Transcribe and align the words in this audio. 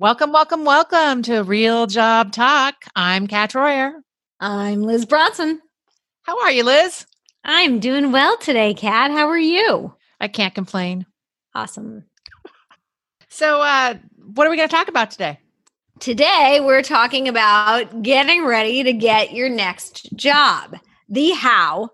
Welcome, 0.00 0.32
welcome, 0.32 0.64
welcome 0.64 1.20
to 1.24 1.42
Real 1.42 1.86
Job 1.86 2.32
Talk. 2.32 2.86
I'm 2.96 3.26
Kat 3.26 3.54
Royer. 3.54 4.02
I'm 4.40 4.80
Liz 4.80 5.04
Bronson. 5.04 5.60
How 6.22 6.40
are 6.40 6.50
you, 6.50 6.64
Liz? 6.64 7.04
I'm 7.44 7.80
doing 7.80 8.10
well 8.10 8.38
today, 8.38 8.72
Kat. 8.72 9.10
How 9.10 9.28
are 9.28 9.38
you? 9.38 9.94
I 10.18 10.28
can't 10.28 10.54
complain. 10.54 11.04
Awesome. 11.54 12.04
So, 13.28 13.60
uh, 13.60 13.96
what 14.32 14.46
are 14.46 14.50
we 14.50 14.56
going 14.56 14.70
to 14.70 14.74
talk 14.74 14.88
about 14.88 15.10
today? 15.10 15.38
Today, 15.98 16.60
we're 16.62 16.80
talking 16.80 17.28
about 17.28 18.00
getting 18.00 18.46
ready 18.46 18.82
to 18.82 18.94
get 18.94 19.34
your 19.34 19.50
next 19.50 20.16
job, 20.16 20.78
the 21.10 21.32
how 21.32 21.90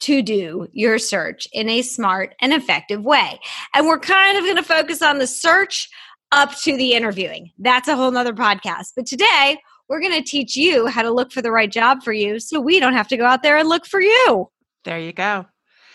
to 0.00 0.22
do 0.22 0.66
your 0.72 0.98
search 0.98 1.46
in 1.52 1.68
a 1.68 1.82
smart 1.82 2.34
and 2.40 2.52
effective 2.52 3.04
way. 3.04 3.38
And 3.74 3.86
we're 3.86 4.00
kind 4.00 4.36
of 4.36 4.42
going 4.42 4.56
to 4.56 4.64
focus 4.64 5.02
on 5.02 5.18
the 5.18 5.28
search 5.28 5.88
up 6.34 6.54
to 6.62 6.76
the 6.76 6.92
interviewing. 6.92 7.50
That's 7.58 7.88
a 7.88 7.96
whole 7.96 8.10
nother 8.10 8.32
podcast. 8.34 8.92
But 8.96 9.06
today, 9.06 9.58
we're 9.88 10.00
going 10.00 10.12
to 10.14 10.22
teach 10.22 10.56
you 10.56 10.86
how 10.86 11.02
to 11.02 11.10
look 11.12 11.30
for 11.32 11.42
the 11.42 11.50
right 11.50 11.70
job 11.70 12.02
for 12.02 12.12
you 12.12 12.40
so 12.40 12.60
we 12.60 12.80
don't 12.80 12.94
have 12.94 13.08
to 13.08 13.16
go 13.16 13.24
out 13.24 13.42
there 13.42 13.56
and 13.56 13.68
look 13.68 13.86
for 13.86 14.00
you. 14.00 14.50
There 14.84 14.98
you 14.98 15.12
go. 15.12 15.46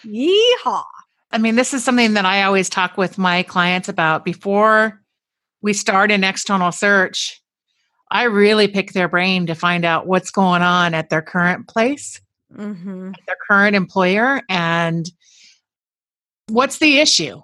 Yeehaw. 0.06 0.84
I 1.32 1.38
mean, 1.38 1.56
this 1.56 1.74
is 1.74 1.84
something 1.84 2.14
that 2.14 2.26
I 2.26 2.44
always 2.44 2.70
talk 2.70 2.98
with 2.98 3.18
my 3.18 3.44
clients 3.44 3.90
about 3.90 4.26
before 4.26 5.02
we 5.62 5.74
start 5.74 6.12
an 6.12 6.24
external 6.24 6.72
search. 6.72 7.42
I 8.10 8.24
really 8.24 8.68
pick 8.68 8.94
their 8.94 9.08
brain 9.08 9.46
to 9.48 9.54
find 9.56 9.86
out 9.86 10.08
what's 10.08 10.32
going 10.32 10.62
on 10.64 10.94
at 10.94 11.10
their 11.10 11.22
current 11.22 11.68
place, 11.68 12.20
Mm-hmm. 12.58 13.12
their 13.28 13.36
current 13.48 13.76
employer, 13.76 14.42
and 14.50 15.06
what's 16.48 16.80
the 16.80 16.98
issue. 16.98 17.42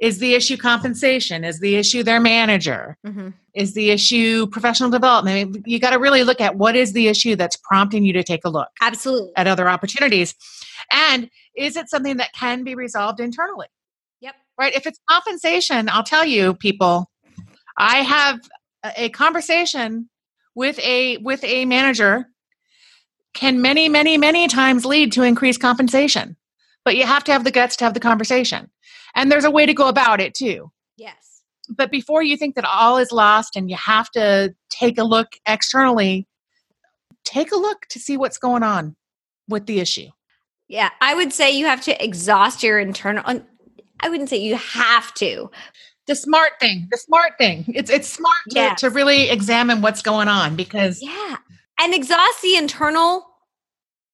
Is 0.00 0.18
the 0.18 0.34
issue 0.34 0.56
compensation? 0.56 1.44
Is 1.44 1.60
the 1.60 1.76
issue 1.76 2.02
their 2.02 2.20
manager? 2.20 2.96
Mm-hmm. 3.06 3.30
Is 3.54 3.74
the 3.74 3.90
issue 3.90 4.46
professional 4.48 4.90
development? 4.90 5.36
I 5.36 5.44
mean, 5.44 5.62
you 5.66 5.78
got 5.78 5.90
to 5.90 5.98
really 5.98 6.24
look 6.24 6.40
at 6.40 6.56
what 6.56 6.74
is 6.74 6.92
the 6.92 7.08
issue 7.08 7.36
that's 7.36 7.56
prompting 7.56 8.04
you 8.04 8.12
to 8.14 8.24
take 8.24 8.44
a 8.44 8.48
look 8.50 8.68
Absolutely. 8.80 9.30
at 9.36 9.46
other 9.46 9.68
opportunities. 9.68 10.34
And 10.90 11.30
is 11.56 11.76
it 11.76 11.88
something 11.88 12.16
that 12.16 12.32
can 12.32 12.64
be 12.64 12.74
resolved 12.74 13.20
internally? 13.20 13.68
Yep. 14.20 14.34
Right? 14.58 14.74
If 14.74 14.86
it's 14.86 14.98
compensation, 15.08 15.88
I'll 15.88 16.02
tell 16.02 16.24
you, 16.24 16.54
people, 16.54 17.10
I 17.78 17.98
have 17.98 18.40
a 18.82 19.04
a 19.04 19.08
conversation 19.08 20.10
with 20.54 20.78
a 20.80 21.16
with 21.18 21.42
a 21.44 21.64
manager 21.64 22.28
can 23.34 23.60
many, 23.60 23.88
many, 23.88 24.16
many 24.16 24.48
times 24.48 24.86
lead 24.86 25.12
to 25.12 25.22
increased 25.22 25.60
compensation. 25.60 26.36
But 26.84 26.96
you 26.96 27.04
have 27.04 27.24
to 27.24 27.32
have 27.32 27.44
the 27.44 27.50
guts 27.50 27.76
to 27.76 27.84
have 27.84 27.94
the 27.94 28.00
conversation. 28.00 28.70
And 29.14 29.30
there's 29.30 29.44
a 29.44 29.50
way 29.50 29.66
to 29.66 29.74
go 29.74 29.88
about 29.88 30.20
it 30.20 30.34
too 30.34 30.70
Yes. 30.96 31.42
but 31.68 31.90
before 31.90 32.22
you 32.22 32.36
think 32.36 32.54
that 32.56 32.64
all 32.64 32.98
is 32.98 33.12
lost 33.12 33.56
and 33.56 33.70
you 33.70 33.76
have 33.76 34.10
to 34.12 34.54
take 34.70 34.98
a 34.98 35.04
look 35.04 35.28
externally, 35.46 36.26
take 37.24 37.52
a 37.52 37.56
look 37.56 37.86
to 37.90 37.98
see 37.98 38.16
what's 38.16 38.38
going 38.38 38.62
on 38.62 38.96
with 39.48 39.66
the 39.66 39.80
issue. 39.80 40.08
Yeah, 40.68 40.90
I 41.00 41.14
would 41.14 41.32
say 41.32 41.52
you 41.52 41.66
have 41.66 41.82
to 41.82 42.04
exhaust 42.04 42.62
your 42.62 42.78
internal. 42.78 43.22
I 44.00 44.08
wouldn't 44.08 44.28
say 44.30 44.38
you 44.38 44.56
have 44.56 45.12
to. 45.14 45.50
The 46.06 46.14
smart 46.16 46.52
thing, 46.60 46.88
the 46.90 46.98
smart 46.98 47.32
thing. 47.38 47.64
It's 47.68 47.90
it's 47.90 48.08
smart 48.08 48.34
to, 48.50 48.56
Yes. 48.56 48.80
to 48.80 48.90
really 48.90 49.30
examine 49.30 49.80
what's 49.80 50.02
going 50.02 50.28
on 50.28 50.56
because 50.56 51.00
Yeah, 51.02 51.36
and 51.80 51.94
exhaust 51.94 52.42
the 52.42 52.56
internal 52.56 53.26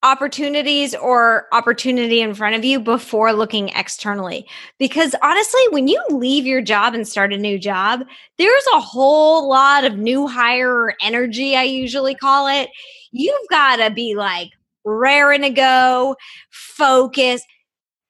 opportunities 0.02 0.94
or 0.94 1.46
opportunity 1.52 2.22
in 2.22 2.34
front 2.34 2.56
of 2.56 2.64
you 2.64 2.80
before 2.80 3.32
looking 3.32 3.68
externally. 3.70 4.46
Because 4.78 5.14
honestly, 5.22 5.60
when 5.70 5.88
you 5.88 6.02
leave 6.08 6.46
your 6.46 6.62
job 6.62 6.94
and 6.94 7.06
start 7.06 7.32
a 7.32 7.38
new 7.38 7.58
job, 7.58 8.04
there's 8.38 8.64
a 8.74 8.80
whole 8.80 9.48
lot 9.48 9.84
of 9.84 9.98
new 9.98 10.26
hire 10.26 10.94
energy. 11.02 11.54
I 11.54 11.64
usually 11.64 12.14
call 12.14 12.46
it. 12.46 12.70
You've 13.12 13.48
got 13.50 13.76
to 13.76 13.90
be 13.90 14.14
like 14.14 14.50
raring 14.84 15.42
to 15.42 15.50
go, 15.50 16.16
focus. 16.50 17.42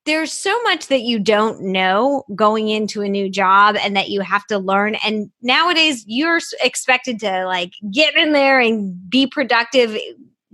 There's 0.07 0.33
so 0.33 0.61
much 0.63 0.87
that 0.87 1.03
you 1.03 1.19
don't 1.19 1.61
know 1.61 2.25
going 2.35 2.69
into 2.69 3.03
a 3.03 3.09
new 3.09 3.29
job 3.29 3.77
and 3.77 3.97
that 3.97 4.11
you 4.11 4.21
have 4.21 4.47
to 4.47 4.59
learn. 4.59 4.95
And 5.05 5.31
nowadays, 5.43 6.05
you're 6.07 6.41
expected 6.63 7.19
to 7.21 7.47
like 7.47 7.73
get 7.93 8.17
in 8.17 8.33
there 8.33 8.61
and 8.61 9.11
be 9.11 9.27
productive 9.27 9.97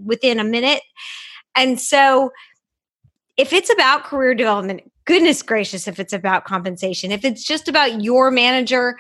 within 0.03 0.41
a 0.41 0.45
minute. 0.45 0.83
And 1.57 1.81
so, 1.81 2.31
if 3.37 3.53
it's 3.53 3.73
about 3.73 4.05
career 4.05 4.35
development, 4.35 4.91
goodness 5.05 5.43
gracious, 5.43 5.89
if 5.89 5.99
it's 5.99 6.13
about 6.13 6.45
compensation, 6.45 7.11
if 7.11 7.25
it's 7.25 7.45
just 7.45 7.69
about 7.69 8.03
your 8.03 8.31
manager, 8.31 8.97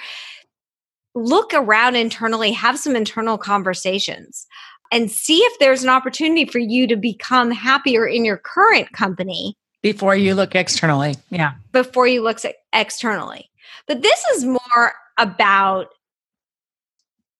look 1.15 1.53
around 1.55 1.97
internally, 1.97 2.53
have 2.53 2.79
some 2.79 2.97
internal 2.97 3.39
conversations, 3.39 4.47
and 4.93 5.11
see 5.11 5.39
if 5.39 5.59
there's 5.59 5.83
an 5.83 5.89
opportunity 5.89 6.45
for 6.45 6.59
you 6.59 6.87
to 6.87 6.97
become 6.97 7.51
happier 7.51 8.07
in 8.07 8.25
your 8.25 8.39
current 8.39 8.93
company 8.93 9.57
before 9.83 10.17
you 10.17 10.35
look 10.35 10.55
externally. 10.55 11.15
Yeah. 11.31 11.55
before 11.73 12.07
you 12.07 12.23
look 12.23 12.39
externally. 12.73 13.51
But 13.87 14.03
this 14.03 14.25
is 14.35 14.45
more 14.45 14.93
about 15.19 15.89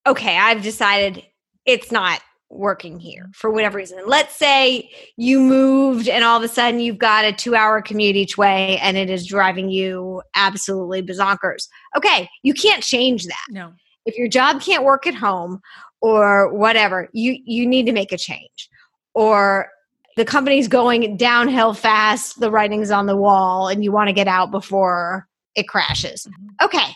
okay, 0.07 0.39
I've 0.39 0.63
decided 0.63 1.25
it's 1.65 1.91
not 1.91 2.21
working 2.49 2.99
here 3.01 3.29
for 3.35 3.51
whatever 3.51 3.79
reason. 3.79 3.99
Let's 4.07 4.37
say 4.37 4.91
you 5.17 5.41
moved 5.41 6.09
and 6.09 6.25
all 6.25 6.37
of 6.37 6.43
a 6.43 6.49
sudden 6.49 6.81
you've 6.81 6.99
got 6.99 7.25
a 7.25 7.33
2-hour 7.33 7.83
commute 7.83 8.17
each 8.17 8.39
way 8.39 8.79
and 8.79 8.97
it 8.97 9.11
is 9.11 9.27
driving 9.27 9.69
you 9.69 10.23
absolutely 10.35 11.03
bazonkers. 11.03 11.69
Okay, 11.97 12.29
you 12.43 12.55
can't 12.55 12.83
change 12.83 13.27
that. 13.27 13.47
No. 13.51 13.73
If 14.05 14.17
your 14.17 14.29
job 14.29 14.61
can't 14.61 14.85
work 14.85 15.07
at 15.07 15.15
home 15.15 15.61
or 16.01 16.55
whatever, 16.55 17.09
you 17.13 17.39
you 17.45 17.67
need 17.67 17.87
to 17.87 17.93
make 17.93 18.13
a 18.13 18.19
change. 18.19 18.69
Or 19.15 19.69
the 20.17 20.25
company's 20.25 20.69
going 20.69 21.17
downhill 21.17 21.75
fast, 21.75 22.39
the 22.39 22.51
writing's 22.51 22.91
on 22.91 23.07
the 23.07 23.17
wall, 23.17 23.69
and 23.69 23.83
you 23.83 23.91
want 23.91 24.09
to 24.09 24.15
get 24.15 24.29
out 24.29 24.51
before 24.51 25.27
it 25.57 25.69
crashes. 25.69 26.27
Mm-hmm. 26.27 26.65
Okay, 26.67 26.93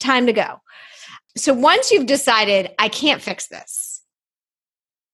time 0.00 0.26
to 0.26 0.32
go. 0.32 0.60
So 1.36 1.52
once 1.54 1.90
you've 1.90 2.06
decided, 2.06 2.70
I 2.78 2.88
can't 2.88 3.22
fix 3.22 3.48
this, 3.48 3.85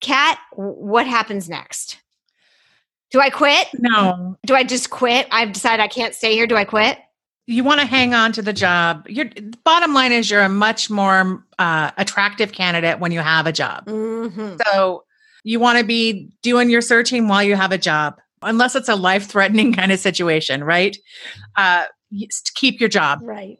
Kat, 0.02 0.38
what 0.52 1.06
happens 1.06 1.48
next? 1.48 1.98
Do 3.10 3.20
I 3.20 3.30
quit? 3.30 3.68
No. 3.78 4.36
Do 4.44 4.54
I 4.54 4.64
just 4.64 4.90
quit? 4.90 5.26
I've 5.30 5.52
decided 5.52 5.82
I 5.82 5.88
can't 5.88 6.14
stay 6.14 6.34
here. 6.34 6.46
Do 6.46 6.56
I 6.56 6.64
quit? 6.64 6.98
You 7.46 7.64
want 7.64 7.80
to 7.80 7.86
hang 7.86 8.14
on 8.14 8.32
to 8.32 8.42
the 8.42 8.52
job. 8.52 9.06
Your 9.08 9.26
bottom 9.64 9.94
line 9.94 10.12
is 10.12 10.30
you're 10.30 10.42
a 10.42 10.48
much 10.48 10.88
more 10.90 11.44
uh, 11.58 11.90
attractive 11.96 12.52
candidate 12.52 13.00
when 13.00 13.12
you 13.12 13.20
have 13.20 13.46
a 13.46 13.52
job. 13.52 13.86
Mm-hmm. 13.86 14.56
So 14.66 15.04
you 15.44 15.60
want 15.60 15.78
to 15.78 15.84
be 15.84 16.30
doing 16.42 16.70
your 16.70 16.80
searching 16.80 17.28
while 17.28 17.42
you 17.42 17.56
have 17.56 17.72
a 17.72 17.78
job, 17.78 18.20
unless 18.42 18.74
it's 18.74 18.88
a 18.88 18.96
life 18.96 19.26
threatening 19.26 19.72
kind 19.74 19.92
of 19.92 19.98
situation, 19.98 20.64
right? 20.64 20.96
Uh, 21.56 21.84
keep 22.54 22.80
your 22.80 22.88
job. 22.88 23.20
Right. 23.22 23.58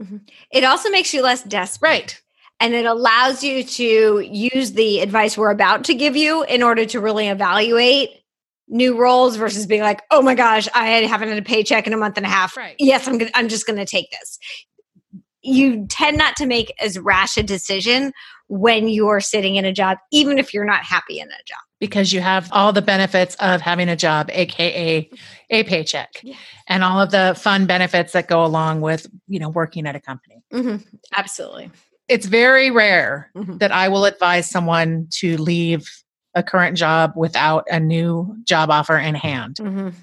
Mhm. 0.00 0.28
It 0.50 0.64
also 0.64 0.88
makes 0.90 1.12
you 1.12 1.22
less 1.22 1.42
desperate. 1.42 1.88
Right. 1.88 2.21
And 2.62 2.74
it 2.74 2.86
allows 2.86 3.42
you 3.42 3.64
to 3.64 4.20
use 4.20 4.72
the 4.72 5.00
advice 5.00 5.36
we're 5.36 5.50
about 5.50 5.84
to 5.84 5.94
give 5.94 6.16
you 6.16 6.44
in 6.44 6.62
order 6.62 6.86
to 6.86 7.00
really 7.00 7.26
evaluate 7.28 8.10
new 8.68 8.96
roles 8.96 9.36
versus 9.36 9.66
being 9.66 9.82
like, 9.82 10.00
oh 10.12 10.22
my 10.22 10.34
gosh, 10.36 10.68
I 10.74 10.88
haven't 11.00 11.28
had 11.28 11.38
a 11.38 11.42
paycheck 11.42 11.86
in 11.88 11.92
a 11.92 11.96
month 11.96 12.16
and 12.16 12.24
a 12.24 12.28
half. 12.28 12.56
Right. 12.56 12.76
Yes, 12.78 13.06
I'm 13.08 13.18
gonna, 13.18 13.32
I'm 13.34 13.48
just 13.48 13.66
going 13.66 13.78
to 13.78 13.84
take 13.84 14.10
this. 14.12 14.38
You 15.42 15.86
tend 15.88 16.16
not 16.16 16.36
to 16.36 16.46
make 16.46 16.72
as 16.80 16.98
rash 16.98 17.36
a 17.36 17.42
decision 17.42 18.12
when 18.46 18.88
you're 18.88 19.20
sitting 19.20 19.56
in 19.56 19.64
a 19.64 19.72
job, 19.72 19.98
even 20.12 20.38
if 20.38 20.54
you're 20.54 20.64
not 20.64 20.84
happy 20.84 21.18
in 21.18 21.26
a 21.26 21.42
job. 21.44 21.58
Because 21.80 22.12
you 22.12 22.20
have 22.20 22.48
all 22.52 22.72
the 22.72 22.80
benefits 22.82 23.34
of 23.40 23.60
having 23.60 23.88
a 23.88 23.96
job, 23.96 24.30
AKA 24.32 25.10
a 25.50 25.64
paycheck, 25.64 26.10
Yeah. 26.22 26.36
and 26.68 26.84
all 26.84 27.00
of 27.00 27.10
the 27.10 27.36
fun 27.36 27.66
benefits 27.66 28.12
that 28.12 28.28
go 28.28 28.44
along 28.44 28.82
with, 28.82 29.08
you 29.26 29.40
know, 29.40 29.48
working 29.48 29.86
at 29.88 29.96
a 29.96 30.00
company. 30.00 30.44
Mm-hmm. 30.52 30.76
Absolutely. 31.16 31.72
It's 32.12 32.26
very 32.26 32.70
rare 32.70 33.30
Mhm. 33.34 33.58
that 33.60 33.72
I 33.72 33.88
will 33.88 34.04
advise 34.04 34.48
someone 34.50 35.06
to 35.20 35.36
leave 35.38 35.88
a 36.34 36.42
current 36.42 36.76
job 36.76 37.12
without 37.16 37.64
a 37.70 37.80
new 37.80 38.36
job 38.44 38.70
offer 38.70 38.98
in 38.98 39.14
hand. 39.14 39.56
Mhm. 39.56 39.94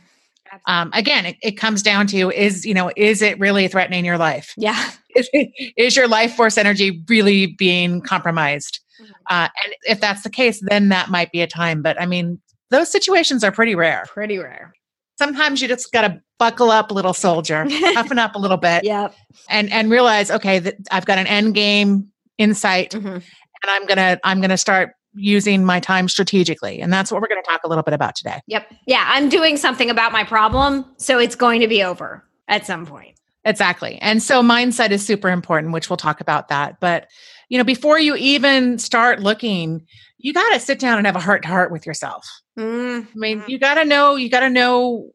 Um, 0.65 0.89
again, 0.93 1.27
it, 1.27 1.37
it 1.43 1.51
comes 1.51 1.83
down 1.83 2.07
to 2.07 2.31
is, 2.31 2.65
you 2.65 2.73
know, 2.73 2.91
is 2.97 3.21
it 3.21 3.39
really 3.39 3.67
threatening 3.67 4.03
your 4.05 4.17
life? 4.17 4.53
Yeah. 4.57 4.89
is, 5.15 5.29
is 5.77 5.95
your 5.95 6.07
life 6.07 6.33
force 6.35 6.57
energy 6.57 7.03
really 7.07 7.47
being 7.57 8.01
compromised? 8.01 8.79
Mhm. 8.99 9.05
Uh, 9.29 9.47
and 9.63 9.73
if 9.83 9.99
that's 9.99 10.23
the 10.23 10.29
case, 10.31 10.59
then 10.69 10.89
that 10.89 11.09
might 11.09 11.31
be 11.31 11.41
a 11.41 11.47
time. 11.47 11.83
But 11.83 12.01
I 12.01 12.07
mean, 12.07 12.39
those 12.71 12.91
situations 12.91 13.43
are 13.43 13.51
pretty 13.51 13.75
rare. 13.75 14.05
Pretty 14.07 14.39
rare. 14.39 14.73
Sometimes 15.19 15.61
you 15.61 15.67
just 15.67 15.91
got 15.91 16.01
to 16.07 16.21
buckle 16.37 16.71
up, 16.71 16.91
little 16.91 17.13
soldier, 17.13 17.67
toughen 17.93 18.17
up 18.17 18.35
a 18.35 18.39
little 18.39 18.55
bit, 18.69 18.85
Yep. 18.85 19.13
and 19.49 19.69
and 19.71 19.91
realize, 19.91 20.31
okay, 20.31 20.59
that 20.59 20.75
I've 20.91 21.05
got 21.05 21.17
an 21.17 21.27
end 21.27 21.53
game 21.55 22.09
insight, 22.37 22.91
Mhm. 22.91 23.15
and 23.15 23.23
I'm 23.67 23.85
gonna 23.85 24.17
I'm 24.23 24.39
gonna 24.39 24.57
start 24.57 24.93
using 25.15 25.65
my 25.65 25.81
time 25.81 26.07
strategically, 26.07 26.79
and 26.81 26.93
that's 26.93 27.11
what 27.11 27.19
we're 27.21 27.27
going 27.27 27.41
to 27.43 27.49
talk 27.49 27.61
a 27.65 27.67
little 27.67 27.83
bit 27.83 27.93
about 27.95 28.15
today. 28.15 28.39
Yep. 28.47 28.71
Yeah, 28.87 29.03
I'm 29.07 29.27
doing 29.27 29.57
something 29.57 29.89
about 29.89 30.11
my 30.13 30.23
problem, 30.23 30.85
so 30.97 31.17
it's 31.19 31.35
going 31.35 31.59
to 31.61 31.67
be 31.67 31.83
over 31.83 32.23
at 32.47 32.65
some 32.65 32.85
point. 32.85 33.19
Exactly. 33.43 33.97
And 34.01 34.21
so 34.21 34.41
mindset 34.43 34.91
is 34.91 35.03
super 35.05 35.29
important, 35.29 35.73
which 35.73 35.89
we'll 35.89 35.97
talk 35.97 36.21
about 36.21 36.47
that. 36.49 36.79
But, 36.79 37.07
you 37.49 37.57
know, 37.57 37.63
before 37.63 37.99
you 37.99 38.15
even 38.15 38.77
start 38.77 39.19
looking, 39.19 39.85
you 40.17 40.33
got 40.33 40.53
to 40.53 40.59
sit 40.59 40.79
down 40.79 40.97
and 40.97 41.07
have 41.07 41.15
a 41.15 41.19
heart 41.19 41.41
to 41.43 41.47
heart 41.47 41.71
with 41.71 41.85
yourself. 41.85 42.25
Mm. 42.57 43.07
I 43.07 43.11
mean, 43.15 43.43
you 43.47 43.57
got 43.59 43.75
to 43.75 43.85
know, 43.85 44.15
you 44.15 44.29
got 44.29 44.41
to 44.41 44.49
know 44.49 45.11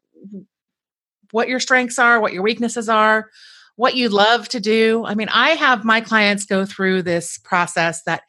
what 1.30 1.48
your 1.48 1.60
strengths 1.60 1.98
are, 1.98 2.20
what 2.20 2.32
your 2.32 2.42
weaknesses 2.42 2.88
are, 2.88 3.30
what 3.76 3.96
you 3.96 4.08
love 4.08 4.48
to 4.50 4.60
do. 4.60 5.04
I 5.04 5.14
mean, 5.14 5.28
I 5.30 5.50
have 5.50 5.84
my 5.84 6.00
clients 6.00 6.44
go 6.44 6.64
through 6.64 7.02
this 7.02 7.38
process 7.38 8.02
that 8.04 8.22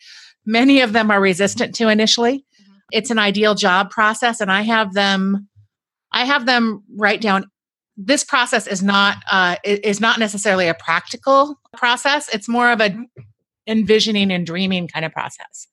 many 0.45 0.81
of 0.81 0.93
them 0.93 1.11
are 1.11 1.21
resistant 1.21 1.75
to 1.75 1.87
initially. 1.87 2.39
Mhm. 2.39 2.75
It's 2.91 3.11
an 3.11 3.19
ideal 3.19 3.55
job 3.55 3.89
process 3.89 4.39
and 4.41 4.51
I 4.51 4.61
have 4.61 4.93
them 4.93 5.47
I 6.11 6.23
have 6.23 6.45
them 6.45 6.81
write 6.95 7.19
down 7.19 7.45
this 7.97 8.23
process 8.23 8.67
is 8.67 8.81
not 8.81 9.17
uh, 9.31 9.57
is 9.63 9.99
not 9.99 10.17
necessarily 10.17 10.67
a 10.67 10.73
practical 10.73 11.59
process. 11.75 12.29
It's 12.33 12.47
more 12.47 12.71
of 12.71 12.79
a 12.79 12.89
Mhm. 12.89 13.05
Envisioning 13.67 14.31
and 14.31 14.45
dreaming 14.45 14.87
kind 14.87 15.05
of 15.05 15.11
process. 15.11 15.67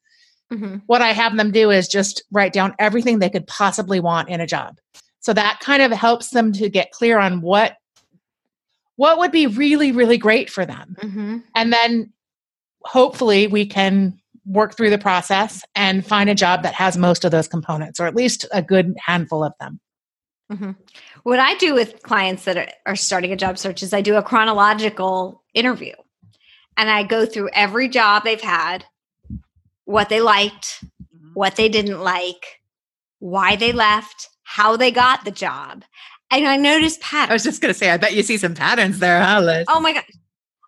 Mhm. 0.52 0.82
What 0.86 1.02
I 1.02 1.12
have 1.12 1.36
them 1.36 1.50
do 1.50 1.70
is 1.70 1.88
just 1.88 2.22
write 2.30 2.52
down 2.52 2.74
everything 2.78 3.18
they 3.18 3.30
could 3.30 3.46
possibly 3.46 4.00
want 4.00 4.28
in 4.28 4.40
a 4.40 4.46
job. 4.46 4.78
So 5.20 5.32
that 5.32 5.60
kind 5.60 5.82
of 5.82 5.92
helps 5.92 6.30
them 6.30 6.52
to 6.54 6.68
get 6.68 6.90
clear 6.92 7.18
on 7.18 7.40
what 7.40 7.76
what 8.96 9.18
would 9.18 9.32
be 9.32 9.46
really 9.46 9.90
really 9.90 10.18
great 10.18 10.50
for 10.50 10.66
them. 10.66 10.96
Mhm. 11.00 11.42
And 11.54 11.72
then 11.72 12.12
hopefully 12.84 13.46
we 13.46 13.64
can 13.64 14.18
work 14.44 14.76
through 14.76 14.90
the 14.90 14.98
process 14.98 15.64
and 15.74 16.04
find 16.04 16.28
a 16.28 16.34
job 16.34 16.62
that 16.64 16.74
has 16.74 16.96
most 16.96 17.24
of 17.24 17.30
those 17.30 17.48
components 17.48 18.00
or 18.00 18.06
at 18.06 18.14
least 18.14 18.44
a 18.52 18.60
good 18.60 18.94
handful 18.98 19.44
of 19.44 19.52
them. 19.60 19.80
Mhm. 20.52 20.76
What 21.22 21.38
I 21.38 21.54
do 21.54 21.74
with 21.74 22.02
clients 22.02 22.44
that 22.44 22.56
are, 22.58 22.68
are 22.84 22.96
starting 22.96 23.32
a 23.32 23.36
job 23.36 23.56
search 23.56 23.82
is 23.82 23.94
I 23.94 24.00
do 24.02 24.16
a 24.16 24.22
chronological 24.22 25.42
interview 25.54 25.94
and 26.76 26.90
I 26.90 27.02
go 27.02 27.26
through 27.26 27.50
every 27.52 27.88
job 27.88 28.24
they've 28.24 28.40
had, 28.40 28.84
what 29.84 30.08
they 30.08 30.20
liked, 30.20 30.84
mm-hmm. 30.84 31.30
what 31.34 31.56
they 31.56 31.68
didn't 31.68 32.00
like, 32.00 32.60
why 33.18 33.56
they 33.56 33.72
left, 33.72 34.28
how 34.42 34.76
they 34.76 34.90
got 34.90 35.24
the 35.24 35.30
job. 35.30 35.84
And 36.30 36.46
I 36.46 36.56
notice 36.56 36.98
patterns. 37.00 37.30
I 37.30 37.34
was 37.34 37.42
just 37.44 37.60
going 37.60 37.72
to 37.72 37.78
say, 37.78 37.90
I 37.90 37.98
bet 37.98 38.14
you 38.14 38.22
see 38.22 38.38
some 38.38 38.54
patterns 38.54 38.98
there, 38.98 39.22
huh, 39.22 39.40
Liz? 39.40 39.66
Oh 39.68 39.80
my 39.80 39.92
God. 39.92 40.04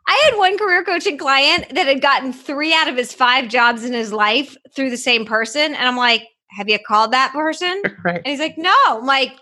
I 0.07 0.23
had 0.25 0.37
one 0.37 0.59
career 0.59 0.85
coaching 0.85 1.17
client 1.17 1.75
that 1.75 1.87
had 1.87 2.03
gotten 2.03 2.33
three 2.33 2.75
out 2.75 2.89
of 2.89 2.97
his 2.97 3.15
five 3.15 3.49
jobs 3.49 3.85
in 3.85 3.95
his 3.95 4.13
life 4.13 4.57
through 4.77 4.91
the 4.91 4.99
same 4.99 5.25
person. 5.25 5.75
And 5.75 5.89
I'm 5.89 5.97
like, 5.97 6.29
have 6.51 6.69
you 6.69 6.79
called 6.87 7.13
that 7.13 7.33
person? 7.33 7.83
Right. 8.05 8.17
And 8.17 8.27
he's 8.27 8.39
like, 8.39 8.59
no. 8.59 8.75
I'm 8.87 9.07
like, 9.07 9.33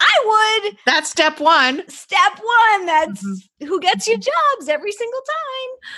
I 0.00 0.60
would. 0.64 0.78
That's 0.86 1.10
step 1.10 1.40
one. 1.40 1.88
Step 1.88 2.40
one. 2.42 2.86
That's 2.86 3.22
Mhm. 3.22 3.68
who 3.68 3.80
gets 3.80 4.08
you 4.08 4.16
jobs 4.16 4.68
every 4.68 4.92
single 4.92 5.22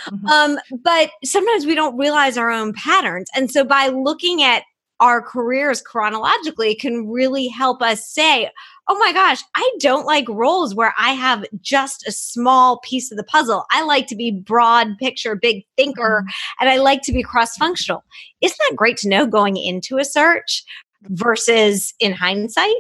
time. 0.08 0.18
Mhm. 0.18 0.30
Um, 0.30 0.58
but 0.82 1.10
sometimes 1.24 1.66
we 1.66 1.74
don't 1.74 1.96
realize 1.96 2.36
our 2.36 2.50
own 2.50 2.72
patterns. 2.72 3.28
And 3.34 3.50
so 3.50 3.64
by 3.64 3.88
looking 3.88 4.42
at 4.42 4.64
our 5.00 5.20
careers 5.20 5.82
chronologically 5.82 6.74
can 6.76 7.08
really 7.08 7.48
help 7.48 7.82
us 7.82 8.08
say, 8.08 8.48
oh 8.88 8.96
my 8.98 9.12
gosh, 9.12 9.40
I 9.56 9.70
don't 9.80 10.06
like 10.06 10.28
roles 10.28 10.74
where 10.76 10.94
I 10.96 11.10
have 11.12 11.44
just 11.60 12.06
a 12.06 12.12
small 12.12 12.78
piece 12.80 13.10
of 13.10 13.16
the 13.16 13.24
puzzle. 13.24 13.64
I 13.70 13.82
like 13.82 14.06
to 14.08 14.16
be 14.16 14.30
broad 14.30 14.96
picture, 14.98 15.34
big 15.34 15.64
thinker, 15.76 16.24
and 16.60 16.68
I 16.68 16.76
like 16.76 17.02
to 17.02 17.12
be 17.12 17.22
cross 17.22 17.56
functional. 17.56 18.04
Isn't 18.42 18.58
that 18.68 18.76
great 18.76 18.96
to 18.98 19.08
know 19.08 19.26
going 19.26 19.56
into 19.56 19.98
a 19.98 20.04
search 20.04 20.62
versus 21.08 21.94
in 21.98 22.12
hindsight? 22.12 22.76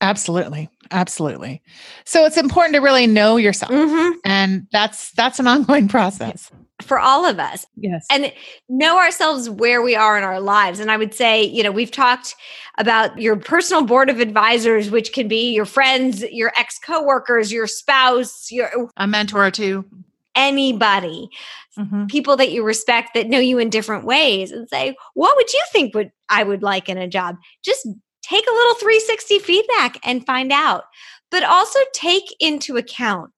Absolutely. 0.00 0.68
Absolutely. 0.90 1.62
So 2.04 2.24
it's 2.26 2.36
important 2.36 2.74
to 2.74 2.80
really 2.80 3.06
know 3.06 3.36
yourself. 3.36 3.72
Mm-hmm. 3.72 4.18
And 4.24 4.66
that's 4.72 5.12
that's 5.12 5.38
an 5.38 5.46
ongoing 5.46 5.88
process. 5.88 6.50
For 6.82 6.98
all 6.98 7.24
of 7.24 7.38
us. 7.38 7.64
Yes. 7.76 8.04
and 8.10 8.32
know 8.68 8.98
ourselves 8.98 9.48
where 9.48 9.80
we 9.80 9.94
are 9.94 10.18
in 10.18 10.24
our 10.24 10.40
lives. 10.40 10.80
And 10.80 10.90
I 10.90 10.96
would 10.96 11.14
say, 11.14 11.42
you 11.44 11.62
know, 11.62 11.70
we've 11.70 11.90
talked 11.90 12.34
about 12.78 13.18
your 13.18 13.36
personal 13.36 13.84
board 13.84 14.10
of 14.10 14.18
advisors, 14.20 14.90
which 14.90 15.12
can 15.12 15.28
be 15.28 15.52
your 15.54 15.64
friends, 15.64 16.22
your 16.32 16.52
ex 16.58 16.78
coworkers, 16.80 17.52
your 17.52 17.68
spouse, 17.68 18.50
your 18.50 18.90
a 18.96 19.06
mentor 19.06 19.46
or 19.46 19.50
2 19.50 19.84
anybody, 20.36 21.28
Mhm. 21.78 22.08
people 22.08 22.36
that 22.36 22.50
you 22.50 22.64
respect 22.64 23.14
that 23.14 23.28
know 23.28 23.38
you 23.38 23.58
in 23.58 23.70
different 23.70 24.04
ways, 24.04 24.50
and 24.50 24.68
say, 24.68 24.96
what 25.14 25.36
would 25.36 25.52
you 25.52 25.62
think 25.70 25.94
would 25.94 26.10
I 26.28 26.42
would 26.42 26.62
like 26.62 26.88
in 26.88 26.98
a 26.98 27.06
job? 27.06 27.36
Just 27.64 27.86
take 28.28 28.46
a 28.46 28.54
little 28.54 28.74
360 28.74 29.38
feedback 29.40 29.98
and 30.04 30.26
find 30.26 30.52
out. 30.52 30.84
But 31.30 31.42
also 31.42 31.78
take 31.92 32.24
into 32.40 32.76
account 32.76 33.30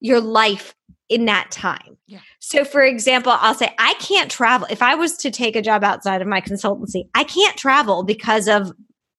your 0.00 0.20
life 0.20 0.74
in 1.08 1.26
that 1.26 1.50
time. 1.50 1.96
Yeah. 2.06 2.20
So, 2.38 2.64
for 2.64 2.82
example, 2.82 3.32
I'll 3.32 3.54
say, 3.54 3.74
I 3.78 3.94
can't 3.94 4.30
travel. 4.30 4.66
If 4.70 4.82
I 4.82 4.94
was 4.94 5.16
to 5.18 5.30
take 5.30 5.56
a 5.56 5.62
job 5.62 5.84
outside 5.84 6.22
of 6.22 6.28
my 6.28 6.40
consultancy, 6.40 7.08
I 7.14 7.24
can't 7.24 7.56
travel 7.56 8.04
because 8.04 8.48
of 8.48 8.72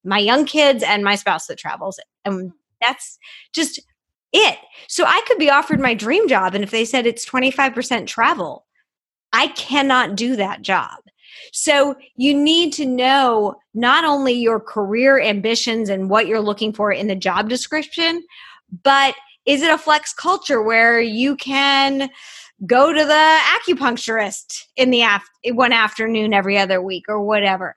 my 0.03 0.19
young 0.19 0.45
kids 0.45 0.83
and 0.83 1.03
my 1.03 1.15
spouse 1.15 1.47
that 1.47 1.57
travels. 1.57 1.99
And 2.25 2.33
mm-hmm. 2.35 2.47
that's 2.81 3.17
just 3.53 3.81
it. 4.33 4.57
So, 4.87 5.05
I 5.05 5.21
could 5.27 5.37
be 5.37 5.49
offered 5.49 5.79
my 5.79 5.93
dream 5.93 6.27
job. 6.27 6.55
And 6.55 6.63
if 6.63 6.71
they 6.71 6.85
said 6.85 7.05
it's 7.05 7.25
25% 7.25 8.07
travel, 8.07 8.65
I 9.33 9.47
cannot 9.49 10.15
do 10.15 10.35
that 10.37 10.61
job. 10.61 10.99
So, 11.51 11.95
you 12.15 12.33
need 12.33 12.73
to 12.73 12.85
know 12.85 13.55
not 13.73 14.03
only 14.03 14.33
your 14.33 14.59
career 14.59 15.19
ambitions 15.19 15.89
and 15.89 16.09
what 16.09 16.27
you're 16.27 16.41
looking 16.41 16.73
for 16.73 16.91
in 16.91 17.07
the 17.07 17.15
job 17.15 17.49
description, 17.49 18.23
but 18.83 19.15
is 19.45 19.61
it 19.61 19.71
a 19.71 19.77
flex 19.77 20.13
culture 20.13 20.61
where 20.61 20.99
you 20.99 21.35
can 21.37 22.09
go 22.65 22.91
to 22.91 23.05
the 23.05 23.39
acupuncturist 23.73 24.63
in 24.75 24.89
the 24.89 25.01
af- 25.01 25.29
one 25.51 25.71
afternoon 25.71 26.33
every 26.33 26.57
other 26.57 26.81
week 26.81 27.05
or 27.07 27.21
whatever 27.21 27.75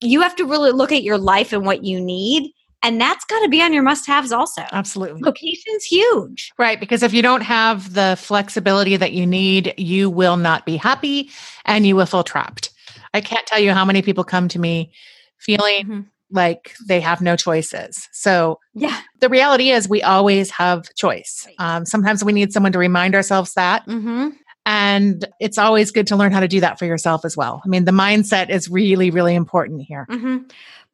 you 0.00 0.20
have 0.20 0.36
to 0.36 0.44
really 0.44 0.70
look 0.70 0.92
at 0.92 1.02
your 1.02 1.18
life 1.18 1.52
and 1.52 1.66
what 1.66 1.82
you 1.84 2.00
need 2.00 2.52
and 2.82 3.00
that's 3.00 3.24
got 3.24 3.40
to 3.40 3.48
be 3.48 3.60
on 3.60 3.72
your 3.72 3.82
must 3.82 4.06
haves 4.06 4.30
also 4.30 4.62
Absolutely. 4.70 5.20
location's 5.22 5.84
huge 5.84 6.52
Right. 6.58 6.78
Because 6.78 7.02
if 7.02 7.12
you 7.12 7.22
don't 7.22 7.42
have 7.42 7.94
the 7.94 8.16
flexibility 8.18 8.96
that 8.96 9.12
you 9.12 9.26
need, 9.26 9.74
you 9.76 10.08
will 10.10 10.36
not 10.36 10.64
be 10.64 10.76
happy 10.76 11.30
and 11.64 11.86
you 11.86 11.96
will 11.96 12.06
feel 12.06 12.24
trapped. 12.24 12.70
I 13.14 13.20
can't 13.22 13.46
tell 13.46 13.58
you 13.60 13.72
how 13.72 13.84
many 13.86 14.02
people 14.02 14.24
come 14.24 14.48
to 14.48 14.58
me 14.58 14.92
feeling 15.38 15.86
Mhm. 15.86 16.06
like 16.30 16.74
they 16.86 17.00
have 17.00 17.20
no 17.22 17.36
choices. 17.36 18.08
So 18.12 18.58
yeah 18.74 19.00
the 19.20 19.28
reality 19.30 19.70
is, 19.70 19.88
we 19.88 20.02
always 20.02 20.50
have 20.50 20.92
choice. 20.96 21.46
Um, 21.58 21.86
sometimes 21.86 22.22
we 22.22 22.32
need 22.34 22.52
someone 22.52 22.72
to 22.72 22.78
remind 22.78 23.14
ourselves 23.14 23.54
that. 23.54 23.86
mm-hmm. 23.86 24.30
And 24.66 25.26
it's 25.40 25.58
always 25.58 25.90
good 25.90 26.06
to 26.08 26.16
learn 26.16 26.32
how 26.32 26.40
to 26.40 26.48
do 26.48 26.60
that 26.60 26.78
for 26.78 26.86
yourself 26.86 27.24
as 27.26 27.36
well. 27.36 27.60
I 27.64 27.68
mean, 27.68 27.84
the 27.84 27.92
mindset 27.92 28.48
is 28.50 28.68
really, 28.70 29.10
really 29.10 29.34
important 29.34 29.82
here. 29.82 30.06
Mm-hmm. 30.10 30.38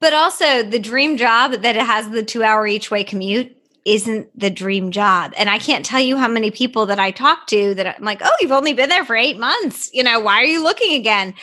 but 0.00 0.12
also 0.14 0.62
the 0.62 0.78
dream 0.78 1.16
job 1.16 1.52
that 1.62 1.76
it 1.76 1.82
has 1.82 2.08
the 2.10 2.22
two 2.22 2.42
hour 2.42 2.66
each 2.66 2.90
way 2.90 3.04
commute 3.04 3.54
isn't 3.84 4.28
the 4.38 4.50
dream 4.50 4.90
job. 4.90 5.32
And 5.36 5.48
i 5.50 5.58
can't 5.58 5.84
tell 5.84 6.00
you 6.00 6.16
how 6.16 6.28
many 6.28 6.50
people 6.50 6.86
that 6.86 6.98
i 6.98 7.10
talk 7.10 7.46
to 7.48 7.74
that 7.74 7.86
i'm 7.96 8.04
like 8.04 8.20
oh 8.22 8.36
you've 8.40 8.52
only 8.52 8.72
been 8.72 8.88
there 8.88 9.04
for 9.04 9.16
eight 9.16 9.38
months. 9.38 9.90
You 9.92 10.02
know 10.02 10.20
why 10.20 10.36
are 10.36 10.44
you 10.44 10.62
looking 10.62 10.94
again? 10.94 11.34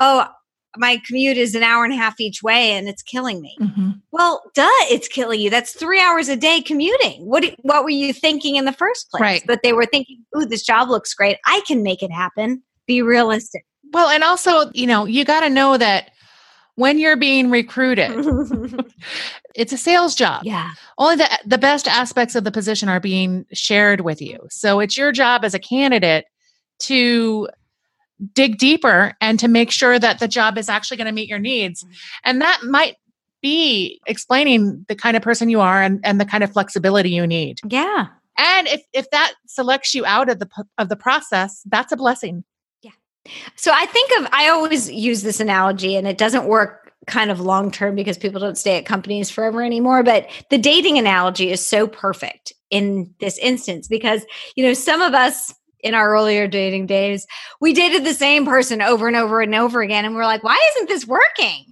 Oh 0.00 0.26
my 0.78 0.98
commute 1.06 1.36
is 1.36 1.54
an 1.54 1.62
hour 1.62 1.84
and 1.84 1.92
a 1.92 1.96
half 1.96 2.18
each 2.18 2.42
way 2.42 2.72
and 2.72 2.88
it's 2.88 3.02
killing 3.02 3.42
me. 3.42 3.54
Mhm. 3.60 4.00
well 4.10 4.42
duh 4.54 4.68
it's 4.90 5.08
killing 5.08 5.40
you. 5.40 5.50
That's 5.50 5.72
three 5.72 6.00
hours 6.00 6.28
a 6.28 6.36
day 6.36 6.62
commuting. 6.62 7.26
What 7.26 7.44
what 7.62 7.84
were 7.84 7.90
you 7.90 8.12
thinking 8.12 8.56
in 8.56 8.64
the 8.64 8.72
first 8.72 9.10
place? 9.10 9.20
Right. 9.20 9.42
but 9.46 9.60
they 9.62 9.72
were 9.74 9.86
thinking 9.86 10.24
ooh 10.36 10.46
this 10.46 10.62
job 10.62 10.88
looks 10.88 11.12
great. 11.14 11.36
I 11.44 11.60
can 11.66 11.82
make 11.82 12.02
it 12.02 12.10
happen. 12.12 12.62
Be 12.86 13.02
realistic. 13.02 13.64
Well, 13.92 14.08
and 14.08 14.24
also, 14.24 14.70
you 14.72 14.86
know, 14.86 15.04
you 15.04 15.22
got 15.26 15.40
to 15.40 15.50
know 15.50 15.76
that 15.76 16.11
when 16.82 16.98
you're 16.98 17.16
being 17.16 17.50
recruited, 17.50 18.10
it's 19.54 19.72
a 19.72 19.76
sales 19.78 20.14
job. 20.14 20.42
yeah 20.44 20.70
only 20.98 21.16
the 21.16 21.28
the 21.46 21.58
best 21.58 21.88
aspects 21.88 22.34
of 22.34 22.44
the 22.44 22.50
position 22.52 22.88
are 22.88 23.00
being 23.00 23.46
shared 23.52 24.00
with 24.02 24.20
you. 24.20 24.38
So 24.50 24.80
it's 24.80 24.96
your 24.96 25.12
job 25.12 25.44
as 25.44 25.54
a 25.54 25.58
candidate 25.58 26.24
to 26.80 27.48
dig 28.34 28.58
deeper 28.58 29.14
and 29.20 29.38
to 29.40 29.48
make 29.48 29.70
sure 29.70 29.98
that 29.98 30.18
the 30.20 30.28
job 30.28 30.58
is 30.58 30.68
actually 30.68 30.96
going 30.96 31.06
to 31.06 31.12
meet 31.20 31.28
your 31.28 31.38
needs. 31.40 31.82
Mhm. 31.84 31.88
And 32.24 32.40
that 32.40 32.60
might 32.64 32.96
be 33.40 34.00
explaining 34.06 34.84
the 34.88 34.94
kind 34.94 35.16
of 35.16 35.22
person 35.22 35.48
you 35.50 35.60
are 35.60 35.82
and, 35.82 35.98
and 36.04 36.20
the 36.20 36.24
kind 36.24 36.44
of 36.44 36.52
flexibility 36.52 37.10
you 37.10 37.26
need. 37.26 37.58
yeah 37.68 38.06
And 38.38 38.68
if, 38.68 38.82
if 38.92 39.10
that 39.10 39.32
selects 39.46 39.94
you 39.94 40.04
out 40.06 40.28
of 40.28 40.38
the 40.38 40.48
of 40.78 40.88
the 40.88 40.96
process, 40.96 41.62
that's 41.66 41.92
a 41.92 41.96
blessing. 41.96 42.44
So 43.56 43.72
I 43.72 43.86
think 43.86 44.10
of 44.18 44.28
I 44.32 44.48
always 44.48 44.90
use 44.90 45.22
this 45.22 45.40
analogy 45.40 45.96
and 45.96 46.06
it 46.06 46.18
doesn't 46.18 46.46
work 46.46 46.92
kind 47.06 47.30
of 47.30 47.40
long 47.40 47.70
term 47.70 47.94
because 47.94 48.18
people 48.18 48.40
don't 48.40 48.58
stay 48.58 48.76
at 48.78 48.86
companies 48.86 49.30
forever 49.30 49.62
anymore, 49.62 50.02
but 50.02 50.28
the 50.50 50.58
dating 50.58 50.98
analogy 50.98 51.50
is 51.50 51.64
so 51.64 51.86
perfect 51.86 52.52
in 52.70 53.12
this 53.20 53.38
instance 53.38 53.88
because 53.88 54.24
you 54.56 54.64
know 54.64 54.74
some 54.74 55.02
of 55.02 55.14
us 55.14 55.54
in 55.80 55.94
our 55.94 56.12
earlier 56.12 56.46
dating 56.46 56.86
days, 56.86 57.26
we 57.60 57.72
dated 57.72 58.04
the 58.04 58.14
same 58.14 58.44
person 58.44 58.80
over 58.80 59.08
and 59.08 59.16
over 59.16 59.40
and 59.40 59.54
over 59.54 59.82
again 59.82 60.04
and 60.04 60.14
we're 60.14 60.24
like, 60.24 60.44
why 60.44 60.58
isn't 60.70 60.88
this 60.88 61.06
working? 61.06 61.64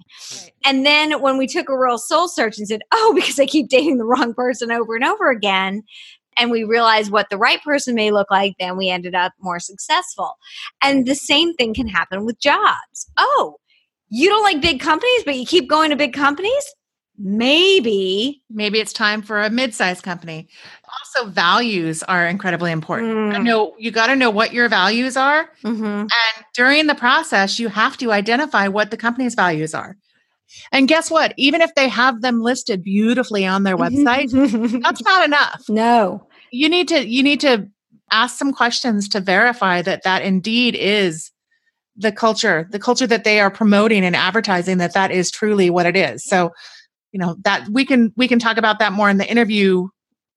And 0.65 0.85
then 0.85 1.21
when 1.21 1.37
we 1.37 1.47
took 1.47 1.69
a 1.69 1.77
real 1.77 1.97
soul 1.97 2.27
search 2.27 2.57
and 2.57 2.67
said, 2.67 2.81
"Oh, 2.91 3.13
because 3.15 3.39
I 3.39 3.45
keep 3.45 3.69
dating 3.69 3.97
the 3.97 4.05
wrong 4.05 4.33
person 4.33 4.71
over 4.71 4.95
and 4.95 5.03
over 5.03 5.29
again," 5.29 5.83
and 6.37 6.51
we 6.51 6.63
realize 6.63 7.09
what 7.11 7.29
the 7.29 7.37
right 7.37 7.61
person 7.63 7.95
may 7.95 8.11
look 8.11 8.31
like, 8.31 8.55
then 8.59 8.77
we 8.77 8.89
ended 8.89 9.15
up 9.15 9.33
more 9.39 9.59
successful. 9.59 10.37
And 10.81 11.05
the 11.05 11.15
same 11.15 11.53
thing 11.55 11.73
can 11.73 11.87
happen 11.87 12.25
with 12.25 12.39
jobs. 12.39 13.09
Oh, 13.17 13.55
you 14.09 14.29
don't 14.29 14.43
like 14.43 14.61
big 14.61 14.79
companies, 14.79 15.23
but 15.23 15.35
you 15.37 15.45
keep 15.45 15.69
going 15.69 15.89
to 15.89 15.95
big 15.95 16.13
companies? 16.13 16.63
Maybe. 17.17 18.41
Maybe 18.49 18.79
it's 18.79 18.93
time 18.93 19.21
for 19.21 19.41
a 19.41 19.49
mid 19.49 19.73
sized 19.75 20.03
company. 20.03 20.47
Also, 21.15 21.29
values 21.29 22.03
are 22.03 22.25
incredibly 22.25 22.71
important. 22.71 23.35
I 23.35 23.39
Mm. 23.39 23.43
know 23.43 23.75
you 23.77 23.91
got 23.91 24.07
to 24.07 24.15
know 24.15 24.29
what 24.29 24.53
your 24.53 24.67
values 24.69 25.15
are. 25.17 25.49
Mm-hmm. 25.63 25.83
And 25.83 26.09
during 26.55 26.87
the 26.87 26.95
process, 26.95 27.59
you 27.59 27.67
have 27.69 27.97
to 27.97 28.11
identify 28.11 28.67
what 28.67 28.89
the 28.91 28.97
company's 28.97 29.35
values 29.35 29.73
are. 29.73 29.97
And 30.71 30.87
guess 30.87 31.09
what? 31.11 31.33
Even 31.37 31.61
if 31.61 31.73
they 31.75 31.87
have 31.87 32.21
them 32.21 32.41
listed 32.41 32.83
beautifully 32.83 33.45
on 33.45 33.63
their 33.63 33.77
website, 33.77 34.31
that's 34.83 35.01
not 35.05 35.25
enough. 35.25 35.63
no. 35.69 36.27
You 36.51 36.67
need 36.67 36.87
to 36.89 37.07
you 37.07 37.23
need 37.23 37.39
to 37.41 37.67
ask 38.11 38.37
some 38.37 38.51
questions 38.51 39.07
to 39.09 39.21
verify 39.21 39.81
that 39.81 40.03
that 40.03 40.21
indeed 40.21 40.75
is 40.75 41.31
the 41.95 42.11
culture, 42.11 42.67
the 42.71 42.79
culture 42.79 43.07
that 43.07 43.23
they 43.23 43.39
are 43.39 43.49
promoting 43.51 44.03
and 44.03 44.15
advertising 44.15 44.77
that 44.79 44.93
that 44.93 45.11
is 45.11 45.31
truly 45.31 45.69
what 45.69 45.85
it 45.85 45.95
is. 45.95 46.25
So, 46.25 46.51
you 47.13 47.19
know, 47.19 47.35
that 47.43 47.67
we 47.69 47.85
can 47.85 48.11
we 48.17 48.27
can 48.27 48.39
talk 48.39 48.57
about 48.57 48.79
that 48.79 48.91
more 48.91 49.09
in 49.09 49.17
the 49.17 49.29
interview 49.29 49.87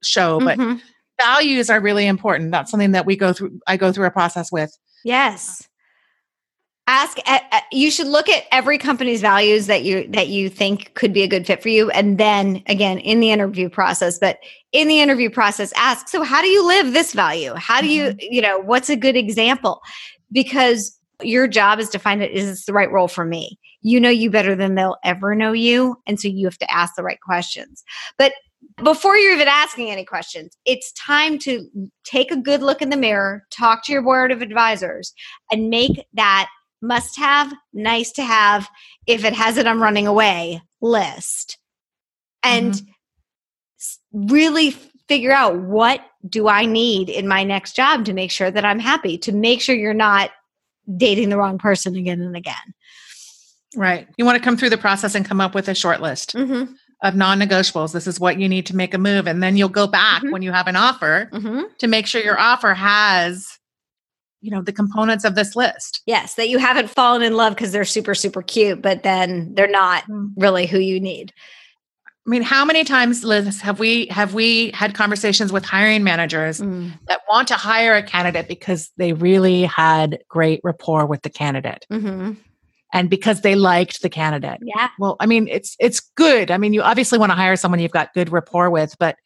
show, 0.02 0.38
but 0.40 0.58
Mhm. 0.58 0.80
values 1.20 1.70
are 1.70 1.80
really 1.80 2.06
important. 2.06 2.52
That's 2.52 2.70
something 2.70 2.92
that 2.92 3.06
we 3.06 3.16
go 3.16 3.32
through 3.32 3.58
I 3.66 3.76
go 3.76 3.90
through 3.92 4.06
a 4.06 4.10
process 4.10 4.52
with. 4.52 4.70
Yes. 5.04 5.68
Ask 6.86 7.18
you 7.72 7.90
should 7.90 8.08
look 8.08 8.28
at 8.28 8.44
every 8.52 8.76
company's 8.76 9.22
values 9.22 9.66
that 9.68 9.84
you 9.84 10.06
that 10.08 10.28
you 10.28 10.50
think 10.50 10.92
could 10.94 11.14
be 11.14 11.22
a 11.22 11.28
good 11.28 11.46
fit 11.46 11.62
for 11.62 11.70
you. 11.70 11.90
And 11.90 12.18
then 12.18 12.62
again 12.66 12.98
in 12.98 13.20
the 13.20 13.30
interview 13.30 13.70
process 13.70 14.18
but 14.18 14.38
in 14.72 14.88
the 14.88 15.00
interview 15.00 15.30
process 15.30 15.72
ask 15.76 16.08
so 16.08 16.22
how 16.22 16.42
do 16.42 16.48
you 16.48 16.66
live 16.66 16.92
this 16.92 17.14
value? 17.14 17.54
How 17.54 17.80
do 17.80 17.88
you 17.88 18.04
mm-hmm. 18.04 18.18
you 18.20 18.42
know 18.42 18.58
what's 18.58 18.90
a 18.90 18.96
good 18.96 19.16
example? 19.16 19.80
Because 20.30 20.98
your 21.22 21.48
job 21.48 21.78
is 21.78 21.88
to 21.90 21.98
find 21.98 22.22
it 22.22 22.32
is 22.32 22.46
this 22.46 22.66
the 22.66 22.74
right 22.74 22.90
role 22.90 23.08
for 23.08 23.24
me? 23.24 23.58
You 23.80 23.98
know 23.98 24.10
you 24.10 24.30
better 24.30 24.54
than 24.54 24.74
they'll 24.74 24.98
ever 25.04 25.34
know 25.34 25.52
you 25.52 25.96
and 26.06 26.20
so 26.20 26.28
you 26.28 26.46
have 26.46 26.58
to 26.58 26.70
ask 26.70 26.96
the 26.96 27.02
right 27.02 27.20
questions. 27.22 27.82
But 28.18 28.32
before 28.82 29.16
you're 29.16 29.34
even 29.34 29.48
asking 29.48 29.90
any 29.90 30.04
questions, 30.04 30.56
it's 30.66 30.92
time 30.92 31.38
to 31.40 31.66
take 32.04 32.30
a 32.30 32.36
good 32.36 32.62
look 32.62 32.82
in 32.82 32.90
the 32.90 32.96
mirror, 32.96 33.46
talk 33.50 33.84
to 33.84 33.92
your 33.92 34.02
board 34.02 34.32
of 34.32 34.42
advisors, 34.42 35.14
and 35.50 35.70
make 35.70 36.04
that 36.14 36.48
must 36.86 37.16
have, 37.18 37.52
nice 37.72 38.12
to 38.12 38.22
have, 38.22 38.68
if 39.06 39.24
it 39.24 39.32
has 39.32 39.56
it, 39.56 39.66
I'm 39.66 39.82
running 39.82 40.06
away 40.06 40.60
list. 40.80 41.58
And 42.42 42.74
s- 43.80 43.98
really 44.12 44.70
figure 45.08 45.32
out 45.32 45.56
what 45.58 46.00
do 46.28 46.48
I 46.48 46.64
need 46.66 47.08
in 47.08 47.26
my 47.28 47.44
next 47.44 47.74
job 47.76 48.04
to 48.06 48.12
make 48.12 48.30
sure 48.30 48.50
that 48.50 48.64
I'm 48.64 48.78
happy, 48.78 49.18
to 49.18 49.32
make 49.32 49.60
sure 49.60 49.74
you're 49.74 49.94
not 49.94 50.30
dating 50.96 51.28
the 51.30 51.36
wrong 51.38 51.58
person 51.58 51.96
again 51.96 52.20
and 52.20 52.36
again. 52.36 52.74
Right. 53.76 54.06
You 54.16 54.24
want 54.24 54.38
to 54.38 54.44
come 54.44 54.56
through 54.56 54.70
the 54.70 54.78
process 54.78 55.14
and 55.14 55.24
come 55.26 55.40
up 55.40 55.54
with 55.54 55.68
a 55.68 55.74
short 55.74 56.00
list 56.00 56.34
Mm-hmm. 56.34 56.72
of 57.02 57.14
non-negotiables. 57.16 57.92
This 57.92 58.06
is 58.06 58.20
what 58.20 58.38
you 58.38 58.48
need 58.48 58.66
to 58.66 58.76
make 58.76 58.94
a 58.94 58.98
move 58.98 59.26
and 59.26 59.42
then 59.42 59.56
you'll 59.56 59.68
go 59.68 59.86
back 59.86 60.22
Mhm. 60.22 60.32
when 60.32 60.42
you 60.42 60.52
have 60.52 60.68
an 60.68 60.76
offer 60.76 61.28
Mm-hmm. 61.32 61.62
to 61.78 61.86
make 61.86 62.06
sure 62.06 62.22
your 62.22 62.38
offer 62.38 62.72
has 62.74 63.53
you 64.44 64.50
know 64.50 64.60
the 64.62 64.72
components 64.72 65.24
of 65.24 65.34
this 65.34 65.56
list. 65.56 66.02
Yes, 66.06 66.34
that 66.34 66.48
you 66.48 66.58
haven't 66.58 66.90
fallen 66.90 67.22
in 67.22 67.34
love 67.34 67.54
because 67.54 67.72
they're 67.72 67.84
super, 67.84 68.14
super 68.14 68.42
cute, 68.42 68.82
but 68.82 69.02
then 69.02 69.54
they're 69.54 69.66
not 69.66 70.04
really 70.36 70.66
who 70.66 70.78
you 70.78 71.00
need. 71.00 71.32
I 72.26 72.30
mean, 72.30 72.42
how 72.42 72.64
many 72.64 72.84
times, 72.84 73.22
Liz, 73.24 73.60
have 73.60 73.78
we 73.78 74.06
have 74.06 74.34
we 74.34 74.70
had 74.72 74.94
conversations 74.94 75.52
with 75.52 75.64
hiring 75.64 76.04
managers 76.04 76.58
that 76.58 77.20
want 77.30 77.48
to 77.48 77.54
hire 77.54 77.96
a 77.96 78.02
candidate 78.02 78.48
because 78.48 78.90
they 78.96 79.12
really 79.12 79.64
had 79.64 80.18
great 80.28 80.60
rapport 80.62 81.06
with 81.06 81.22
the 81.22 81.30
candidate 81.30 81.86
Mm-hmm. 81.90 82.32
and 82.94 83.10
because 83.10 83.40
they 83.42 83.54
liked 83.54 84.00
the 84.02 84.08
candidate? 84.10 84.58
Yeah. 84.62 84.88
Well, 84.98 85.16
I 85.20 85.26
mean, 85.26 85.48
it's 85.48 85.76
it's 85.80 86.00
good. 86.00 86.50
I 86.50 86.56
mean, 86.58 86.72
you 86.72 86.82
obviously 86.82 87.18
want 87.18 87.30
to 87.30 87.36
hire 87.36 87.56
someone 87.56 87.80
you've 87.80 87.92
got 87.92 88.14
good 88.14 88.30
rapport 88.32 88.70
with, 88.70 88.94
but 88.98 89.16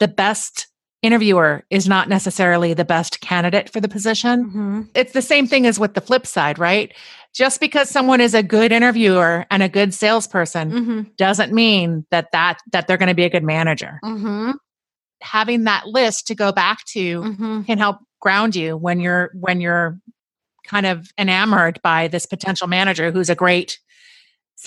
the 0.00 0.08
best 0.08 0.66
interviewer 1.06 1.64
is 1.70 1.88
not 1.88 2.08
necessarily 2.08 2.74
the 2.74 2.84
best 2.84 3.20
candidate 3.20 3.70
for 3.70 3.80
the 3.80 3.88
position. 3.88 4.46
Mm-hmm. 4.46 4.82
It's 4.94 5.12
the 5.12 5.22
same 5.22 5.46
thing 5.46 5.66
as 5.66 5.78
with 5.78 5.94
the 5.94 6.00
flip 6.00 6.26
side, 6.26 6.58
right? 6.58 6.92
Just 7.32 7.60
because 7.60 7.88
someone 7.88 8.20
is 8.20 8.34
a 8.34 8.42
good 8.42 8.72
interviewer 8.72 9.46
and 9.50 9.62
a 9.62 9.68
good 9.68 9.94
salesperson 9.94 10.70
Mm-hmm. 10.70 11.00
doesn't 11.16 11.52
mean 11.52 12.04
that 12.10 12.32
that 12.32 12.58
that 12.72 12.86
they're 12.86 12.96
going 12.96 13.08
to 13.08 13.14
be 13.14 13.24
a 13.24 13.30
good 13.30 13.44
manager. 13.44 14.00
Mm-hmm. 14.04 14.52
Having 15.22 15.64
that 15.64 15.86
list 15.86 16.26
to 16.26 16.34
go 16.34 16.52
back 16.52 16.84
to 16.88 17.20
Mm-hmm. 17.22 17.62
can 17.62 17.78
help 17.78 17.98
ground 18.20 18.56
you 18.56 18.76
when 18.76 19.00
you're 19.00 19.30
when 19.34 19.60
you're 19.60 19.98
kind 20.66 20.86
of 20.86 21.08
enamored 21.16 21.80
by 21.82 22.08
this 22.08 22.26
potential 22.26 22.66
manager 22.66 23.12
who's 23.12 23.30
a 23.30 23.34
great 23.36 23.78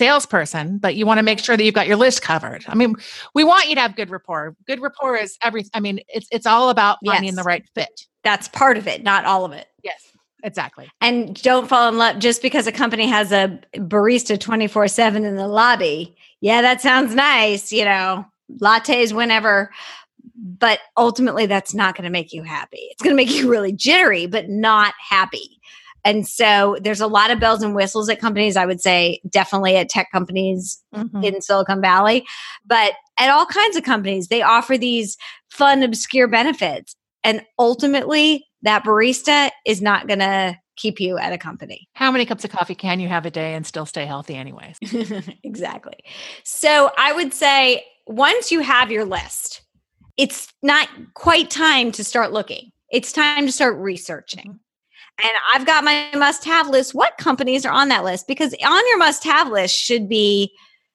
salesperson 0.00 0.78
but 0.78 0.94
you 0.96 1.04
want 1.06 1.18
to 1.18 1.22
make 1.22 1.38
sure 1.38 1.56
that 1.56 1.64
you've 1.64 1.74
got 1.74 1.86
your 1.86 1.96
list 1.96 2.22
covered 2.22 2.64
i 2.68 2.74
mean 2.74 2.94
we 3.34 3.44
want 3.44 3.68
you 3.68 3.74
to 3.74 3.80
have 3.80 3.94
good 3.94 4.10
rapport 4.10 4.56
good 4.66 4.80
rapport 4.80 5.16
is 5.16 5.36
every 5.42 5.62
i 5.74 5.80
mean 5.80 6.00
it's 6.08 6.26
it's 6.32 6.46
all 6.46 6.70
about 6.70 6.96
finding 7.04 7.26
Yes. 7.34 7.36
the 7.36 7.42
right 7.42 7.64
fit 7.74 8.06
That's 8.24 8.48
part 8.48 8.76
of 8.76 8.86
it, 8.88 9.02
not 9.02 9.24
all 9.24 9.44
of 9.44 9.52
it. 9.52 9.66
yes 9.84 10.00
exactly 10.42 10.88
And 11.02 11.40
don't 11.42 11.68
fall 11.68 11.88
in 11.90 11.98
love 11.98 12.18
just 12.18 12.40
because 12.42 12.66
a 12.66 12.72
company 12.72 13.06
has 13.06 13.30
a 13.30 13.60
barista 13.76 14.40
24 14.40 14.88
7 14.88 15.24
in 15.24 15.36
the 15.36 15.46
lobby. 15.48 16.16
Yeah, 16.40 16.62
that 16.62 16.80
sounds 16.80 17.14
nice, 17.14 17.70
you 17.70 17.84
know, 17.84 18.24
lattes 18.62 19.12
whenever. 19.12 19.70
But 20.34 20.78
ultimately, 20.96 21.44
that's 21.44 21.74
not 21.74 21.94
going 21.94 22.04
to 22.06 22.10
make 22.10 22.32
you 22.32 22.42
happy. 22.42 22.78
It's 22.90 23.02
going 23.02 23.14
to 23.14 23.22
make 23.22 23.30
you 23.34 23.50
really 23.50 23.72
jittery, 23.74 24.24
but 24.26 24.48
not 24.48 24.94
happy. 24.98 25.59
And 26.04 26.26
so 26.26 26.76
there's 26.80 27.00
a 27.00 27.06
lot 27.06 27.30
of 27.30 27.40
bells 27.40 27.62
and 27.62 27.74
whistles 27.74 28.08
at 28.08 28.20
companies. 28.20 28.56
I 28.56 28.66
would 28.66 28.80
say 28.80 29.20
definitely 29.28 29.76
at 29.76 29.88
tech 29.88 30.10
companies 30.12 30.82
Mhm. 30.94 31.24
in 31.24 31.40
Silicon 31.42 31.80
Valley, 31.80 32.24
but 32.64 32.94
at 33.18 33.30
all 33.30 33.46
kinds 33.46 33.76
of 33.76 33.82
companies, 33.84 34.28
they 34.28 34.42
offer 34.42 34.78
these 34.78 35.16
fun, 35.50 35.82
obscure 35.82 36.26
benefits. 36.28 36.96
And 37.22 37.44
ultimately, 37.58 38.46
that 38.62 38.84
barista 38.84 39.50
is 39.66 39.82
not 39.82 40.06
going 40.06 40.20
to 40.20 40.56
keep 40.76 40.98
you 41.00 41.18
at 41.18 41.32
a 41.32 41.38
company. 41.38 41.86
how 41.94 42.10
many 42.10 42.24
cups 42.24 42.42
of 42.44 42.50
coffee 42.50 42.74
can 42.74 43.00
you 43.00 43.08
have 43.08 43.26
a 43.26 43.30
day 43.30 43.52
and 43.54 43.66
still 43.66 43.84
stay 43.84 44.06
healthy 44.06 44.34
anyways 44.34 44.78
exactly. 45.44 45.92
So 46.44 46.90
I 46.96 47.12
would 47.12 47.34
say 47.34 47.84
once 48.06 48.50
you 48.50 48.60
have 48.60 48.90
your 48.90 49.04
list, 49.04 49.60
it's 50.16 50.48
not 50.62 50.88
quite 51.14 51.50
time 51.50 51.92
to 51.92 52.02
start 52.04 52.32
looking. 52.32 52.70
It's 52.90 53.12
time 53.12 53.44
to 53.46 53.52
start 53.52 53.76
researching. 53.76 54.58
And 55.22 55.32
I've 55.54 55.66
got 55.66 55.84
my 55.84 56.10
must 56.16 56.44
have 56.44 56.68
list. 56.68 56.94
What 56.94 57.18
companies 57.18 57.64
are 57.66 57.72
on 57.72 57.88
that 57.88 58.04
list? 58.04 58.26
Because 58.26 58.54
on 58.64 58.88
your 58.88 58.98
must 58.98 59.24
have 59.24 59.50
list 59.50 59.74
should 59.74 60.08
be 60.08 60.52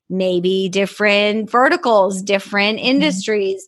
maybe 0.10 0.70
different 0.70 1.50
verticals, 1.50 2.22
different 2.22 2.78
mm-hmm. 2.78 2.88
industries, 2.88 3.68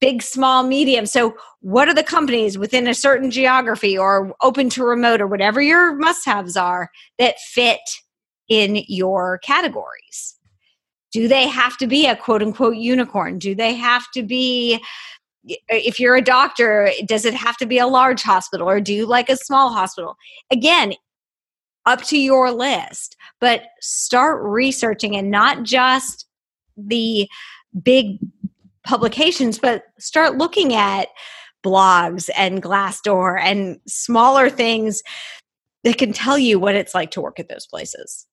big, 0.00 0.22
small, 0.22 0.62
medium. 0.62 1.06
So, 1.06 1.34
what 1.60 1.88
are 1.88 1.94
the 1.94 2.04
companies 2.04 2.56
within 2.56 2.86
a 2.86 2.94
certain 2.94 3.30
geography 3.30 3.98
or 3.98 4.32
open 4.42 4.70
to 4.70 4.84
remote 4.84 5.20
or 5.20 5.26
whatever 5.26 5.60
your 5.60 5.94
must 5.94 6.24
haves 6.24 6.56
are 6.56 6.90
that 7.18 7.38
fit 7.40 7.80
in 8.48 8.84
your 8.88 9.38
categories? 9.38 10.36
Do 11.10 11.26
they 11.26 11.48
have 11.48 11.76
to 11.78 11.86
be 11.86 12.06
a 12.06 12.16
quote 12.16 12.42
unquote 12.42 12.76
unicorn? 12.76 13.38
Do 13.38 13.54
they 13.54 13.74
have 13.74 14.06
to 14.14 14.22
be, 14.22 14.82
Uh, 15.44 15.54
if 15.68 15.98
you're 16.00 16.16
a 16.16 16.22
doctor, 16.22 16.90
does 17.06 17.24
it 17.24 17.34
have 17.34 17.56
to 17.58 17.66
be 17.66 17.78
a 17.78 17.86
large 17.86 18.22
hospital 18.22 18.68
or 18.68 18.80
do 18.80 18.94
you 18.94 19.06
like 19.06 19.28
a 19.28 19.36
small 19.36 19.70
hospital? 19.70 20.16
Again, 20.50 20.94
up 21.86 22.02
to 22.02 22.18
your 22.18 22.50
list, 22.50 23.16
but 23.40 23.62
start 23.80 24.42
researching 24.42 25.16
and 25.16 25.30
not 25.30 25.62
just 25.62 26.26
the 26.76 27.28
big 27.82 28.18
publications, 28.84 29.58
but 29.58 29.84
start 29.98 30.36
looking 30.36 30.74
at 30.74 31.08
blogs 31.64 32.28
and 32.36 32.62
Glassdoor 32.62 33.40
and 33.40 33.80
smaller 33.86 34.48
things 34.48 35.02
that 35.84 35.98
can 35.98 36.12
tell 36.12 36.38
you 36.38 36.58
what 36.58 36.74
it's 36.74 36.94
like 36.94 37.10
to 37.12 37.20
work 37.20 37.40
at 37.40 37.48
those 37.48 37.66
places. 37.66 38.26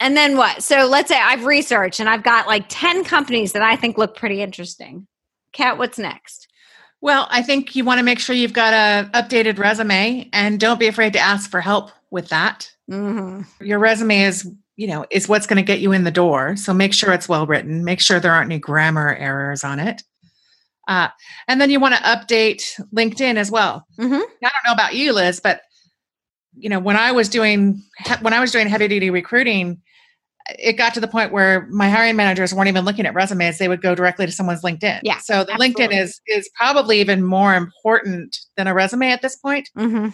And 0.00 0.16
then 0.16 0.36
what? 0.36 0.62
So 0.62 0.86
let's 0.86 1.08
say 1.08 1.18
I've 1.18 1.46
researched 1.46 2.00
and 2.00 2.08
I've 2.08 2.22
got 2.22 2.46
like 2.46 2.66
10 2.68 3.04
companies 3.04 3.52
that 3.52 3.62
I 3.62 3.76
think 3.76 3.96
look 3.96 4.16
pretty 4.16 4.42
interesting. 4.42 5.06
Kat, 5.56 5.78
what's 5.78 5.98
next? 5.98 6.48
well 7.02 7.26
i 7.30 7.42
think 7.42 7.76
you 7.76 7.84
want 7.84 7.98
to 7.98 8.02
make 8.04 8.18
sure 8.18 8.34
you've 8.34 8.54
got 8.54 8.72
a 8.72 9.08
updated 9.12 9.58
resume 9.58 10.28
and 10.32 10.58
don't 10.58 10.80
be 10.80 10.86
afraid 10.86 11.12
to 11.12 11.18
ask 11.18 11.50
for 11.50 11.60
help 11.60 11.90
with 12.10 12.28
that 12.30 12.70
Mm-hmm. 12.90 13.64
your 13.64 13.78
resume 13.78 14.20
is 14.22 14.48
you 14.76 14.86
know 14.86 15.04
is 15.10 15.28
what's 15.28 15.46
going 15.46 15.56
to 15.58 15.62
get 15.62 15.80
you 15.80 15.92
in 15.92 16.04
the 16.04 16.10
door 16.10 16.56
so 16.56 16.72
make 16.72 16.94
sure 16.94 17.12
it's 17.12 17.28
well 17.28 17.46
written 17.46 17.84
make 17.84 18.00
sure 18.00 18.18
there 18.18 18.32
aren't 18.32 18.50
any 18.50 18.58
grammar 18.60 19.14
errors 19.16 19.62
on 19.64 19.78
it 19.78 20.02
uh, 20.88 21.08
and 21.48 21.60
then 21.60 21.68
you 21.68 21.80
want 21.80 21.94
to 21.96 22.00
update 22.02 22.62
linkedin 22.94 23.36
as 23.36 23.50
well 23.50 23.84
Mm-hmm. 23.98 24.14
i 24.14 24.48
don't 24.48 24.66
know 24.66 24.72
about 24.72 24.94
you 24.94 25.12
liz 25.12 25.38
but 25.40 25.60
you 26.56 26.68
know 26.70 26.78
when 26.78 26.96
i 26.96 27.12
was 27.12 27.28
doing 27.28 27.82
when 28.22 28.32
i 28.32 28.40
was 28.40 28.52
doing 28.52 28.68
heavy 28.68 28.88
duty 28.88 29.10
recruiting 29.10 29.82
it 30.58 30.74
got 30.74 30.94
to 30.94 31.00
the 31.00 31.08
point 31.08 31.32
where 31.32 31.66
my 31.70 31.88
hiring 31.88 32.16
managers 32.16 32.54
weren't 32.54 32.68
even 32.68 32.84
looking 32.84 33.06
at 33.06 33.14
resumes 33.14 33.58
they 33.58 33.68
would 33.68 33.82
go 33.82 33.94
directly 33.94 34.26
to 34.26 34.32
someone's 34.32 34.62
linkedin 34.62 35.00
Yeah, 35.02 35.18
so 35.18 35.44
the 35.44 35.52
absolutely. 35.52 35.86
linkedin 35.86 36.02
is 36.02 36.20
is 36.26 36.48
probably 36.54 37.00
even 37.00 37.24
more 37.24 37.54
important 37.54 38.36
than 38.56 38.66
a 38.66 38.74
resume 38.74 39.10
at 39.10 39.22
this 39.22 39.36
point 39.36 39.68
Mm-hmm. 39.76 40.08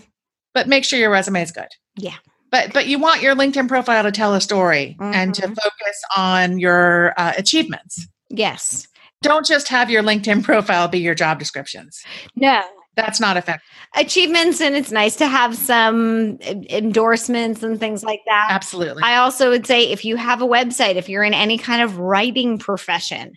but 0.54 0.68
make 0.68 0.84
sure 0.84 0.98
your 0.98 1.10
resume 1.10 1.42
is 1.42 1.52
good 1.52 1.68
Yeah. 1.96 2.14
but 2.50 2.72
but 2.72 2.86
you 2.86 2.98
want 2.98 3.22
your 3.22 3.34
linkedin 3.34 3.68
profile 3.68 4.02
to 4.02 4.12
tell 4.12 4.34
a 4.34 4.40
story 4.40 4.96
and 5.00 5.34
to 5.34 5.42
Mhm. 5.42 5.56
focus 5.62 6.02
on 6.16 6.58
your 6.58 7.14
uh, 7.18 7.32
achievements 7.36 8.06
Yes. 8.30 8.86
don't 9.22 9.44
just 9.46 9.68
have 9.68 9.90
your 9.90 10.02
linkedin 10.02 10.42
profile 10.50 10.88
be 10.88 10.98
your 10.98 11.14
job 11.14 11.38
descriptions 11.38 12.02
No. 12.36 12.62
That's 12.94 13.20
not 13.20 13.36
effective 13.36 13.66
Achievements, 13.94 14.60
and 14.60 14.74
it's 14.74 14.90
nice 14.90 15.16
to 15.16 15.26
have 15.26 15.56
some 15.56 16.38
endorsements 16.40 17.62
and 17.62 17.78
things 17.78 18.02
like 18.02 18.20
that. 18.26 18.48
absolutely 18.50 19.02
I 19.02 19.16
also 19.16 19.50
would 19.50 19.66
say 19.66 19.90
if 19.90 20.04
you 20.04 20.16
have 20.16 20.40
a 20.40 20.46
website, 20.46 20.96
if 20.96 21.08
you're 21.08 21.24
in 21.24 21.34
any 21.34 21.58
kind 21.58 21.82
of 21.82 21.98
writing 21.98 22.58
profession, 22.58 23.34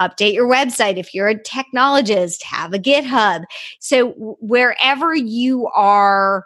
update 0.00 0.34
your 0.34 0.48
website. 0.48 0.96
If 0.96 1.14
you're 1.14 1.28
a 1.28 1.38
technologist, 1.38 2.42
have 2.44 2.72
a 2.72 2.78
GitHub. 2.78 3.44
So 3.80 4.10
wherever 4.40 5.14
you 5.14 5.68
are, 5.68 6.44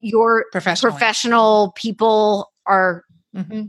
your 0.00 0.46
professional 0.50 0.92
professional 0.92 1.72
people 1.76 2.50
are 2.66 3.04
hmm 3.34 3.64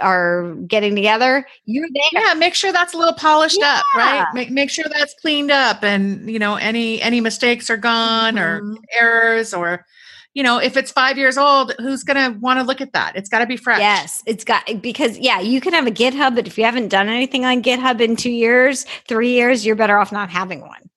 are 0.00 0.54
getting 0.66 0.94
together. 0.94 1.46
You're 1.66 1.88
there. 1.92 2.22
yeah 2.22 2.34
make 2.34 2.54
sure 2.54 2.72
that's 2.72 2.94
a 2.94 2.96
little 2.98 3.14
polished 3.14 3.60
up 3.62 3.84
right 3.94 4.26
make, 4.32 4.50
make 4.50 4.70
sure 4.70 4.86
that's 4.90 5.14
cleaned 5.20 5.50
up 5.50 5.82
and 5.84 6.30
you 6.30 6.38
know 6.38 6.54
any 6.56 7.00
any 7.02 7.20
mistakes 7.20 7.68
are 7.68 7.76
gone 7.76 8.38
or 8.38 8.62
Mhm. 8.62 8.76
errors 8.98 9.52
or 9.52 9.84
you 10.32 10.42
know 10.42 10.58
if 10.58 10.76
it's 10.78 10.90
five 10.90 11.18
years 11.18 11.36
old 11.36 11.74
who's 11.78 12.04
gonna 12.04 12.36
want 12.40 12.58
to 12.58 12.64
look 12.64 12.80
at 12.80 12.92
that 12.94 13.16
it's 13.16 13.28
got 13.28 13.40
to 13.40 13.46
be 13.46 13.56
fresh 13.58 13.80
Yes, 13.80 14.22
it's 14.26 14.44
got 14.44 14.64
because 14.80 15.18
yeah, 15.18 15.40
you 15.40 15.60
can 15.60 15.72
have 15.74 15.86
a 15.86 15.90
GitHub, 15.90 16.34
but 16.34 16.46
if 16.46 16.56
you 16.56 16.64
haven't 16.64 16.88
done 16.88 17.08
anything 17.08 17.44
on 17.44 17.62
GitHub 17.62 18.00
in 18.00 18.16
two 18.16 18.30
years, 18.30 18.84
three 19.08 19.32
years, 19.32 19.66
you're 19.66 19.76
better 19.76 19.98
off 19.98 20.10
not 20.12 20.30
having 20.30 20.60
one 20.62 20.88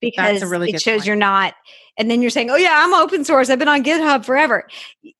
because 0.00 0.42
really 0.44 0.70
it 0.70 0.80
shows 0.80 0.98
point. 1.00 1.06
you're 1.06 1.16
not. 1.16 1.54
And 1.98 2.10
then 2.10 2.22
you're 2.22 2.30
saying, 2.30 2.50
"Oh 2.50 2.56
yeah, 2.56 2.82
I'm 2.84 2.94
open 2.94 3.24
source. 3.24 3.50
I've 3.50 3.58
been 3.58 3.68
on 3.68 3.82
GitHub 3.82 4.24
forever." 4.24 4.66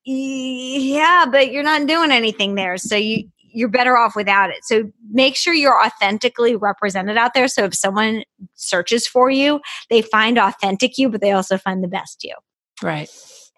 Yeah, 0.05 1.27
but 1.31 1.53
you're 1.53 1.65
not 1.65 1.87
doing 1.87 2.13
anything 2.13 2.55
there, 2.55 2.79
so 2.79 2.97
you 2.97 3.29
you're 3.51 3.69
better 3.69 3.97
off 3.97 4.15
without 4.15 4.51
it. 4.51 4.59
So 4.63 4.91
make 5.11 5.37
sure 5.37 5.53
you're 5.53 5.85
authentically 5.85 6.55
represented 6.55 7.17
out 7.17 7.35
there. 7.35 7.49
So 7.49 7.65
if 7.65 7.75
someone 7.75 8.23
searches 8.55 9.07
for 9.07 9.31
you, 9.31 9.61
they 9.91 10.03
find 10.03 10.39
authentic 10.39 10.99
you, 10.99 11.09
but 11.09 11.21
they 11.21 11.33
also 11.33 11.59
find 11.59 11.83
the 11.83 11.89
best 11.89 12.23
you. 12.23 12.35
right 12.83 13.11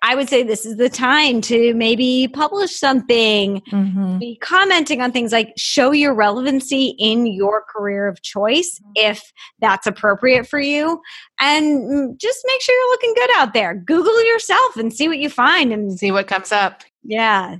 I 0.02 0.14
would 0.14 0.28
say 0.28 0.42
this 0.42 0.64
is 0.64 0.76
the 0.76 0.88
time 0.88 1.42
to 1.42 1.74
maybe 1.74 2.28
publish 2.32 2.74
something 2.74 3.60
mm-hmm. 3.70 4.18
be 4.18 4.36
commenting 4.36 5.02
on 5.02 5.12
things 5.12 5.30
like 5.30 5.52
show 5.58 5.92
your 5.92 6.14
relevancy 6.14 6.94
in 6.98 7.26
your 7.26 7.64
career 7.68 8.08
of 8.08 8.22
choice 8.22 8.80
if 8.94 9.32
that's 9.60 9.86
appropriate 9.86 10.46
for 10.46 10.58
you 10.58 11.00
and 11.38 11.82
mm, 11.82 12.16
just 12.18 12.38
make 12.46 12.62
sure 12.62 12.74
you're 12.74 12.92
looking 12.92 13.14
good 13.14 13.30
out 13.36 13.52
there. 13.52 13.74
Google 13.74 14.24
yourself 14.24 14.76
and 14.76 14.92
see 14.92 15.06
what 15.06 15.18
you 15.18 15.28
find 15.28 15.72
and 15.72 15.98
see 15.98 16.10
what 16.10 16.26
comes 16.26 16.50
up. 16.50 16.82
Yeah. 17.02 17.56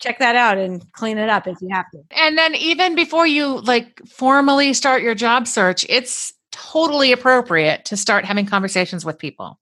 Check 0.00 0.18
that 0.18 0.36
out 0.36 0.58
and 0.58 0.84
clean 0.92 1.16
it 1.16 1.30
up 1.30 1.46
if 1.46 1.60
you 1.62 1.68
have 1.72 1.90
to. 1.92 2.02
And 2.10 2.36
then 2.36 2.54
even 2.54 2.94
before 2.94 3.26
you 3.26 3.60
like 3.60 4.00
formally 4.06 4.74
start 4.74 5.02
your 5.02 5.14
job 5.14 5.46
search 5.46 5.86
it's 5.88 6.34
totally 6.52 7.12
appropriate 7.12 7.84
to 7.86 7.96
start 7.96 8.24
having 8.24 8.44
conversations 8.44 9.04
with 9.04 9.18
people 9.18 9.58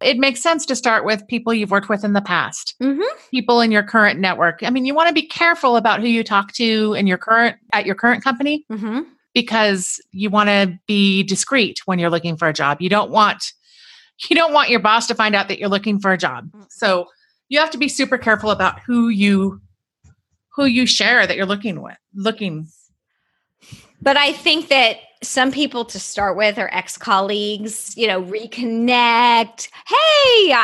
it 0.00 0.18
makes 0.18 0.42
sense 0.42 0.66
to 0.66 0.76
start 0.76 1.04
with 1.04 1.26
people 1.28 1.54
you've 1.54 1.70
worked 1.70 1.88
with 1.88 2.04
in 2.04 2.12
the 2.12 2.20
past 2.20 2.74
mm-hmm. 2.82 3.02
people 3.30 3.60
in 3.60 3.70
your 3.70 3.82
current 3.82 4.20
network 4.20 4.60
i 4.62 4.70
mean 4.70 4.84
you 4.84 4.94
want 4.94 5.08
to 5.08 5.14
be 5.14 5.26
careful 5.26 5.76
about 5.76 6.00
who 6.00 6.06
you 6.06 6.22
talk 6.22 6.52
to 6.52 6.94
in 6.94 7.06
your 7.06 7.18
current 7.18 7.56
at 7.72 7.86
your 7.86 7.94
current 7.94 8.22
company 8.22 8.64
Mm-hmm. 8.70 9.02
because 9.34 10.00
you 10.12 10.30
want 10.30 10.48
to 10.48 10.78
be 10.86 11.22
discreet 11.22 11.80
when 11.86 11.98
you're 11.98 12.10
looking 12.10 12.36
for 12.36 12.48
a 12.48 12.52
job 12.52 12.80
you 12.80 12.88
don't 12.88 13.10
want 13.10 13.52
you 14.28 14.36
don't 14.36 14.52
want 14.52 14.70
your 14.70 14.80
boss 14.80 15.06
to 15.06 15.14
find 15.14 15.34
out 15.34 15.48
that 15.48 15.58
you're 15.58 15.68
looking 15.68 15.98
for 15.98 16.12
a 16.12 16.18
job 16.18 16.48
so 16.68 17.06
you 17.48 17.58
have 17.58 17.70
to 17.70 17.78
be 17.78 17.88
super 17.88 18.18
careful 18.18 18.50
about 18.50 18.80
who 18.80 19.08
you 19.08 19.60
who 20.54 20.64
you 20.64 20.86
share 20.86 21.26
that 21.26 21.36
you're 21.36 21.46
looking 21.46 21.82
with 21.82 21.96
looking 22.14 22.66
but 24.00 24.16
i 24.16 24.32
think 24.32 24.68
that 24.68 24.96
some 25.22 25.50
people 25.50 25.84
to 25.86 25.98
start 25.98 26.36
with 26.36 26.58
are 26.58 26.72
ex-colleagues 26.72 27.96
you 27.96 28.06
know 28.06 28.22
reconnect. 28.22 29.68
Hey 29.86 30.54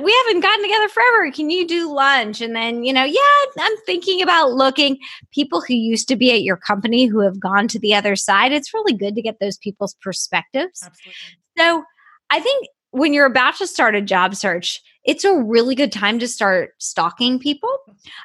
we 0.00 0.16
haven't 0.24 0.42
gotten 0.42 0.62
together 0.62 0.88
forever. 0.88 1.32
Can 1.32 1.50
you 1.50 1.66
do 1.66 1.92
lunch? 1.92 2.40
And 2.40 2.54
then 2.54 2.84
you 2.84 2.92
know 2.92 3.04
yeah 3.04 3.20
i'm 3.58 3.76
thinking 3.86 4.22
about 4.22 4.52
looking. 4.52 4.98
People 5.32 5.60
who 5.60 5.74
used 5.74 6.08
to 6.08 6.16
be 6.16 6.32
at 6.32 6.42
your 6.42 6.56
company 6.56 7.06
who 7.06 7.20
have 7.20 7.40
gone 7.40 7.68
to 7.68 7.78
the 7.78 7.94
other 7.94 8.16
side 8.16 8.52
it's 8.52 8.72
really 8.72 8.92
good 8.92 9.14
to 9.14 9.22
get 9.22 9.40
those 9.40 9.58
people's 9.58 9.94
perspectives. 10.02 10.82
Absolutely. 10.84 11.14
So 11.58 11.84
I 12.30 12.40
think 12.40 12.68
when 12.90 13.12
you're 13.12 13.26
about 13.26 13.56
to 13.56 13.66
start 13.66 13.94
a 13.94 14.00
job 14.00 14.34
search, 14.34 14.80
it's 15.08 15.24
a 15.24 15.34
really 15.34 15.74
good 15.74 15.90
time 15.90 16.18
to 16.18 16.28
start 16.28 16.74
stalking 16.76 17.38
people. 17.38 17.70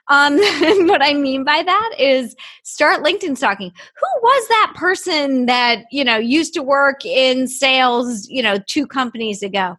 Um, 0.09 0.35
what 0.87 1.01
I 1.01 1.13
mean 1.13 1.45
by 1.45 1.63
that 1.63 1.91
is 1.97 2.35
start 2.63 3.01
LinkedIn 3.01 3.37
stalking. 3.37 3.69
Who 3.69 4.21
was 4.21 4.47
that 4.49 4.73
person 4.75 5.45
that, 5.45 5.85
you 5.91 6.03
know, 6.03 6.17
used 6.17 6.53
to 6.55 6.61
work 6.61 7.05
in 7.05 7.47
sales, 7.47 8.27
you 8.27 8.43
know, 8.43 8.57
two 8.67 8.85
companies 8.85 9.41
ago? 9.41 9.77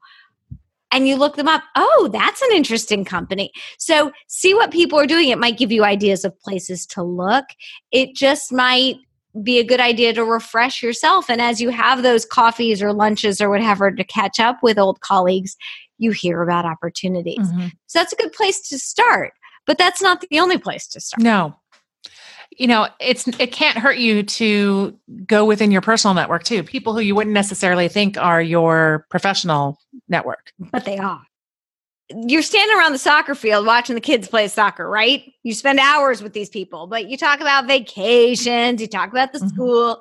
And 0.92 1.06
you 1.06 1.16
look 1.16 1.36
them 1.36 1.48
up. 1.48 1.62
Oh, 1.76 2.08
that's 2.10 2.40
an 2.40 2.52
interesting 2.52 3.04
company. 3.04 3.52
So 3.76 4.10
see 4.28 4.54
what 4.54 4.70
people 4.70 4.98
are 4.98 5.06
doing. 5.06 5.28
It 5.28 5.38
might 5.38 5.58
give 5.58 5.72
you 5.72 5.84
ideas 5.84 6.24
of 6.24 6.38
places 6.40 6.86
to 6.86 7.02
look. 7.02 7.44
It 7.92 8.14
just 8.14 8.50
might 8.50 8.96
be 9.42 9.58
a 9.58 9.64
good 9.64 9.80
idea 9.80 10.12
to 10.12 10.24
refresh 10.24 10.82
yourself. 10.82 11.28
And 11.28 11.40
as 11.40 11.60
you 11.60 11.70
have 11.70 12.02
those 12.02 12.24
coffees 12.24 12.80
or 12.80 12.92
lunches 12.92 13.40
or 13.40 13.50
whatever 13.50 13.90
to 13.90 14.04
catch 14.04 14.38
up 14.38 14.62
with 14.62 14.78
old 14.78 15.00
colleagues, 15.00 15.56
you 16.04 16.12
hear 16.12 16.42
about 16.42 16.64
opportunities. 16.64 17.38
Mm-hmm. 17.48 17.68
So 17.86 17.98
that's 17.98 18.12
a 18.12 18.16
good 18.16 18.32
place 18.32 18.60
to 18.68 18.78
start. 18.78 19.32
But 19.66 19.78
that's 19.78 20.00
not 20.02 20.20
the 20.30 20.38
only 20.40 20.58
place 20.58 20.86
to 20.88 21.00
start. 21.00 21.22
no 21.22 21.56
you 22.58 22.66
know 22.68 22.86
it's 23.00 23.26
it 23.40 23.50
can't 23.50 23.78
hurt 23.78 23.96
you 23.96 24.22
to 24.22 24.96
go 25.26 25.44
within 25.44 25.70
your 25.72 25.80
personal 25.80 26.14
network 26.14 26.44
too 26.44 26.62
people 26.62 26.92
who 26.94 27.00
you 27.00 27.14
wouldn't 27.14 27.34
necessarily 27.34 27.88
think 27.88 28.16
are 28.18 28.40
your 28.42 29.06
professional 29.10 29.76
network 30.08 30.52
But 30.70 30.84
they 30.84 30.98
are. 30.98 31.22
You're 32.10 32.42
standing 32.42 32.76
around 32.76 32.92
the 32.92 32.98
soccer 32.98 33.34
field 33.34 33.66
watching 33.66 33.94
the 33.94 34.00
kids 34.00 34.28
play 34.28 34.46
soccer, 34.48 34.88
right? 34.88 35.32
You 35.42 35.54
spend 35.54 35.80
hours 35.80 36.22
with 36.22 36.34
these 36.34 36.50
people, 36.50 36.86
but 36.86 37.08
you 37.08 37.16
talk 37.16 37.40
about 37.40 37.66
vacations, 37.66 38.80
you 38.82 38.86
talk 38.86 39.10
about 39.10 39.32
the 39.32 39.38
Mhm. 39.40 39.48
school. 39.48 40.00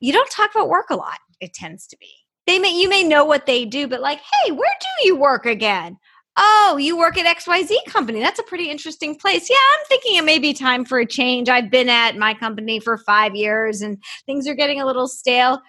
You 0.00 0.12
don't 0.12 0.30
talk 0.30 0.52
about 0.54 0.68
work 0.68 0.86
a 0.90 0.94
lot, 0.96 1.18
it 1.40 1.52
tends 1.52 1.88
to 1.88 1.96
be. 1.98 2.08
They 2.48 2.58
may 2.58 2.70
you 2.74 2.88
may 2.88 3.02
know 3.04 3.26
what 3.26 3.44
they 3.44 3.66
do, 3.66 3.86
but 3.86 4.00
like, 4.00 4.20
hey, 4.20 4.52
where 4.52 4.72
do 4.80 5.06
you 5.06 5.16
work 5.16 5.44
again? 5.44 5.98
Oh, 6.38 6.78
you 6.80 6.96
work 6.96 7.18
at 7.18 7.26
XYZ 7.36 7.84
company. 7.86 8.20
That's 8.20 8.38
a 8.38 8.44
pretty 8.44 8.70
interesting 8.70 9.16
place. 9.16 9.50
Yeah, 9.50 9.56
I'm 9.78 9.84
thinking 9.86 10.16
it 10.16 10.24
may 10.24 10.38
be 10.38 10.54
time 10.54 10.86
for 10.86 10.98
a 10.98 11.04
change. 11.04 11.50
I've 11.50 11.70
been 11.70 11.90
at 11.90 12.16
my 12.16 12.32
company 12.32 12.80
for 12.80 12.96
five 12.96 13.34
years 13.36 13.82
and 13.82 14.02
things 14.24 14.48
are 14.48 14.54
getting 14.54 14.80
a 14.80 14.86
little 14.86 15.08
stale. 15.08 15.60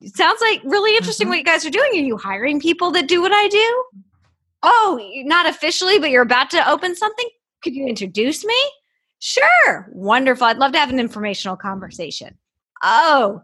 It 0.00 0.16
sounds 0.16 0.40
like 0.40 0.62
really 0.64 0.96
interesting 0.96 1.26
Mhm. 1.26 1.30
what 1.30 1.38
you 1.38 1.44
guys 1.44 1.66
are 1.66 1.70
doing. 1.70 1.90
Are 1.92 1.96
you 1.96 2.16
hiring 2.16 2.60
people 2.60 2.90
that 2.92 3.06
do 3.06 3.20
what 3.20 3.32
I 3.32 3.48
do? 3.48 3.84
Oh, 4.62 4.98
not 5.24 5.44
officially, 5.46 5.98
but 5.98 6.08
you're 6.08 6.22
about 6.22 6.48
to 6.52 6.66
open 6.70 6.96
something? 6.96 7.28
Could 7.62 7.74
you 7.74 7.86
introduce 7.86 8.42
me? 8.42 8.56
Sure. 9.18 9.90
Wonderful. 9.92 10.46
I'd 10.46 10.56
love 10.56 10.72
to 10.72 10.78
have 10.78 10.88
an 10.90 10.98
informational 11.00 11.58
conversation. 11.58 12.38
Oh, 12.82 13.42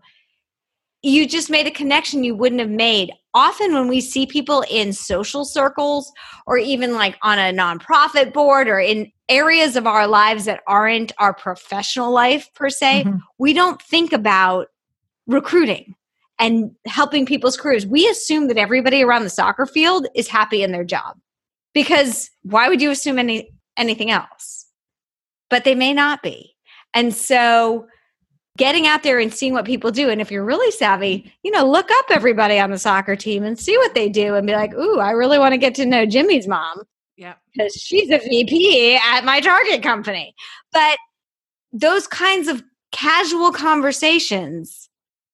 you 1.03 1.27
just 1.29 1.51
made 1.51 1.67
a 1.67 1.71
connection 1.71 2.25
you 2.25 2.35
wouldn't 2.35 2.61
have 2.61 2.71
made. 2.71 3.13
Often, 3.35 3.75
when 3.75 3.89
we 3.89 4.01
see 4.01 4.27
people 4.27 4.65
in 4.71 4.93
social 4.93 5.45
circles 5.45 6.11
or 6.47 6.59
even 6.59 6.95
like 6.95 7.17
on 7.23 7.39
a 7.39 7.53
nonprofit 7.53 8.33
board 8.33 8.67
or 8.69 8.81
in 8.81 9.13
areas 9.29 9.77
of 9.77 9.87
our 9.87 10.07
lives 10.07 10.47
that 10.47 10.63
aren't 10.67 11.13
our 11.19 11.35
professional 11.35 12.13
life 12.13 12.49
per 12.55 12.71
se, 12.71 13.05
Mhm. 13.05 13.21
we 13.39 13.53
don't 13.53 13.81
think 13.83 14.13
about 14.13 14.69
recruiting 15.27 15.95
and 16.39 16.71
helping 16.87 17.27
people's 17.27 17.57
careers. 17.57 17.87
We 17.87 18.09
assume 18.09 18.49
that 18.49 18.59
everybody 18.59 19.03
around 19.03 19.25
the 19.25 19.31
soccer 19.31 19.67
field 19.67 20.07
is 20.15 20.29
happy 20.29 20.63
in 20.63 20.73
their 20.73 20.85
job 20.85 21.19
because 21.75 22.31
why 22.43 22.69
would 22.69 22.81
you 22.81 22.91
assume 22.91 23.19
any 23.19 23.51
anything 23.77 24.11
else? 24.11 24.67
But 25.51 25.65
they 25.65 25.75
may 25.75 25.93
not 25.93 26.23
be. 26.23 26.57
And 26.95 27.15
so 27.15 27.87
getting 28.57 28.87
out 28.87 29.03
there 29.03 29.19
and 29.19 29.33
seeing 29.33 29.53
what 29.53 29.64
people 29.64 29.90
do 29.90 30.09
and 30.09 30.21
if 30.21 30.31
you're 30.31 30.45
really 30.45 30.71
savvy, 30.71 31.33
you 31.42 31.51
know, 31.51 31.64
look 31.71 31.90
up 31.90 32.07
everybody 32.11 32.59
on 32.59 32.71
the 32.71 32.79
soccer 32.79 33.16
team 33.16 33.45
and 33.45 33.59
see 33.59 33.77
what 33.79 33.95
they 33.95 34.09
do 34.09 34.35
and 34.35 34.47
be 34.47 34.55
like, 34.55 34.75
"Ooh, 34.75 34.99
I 34.99 35.11
really 35.11 35.38
want 35.38 35.53
to 35.53 35.59
get 35.59 35.75
to 35.77 35.87
know 35.87 36.07
Jimmy's 36.07 36.49
mom." 36.49 36.83
yeah 37.16 37.35
because 37.53 37.73
she's 37.75 38.11
a 38.11 38.19
VP 38.19 38.99
at 39.03 39.25
my 39.25 39.40
target 39.40 39.83
company. 39.83 40.35
But 40.73 40.99
those 41.73 42.07
kinds 42.07 42.49
of 42.49 42.62
casual 42.92 43.53
conversations 43.53 44.88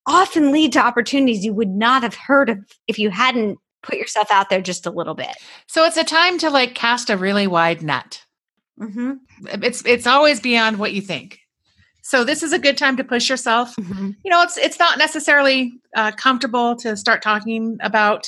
often 0.06 0.50
lead 0.52 0.72
to 0.72 0.80
opportunities 0.80 1.44
you 1.44 1.52
would 1.52 1.68
not 1.68 2.02
have 2.02 2.14
heard 2.14 2.50
of 2.50 2.58
if 2.88 2.98
you 2.98 3.10
hadn't 3.10 3.58
put 3.82 3.96
yourself 3.96 4.30
out 4.30 4.48
there 4.48 4.60
just 4.60 4.86
a 4.86 4.90
little 4.90 5.14
bit. 5.14 5.36
So 5.66 5.84
it's 5.84 5.96
a 5.96 6.04
time 6.04 6.38
to 6.38 6.50
like 6.50 6.74
cast 6.74 7.10
a 7.10 7.16
really 7.16 7.46
wide 7.46 7.82
net. 7.82 8.24
Mm-hmm. 8.80 9.12
It's 9.62 9.84
it's 9.84 10.06
always 10.06 10.40
beyond 10.40 10.78
what 10.78 10.92
you 10.92 11.02
think. 11.02 11.40
So 12.02 12.24
this 12.24 12.42
is 12.42 12.52
a 12.52 12.58
good 12.58 12.76
time 12.76 12.96
to 12.98 13.04
push 13.04 13.30
yourself. 13.30 13.74
Mm-hmm. 13.76 14.10
You 14.24 14.30
know, 14.30 14.42
it's 14.42 14.56
it's 14.58 14.78
not 14.78 14.98
necessarily 14.98 15.72
uh, 15.96 16.12
comfortable 16.12 16.76
to 16.76 16.96
start 16.96 17.22
talking 17.22 17.78
about 17.80 18.26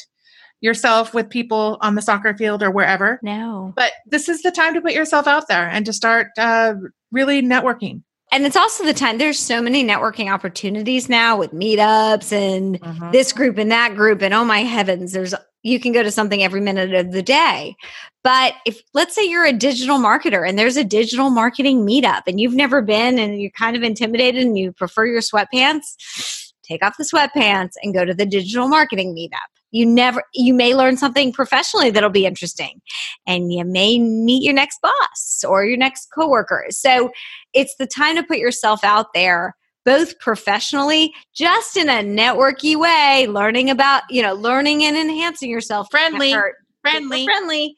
yourself 0.61 1.13
with 1.13 1.29
people 1.29 1.77
on 1.83 1.95
the 1.95 2.01
soccer 2.01 2.35
field 2.35 2.63
or 2.63 2.71
wherever, 2.71 3.19
No. 3.23 3.73
but 3.77 3.93
this 4.07 4.29
is 4.31 4.41
the 4.41 4.51
time 4.51 4.73
to 4.75 4.81
put 4.81 4.93
yourself 4.95 5.27
out 5.27 5.47
there 5.47 5.69
and 5.69 5.85
to 5.85 5.93
start 5.93 6.29
uh, 6.39 6.75
really 7.13 7.43
networking. 7.43 8.03
And 8.33 8.47
it's 8.47 8.57
also 8.57 8.85
the 8.85 8.95
time, 8.95 9.19
there's 9.19 9.39
so 9.39 9.61
many 9.61 9.85
networking 9.85 10.33
opportunities 10.33 11.09
now 11.11 11.37
with 11.37 11.53
meetups 11.53 12.33
and 12.33 12.81
Mhm. 12.81 13.13
this 13.13 13.33
group 13.33 13.59
and 13.59 13.71
that 13.71 13.95
group. 13.95 14.23
And 14.23 14.33
oh 14.33 14.45
my 14.45 14.61
heavens, 14.61 15.13
there's, 15.13 15.35
you 15.65 15.81
can 15.81 15.93
go 15.93 16.03
to 16.03 16.11
something 16.11 16.43
every 16.43 16.61
minute 16.61 16.95
of 16.95 17.11
the 17.11 17.23
day. 17.23 17.75
But 18.23 18.55
if, 18.67 18.83
let's 18.93 19.15
say 19.15 19.29
you're 19.29 19.47
a 19.47 19.53
digital 19.53 19.99
marketer 19.99 20.47
and 20.49 20.59
there's 20.59 20.77
a 20.77 20.85
digital 20.85 21.31
marketing 21.31 21.85
meetup 21.85 22.23
and 22.27 22.39
you've 22.39 22.55
never 22.55 22.83
been 22.83 23.19
and 23.19 23.41
you're 23.41 23.51
kind 23.51 23.75
of 23.75 23.83
intimidated 23.83 24.43
and 24.43 24.57
you 24.57 24.73
prefer 24.73 25.07
your 25.07 25.21
sweatpants, 25.21 26.53
take 26.63 26.85
off 26.85 26.97
the 26.99 27.05
sweatpants 27.05 27.73
and 27.83 27.95
go 27.95 28.05
to 28.05 28.15
the 28.15 28.27
digital 28.27 28.69
marketing 28.69 29.17
meetup. 29.17 29.49
You 29.71 29.87
never, 29.87 30.23
you 30.35 30.55
may 30.55 30.75
learn 30.75 30.97
something 30.97 31.33
professionally 31.33 31.91
that'll 31.91 32.11
be 32.11 32.27
interesting 32.27 32.81
and 33.27 33.53
you 33.53 33.65
may 33.65 33.99
meet 33.99 34.43
your 34.43 34.55
next 34.55 34.81
boss 34.83 35.43
or 35.49 35.65
your 35.65 35.79
next 35.79 36.11
coworker. 36.15 36.67
So 36.71 37.11
it's 37.55 37.75
the 37.77 37.87
time 37.87 38.17
to 38.17 38.23
put 38.23 38.39
yourself 38.39 38.85
out 38.85 39.15
there 39.15 39.57
both 39.85 40.19
professionally 40.19 41.13
just 41.35 41.77
in 41.77 41.89
a 41.89 42.03
networky 42.03 42.77
way 42.77 43.27
learning 43.29 43.71
about 43.71 44.03
you 44.11 44.23
know 44.23 44.35
learning 44.35 44.85
and 44.85 44.97
enhancing 44.97 45.51
yourself. 45.51 45.89
Friendly. 45.91 46.35
Friendly. 46.83 47.25
friendly. 47.25 47.77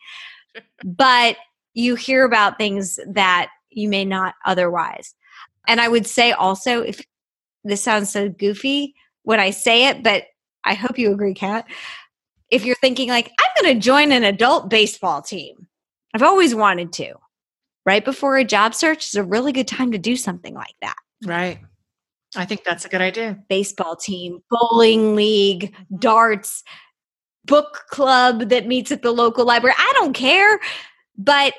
But 0.85 1.37
you 1.75 1.95
hear 1.95 2.25
about 2.25 2.59
things 2.59 2.99
that 3.09 3.49
you 3.71 3.89
may 3.89 4.05
not 4.05 4.35
otherwise. 4.45 5.15
And 5.69 5.81
i 5.81 5.89
would 5.89 6.07
say 6.07 6.33
also 6.33 6.81
if 6.83 7.01
this 7.65 7.83
sounds 7.83 8.11
so 8.11 8.29
goofy 8.29 8.95
when 9.23 9.41
i 9.41 9.51
say 9.51 9.89
it 9.89 10.05
but 10.05 10.25
i 10.65 10.75
hope 10.75 10.99
you 10.99 11.13
agree 11.13 11.35
kat. 11.35 11.67
If 12.51 12.65
you're 12.65 12.77
thinking 12.77 13.09
like 13.09 13.33
i'm 13.41 13.63
going 13.63 13.75
to 13.75 13.81
join 13.81 14.13
an 14.13 14.25
adult 14.25 14.71
baseball 14.71 15.23
team 15.23 15.67
i've 16.15 16.23
always 16.23 16.55
wanted 16.55 16.93
to. 16.95 17.15
Right 17.85 18.05
before 18.05 18.37
a 18.37 18.45
job 18.45 18.75
search 18.75 19.07
is 19.07 19.15
a 19.15 19.23
really 19.23 19.53
good 19.53 19.69
time 19.69 19.93
to 19.93 19.99
do 19.99 20.17
something 20.17 20.55
like 20.55 20.75
that. 20.83 20.97
Right. 21.25 21.61
I 22.37 22.45
think 22.45 22.65
that's 22.65 22.85
a 22.85 22.89
good 22.89 23.01
idea. 23.01 23.39
baseball 23.49 23.97
team, 23.97 24.41
bowling 24.51 25.17
league, 25.17 25.73
mm-hmm. 25.73 25.97
darts, 25.99 26.63
book 27.45 27.85
club 27.91 28.49
that 28.49 28.67
meets 28.67 28.91
at 28.93 29.03
the 29.03 29.13
local 29.13 29.45
library. 29.45 29.75
I 29.79 29.93
don't 29.97 30.13
care, 30.13 30.59
but 31.17 31.55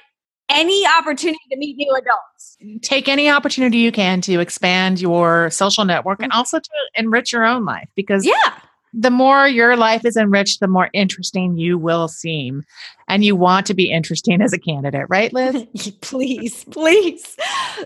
any 0.49 0.85
opportunity 0.85 1.39
to 1.51 1.57
meet 1.57 1.75
new 1.77 1.93
adults. 1.95 2.57
Take 2.81 3.07
any 3.07 3.29
opportunity 3.29 3.77
you 3.77 3.91
can 3.91 4.21
to 4.21 4.39
expand 4.39 5.01
your 5.01 5.49
social 5.49 5.85
network 5.85 6.21
and 6.21 6.31
mm-hmm. 6.31 6.37
also 6.37 6.59
to 6.59 6.69
enrich 6.95 7.33
your 7.33 7.45
own 7.45 7.65
life 7.65 7.89
because 7.95 8.25
Yeah. 8.25 8.53
The 8.99 9.11
more 9.11 9.47
your 9.47 9.77
life 9.77 10.03
is 10.05 10.17
enriched, 10.17 10.59
the 10.59 10.67
more 10.67 10.89
interesting 10.91 11.55
you 11.55 11.77
will 11.77 12.07
seem. 12.07 12.63
And 13.07 13.23
you 13.23 13.35
want 13.35 13.67
to 13.67 13.75
be 13.75 13.91
interesting 13.91 14.41
as 14.41 14.53
a 14.53 14.57
candidate, 14.57 15.05
right, 15.07 15.31
Liz? 15.31 15.67
please, 16.01 16.63
please. 16.65 17.37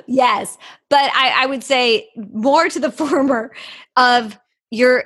Yes. 0.07 0.57
But 0.89 1.11
I, 1.13 1.43
I 1.43 1.45
would 1.47 1.63
say 1.63 2.07
more 2.15 2.69
to 2.69 2.79
the 2.79 2.91
former 2.91 3.51
of 3.97 4.39
your 4.69 5.03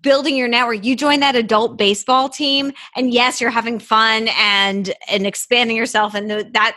building 0.00 0.36
your 0.36 0.48
network. 0.48 0.86
You 0.86 0.96
join 0.96 1.20
that 1.20 1.36
adult 1.36 1.76
baseball 1.76 2.30
team, 2.30 2.72
and 2.96 3.12
yes, 3.12 3.42
you're 3.42 3.50
having 3.50 3.78
fun 3.78 4.28
and 4.38 4.94
and 5.08 5.26
expanding 5.26 5.76
yourself, 5.76 6.14
and 6.14 6.30
the, 6.30 6.50
that 6.54 6.76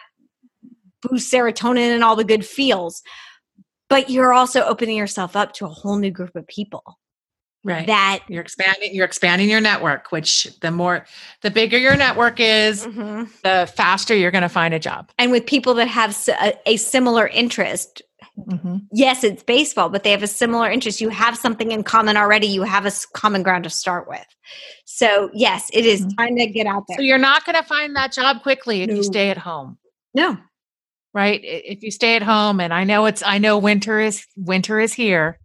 boosts 1.01 1.33
serotonin 1.33 1.93
and 1.95 2.03
all 2.03 2.17
the 2.17 2.25
good 2.25 2.45
feels. 2.45 3.01
But 3.89 4.09
you're 4.09 4.33
also 4.33 4.63
opening 4.65 4.97
yourself 4.97 5.37
up 5.37 5.53
to 5.53 5.65
a 5.65 5.69
whole 5.69 5.97
new 5.97 6.11
group 6.11 6.35
of 6.35 6.45
people 6.45 6.97
right. 7.63 7.87
that 7.87 8.23
you're 8.27 8.41
expanding 8.41 8.93
you're 8.93 9.05
expanding 9.05 9.49
your 9.49 9.61
network, 9.61 10.11
which 10.11 10.47
the 10.61 10.71
more 10.71 11.05
the 11.41 11.51
bigger 11.51 11.77
your 11.77 11.95
network 11.95 12.39
is, 12.39 12.85
Mhm. 12.85 13.29
the 13.43 13.71
faster 13.75 14.15
you're 14.15 14.31
going 14.31 14.41
to 14.43 14.49
find 14.49 14.73
a 14.73 14.79
job. 14.79 15.09
and 15.17 15.31
with 15.31 15.45
people 15.45 15.73
that 15.75 15.87
have 15.87 16.15
a 16.65 16.77
similar 16.77 17.27
interest 17.27 18.01
yes, 18.91 19.23
it's 19.23 19.43
baseball, 19.43 19.89
but 19.89 20.03
they 20.03 20.09
have 20.09 20.23
a 20.23 20.27
similar 20.27 20.67
interest. 20.71 20.99
You 20.99 21.09
have 21.09 21.37
something 21.37 21.71
in 21.71 21.83
common 21.83 22.17
already. 22.17 22.47
You 22.47 22.63
have 22.63 22.83
a 22.87 22.91
common 23.13 23.43
ground 23.43 23.63
to 23.65 23.69
start 23.69 24.07
with. 24.09 24.25
So, 24.85 25.29
yes, 25.35 25.69
it 25.71 25.85
is 25.85 26.01
Mhm. 26.05 26.17
time 26.17 26.35
to 26.37 26.47
get 26.47 26.65
out 26.65 26.83
there. 26.87 26.97
So 26.97 27.03
you're 27.03 27.19
not 27.19 27.45
going 27.45 27.55
to 27.57 27.63
find 27.63 27.95
that 27.95 28.11
job 28.11 28.41
quickly 28.41 28.81
if 28.81 28.89
No. 28.89 28.95
you 28.95 29.03
stay 29.03 29.29
at 29.29 29.37
home. 29.37 29.77
no, 30.15 30.37
right 31.13 31.41
if 31.43 31.83
you 31.83 31.91
stay 31.91 32.15
at 32.15 32.23
home 32.23 32.59
and 32.59 32.73
i 32.73 32.83
know 32.83 33.05
it's 33.05 33.21
i 33.23 33.37
know 33.37 33.57
winter 33.59 33.99
is 33.99 34.25
winter 34.35 34.79
is 34.79 34.93
here 34.93 35.37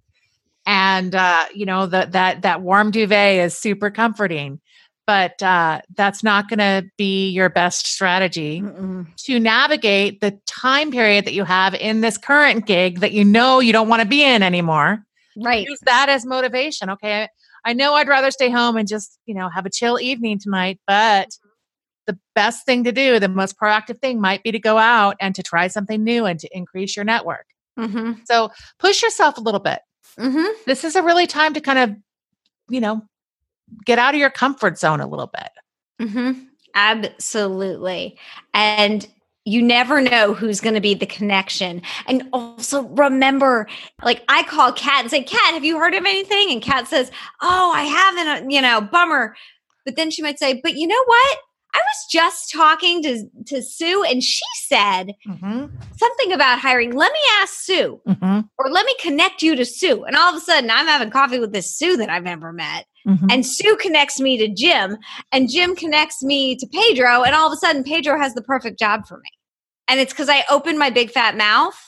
and 0.68 1.14
uh 1.14 1.46
you 1.52 1.66
know 1.66 1.86
that 1.86 2.12
that 2.12 2.42
that 2.42 2.60
warm 2.60 2.92
duvet 2.92 3.40
is 3.44 3.56
super 3.56 3.90
comforting 3.90 4.60
but 5.06 5.42
uh 5.42 5.80
that's 5.96 6.22
not 6.22 6.48
going 6.48 6.58
to 6.58 6.86
be 6.98 7.30
your 7.30 7.48
best 7.48 7.86
strategy 7.86 8.60
Mm-mm. 8.60 9.06
to 9.16 9.40
navigate 9.40 10.20
the 10.20 10.38
time 10.46 10.92
period 10.92 11.24
that 11.24 11.32
you 11.32 11.44
have 11.44 11.74
in 11.74 12.02
this 12.02 12.18
current 12.18 12.66
gig 12.66 13.00
that 13.00 13.12
you 13.12 13.24
know 13.24 13.58
you 13.58 13.72
don't 13.72 13.88
want 13.88 14.02
to 14.02 14.08
be 14.08 14.22
in 14.22 14.42
anymore 14.42 15.02
right. 15.42 15.66
use 15.66 15.80
that 15.86 16.10
as 16.10 16.24
motivation 16.24 16.90
okay 16.90 17.28
I, 17.64 17.72
know 17.72 17.94
i'd 17.94 18.08
rather 18.08 18.30
stay 18.30 18.50
home 18.50 18.76
and 18.76 18.86
just 18.86 19.18
you 19.24 19.34
know 19.34 19.48
have 19.48 19.64
a 19.64 19.70
chill 19.70 19.98
evening 19.98 20.38
tonight 20.38 20.78
but 20.86 21.30
the 22.06 22.18
best 22.34 22.66
thing 22.66 22.84
to 22.84 22.92
do 22.92 23.18
the 23.18 23.28
most 23.28 23.58
proactive 23.58 24.00
thing 24.00 24.20
might 24.20 24.42
be 24.42 24.52
to 24.52 24.58
go 24.58 24.76
out 24.76 25.16
and 25.18 25.34
to 25.34 25.42
try 25.42 25.68
something 25.68 26.04
new 26.04 26.26
and 26.26 26.38
to 26.40 26.56
increase 26.56 26.94
your 26.94 27.06
network 27.06 27.46
Mm-hmm. 27.78 28.14
so 28.24 28.50
push 28.80 29.04
yourself 29.04 29.38
a 29.38 29.40
little 29.40 29.60
bit 29.60 29.78
Mm-hmm. 30.18 30.46
this 30.66 30.84
is 30.84 30.96
a 30.96 31.02
really 31.02 31.26
time 31.26 31.54
to 31.54 31.60
kind 31.60 31.78
of 31.78 31.96
you 32.68 32.80
know 32.80 33.02
get 33.84 33.98
out 33.98 34.14
of 34.14 34.20
your 34.20 34.30
comfort 34.30 34.78
zone 34.78 35.00
a 35.00 35.06
little 35.06 35.28
bit 35.28 35.50
Mm-hmm. 36.00 36.44
Absolutely. 36.74 38.16
And 38.54 39.06
you 39.44 39.62
never 39.62 40.00
know 40.00 40.34
who's 40.34 40.60
going 40.60 40.74
to 40.74 40.80
be 40.80 40.94
the 40.94 41.06
connection. 41.06 41.82
And 42.06 42.28
also 42.32 42.82
remember, 42.88 43.66
like 44.02 44.22
I 44.28 44.42
call 44.44 44.72
Kat 44.72 45.00
and 45.00 45.10
say, 45.10 45.22
Kat, 45.22 45.54
have 45.54 45.64
you 45.64 45.78
heard 45.78 45.94
of 45.94 46.04
anything? 46.04 46.50
And 46.52 46.62
Kat 46.62 46.86
says, 46.86 47.10
Oh, 47.40 47.72
I 47.74 47.84
haven't, 47.84 48.46
uh, 48.46 48.48
you 48.50 48.60
know, 48.60 48.80
bummer. 48.80 49.34
But 49.84 49.96
then 49.96 50.10
she 50.10 50.22
might 50.22 50.38
say, 50.38 50.60
But 50.62 50.74
you 50.74 50.86
know 50.86 51.02
what? 51.06 51.38
I 51.78 51.82
was 51.82 52.06
just 52.10 52.50
talking 52.52 53.02
to, 53.02 53.24
to 53.46 53.62
Sue 53.62 54.02
and 54.04 54.22
she 54.22 54.44
said 54.66 55.12
mm-hmm. 55.26 55.66
something 55.96 56.32
about 56.32 56.58
hiring. 56.58 56.92
Let 56.94 57.12
me 57.12 57.18
ask 57.40 57.54
Sue 57.54 58.00
Mm-hmm. 58.06 58.40
or 58.58 58.70
let 58.70 58.84
me 58.86 58.94
connect 59.00 59.42
you 59.42 59.54
to 59.56 59.64
Sue. 59.64 60.04
And 60.04 60.16
all 60.16 60.30
of 60.30 60.36
a 60.36 60.44
sudden 60.44 60.70
I'm 60.70 60.86
having 60.86 61.10
coffee 61.10 61.38
with 61.38 61.52
this 61.52 61.76
Sue 61.76 61.96
that 61.98 62.10
I've 62.10 62.24
never 62.24 62.52
met 62.52 62.86
Mm-hmm. 63.06 63.26
and 63.30 63.46
Sue 63.46 63.76
connects 63.80 64.20
me 64.20 64.36
to 64.36 64.48
Jim, 64.52 64.98
and 65.32 65.48
Jim 65.48 65.74
connects 65.74 66.22
me 66.22 66.56
to 66.56 66.66
Pedro, 66.66 67.22
and 67.22 67.34
all 67.34 67.46
of 67.46 67.52
a 67.54 67.56
sudden 67.56 67.82
Pedro 67.82 68.18
has 68.18 68.34
the 68.34 68.42
perfect 68.42 68.78
job 68.78 69.06
for 69.06 69.16
me. 69.18 69.30
And 69.86 69.98
it's 69.98 70.12
because 70.12 70.28
I 70.28 70.44
opened 70.50 70.78
my 70.78 70.90
big 70.90 71.10
fat 71.10 71.34
mouth 71.34 71.78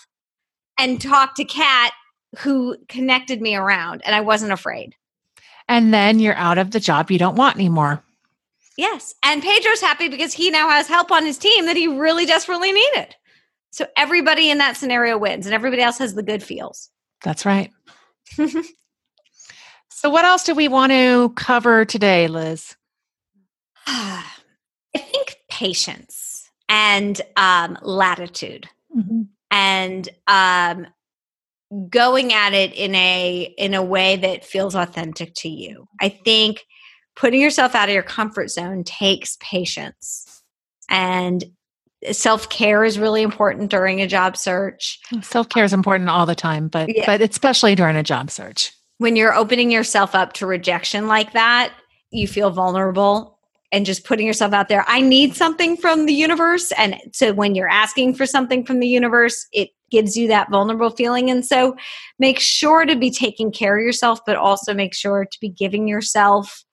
and 0.79 0.99
talked 0.99 1.37
to 1.37 1.45
Kat, 1.45 1.93
who 2.39 2.77
connected 2.89 3.43
me 3.43 3.55
around, 3.55 4.01
and 4.07 4.15
I 4.15 4.23
wasn't 4.23 4.53
afraid. 4.53 4.95
and 5.69 5.93
then 5.93 6.21
you're 6.21 6.35
out 6.37 6.57
of 6.59 6.71
the 6.71 6.81
job 6.81 7.11
you 7.11 7.19
don't 7.19 7.37
want 7.37 7.57
anymore 7.57 8.03
Yes. 8.81 9.15
And 9.23 9.43
Pedro's 9.43 9.81
happy 9.81 10.09
because 10.09 10.33
he 10.33 10.51
now 10.51 10.69
has 10.71 10.89
help 10.89 11.13
on 11.13 11.27
his 11.27 11.37
team 11.37 11.67
that 11.67 11.77
he 11.77 11.87
really 11.87 12.25
desperately 12.25 12.73
needed. 12.73 13.15
So 13.73 13.87
everybody 13.97 14.51
in 14.51 14.59
that 14.59 14.77
scenario 14.77 15.19
wins, 15.19 15.47
and 15.47 15.55
everybody 15.55 15.83
else 15.83 15.99
has 15.99 16.15
the 16.15 16.23
good 16.23 16.43
feels. 16.43 16.91
that's 17.23 17.45
right 17.45 17.71
so 19.91 20.09
what 20.09 20.25
else 20.25 20.45
do 20.45 20.55
we 20.55 20.69
want 20.69 20.93
to 20.93 21.31
cover 21.37 21.85
today 21.85 22.29
liz 22.29 22.77
I 23.87 24.25
think 24.95 25.37
patience 25.51 26.49
and 26.69 27.21
um, 27.37 27.77
latitude. 27.83 28.69
Mm-hmm. 28.97 29.23
and 29.51 30.09
um 30.27 30.87
going 31.89 32.33
at 32.33 32.53
it 32.55 32.73
in 32.75 32.95
a 32.95 33.55
in 33.57 33.75
a 33.75 33.83
way 33.83 34.17
that 34.17 34.45
feels 34.45 34.75
authentic 34.75 35.33
to 35.37 35.49
you 35.49 35.87
i 36.01 36.09
think 36.09 36.65
putting 37.21 37.41
yourself 37.41 37.75
out 37.75 37.89
of 37.89 37.93
your 37.93 38.03
comfort 38.03 38.49
zone 38.51 38.83
takes 38.83 39.37
patience. 39.41 40.43
And 40.89 41.45
self-care 42.13 42.83
is 42.83 42.99
really 42.99 43.21
important 43.21 43.71
during 43.71 44.01
a 44.01 44.07
job 44.07 44.39
search. 44.39 44.99
Mm, 45.13 45.23
self-care 45.23 45.65
is 45.65 45.75
important 45.75 46.09
all 46.09 46.25
the 46.25 46.35
time 46.35 46.69
but 46.69 46.89
Yeah. 46.89 47.05
but 47.05 47.21
especially 47.21 47.75
during 47.75 47.95
a 47.97 48.03
job 48.03 48.31
search. 48.31 48.73
When 48.97 49.17
you're 49.17 49.35
opening 49.35 49.71
yourself 49.71 50.15
up 50.15 50.33
to 50.35 50.47
rejection 50.47 51.09
like 51.09 51.35
that 51.35 51.73
you 52.11 52.27
feel 52.27 52.51
vulnerable 52.51 53.39
and 53.71 53.85
just 53.85 54.05
putting 54.05 54.27
yourself 54.27 54.53
out 54.53 54.69
there 54.69 54.85
i 54.89 55.01
need 55.01 55.37
something 55.37 55.77
from 55.77 56.07
the 56.07 56.15
universe. 56.15 56.73
And 56.73 56.97
so 57.13 57.35
when 57.35 57.55
you're 57.55 57.69
asking 57.69 58.15
for 58.15 58.25
something 58.25 58.65
from 58.65 58.81
the 58.81 58.89
universe 58.89 59.47
it 59.53 59.69
gives 59.91 60.17
you 60.17 60.27
that 60.29 60.51
vulnerable 60.51 60.91
feeling. 60.91 61.31
And 61.31 61.45
so 61.45 61.77
make 62.19 62.41
sure 62.41 62.87
to 62.87 62.97
be 62.97 63.11
taking 63.11 63.53
care 63.53 63.77
of 63.77 63.85
yourself 63.85 64.21
but 64.25 64.37
also 64.37 64.73
make 64.73 64.95
sure 64.95 65.27
to 65.31 65.39
be 65.39 65.51
giving 65.51 65.87
yourself 65.87 66.65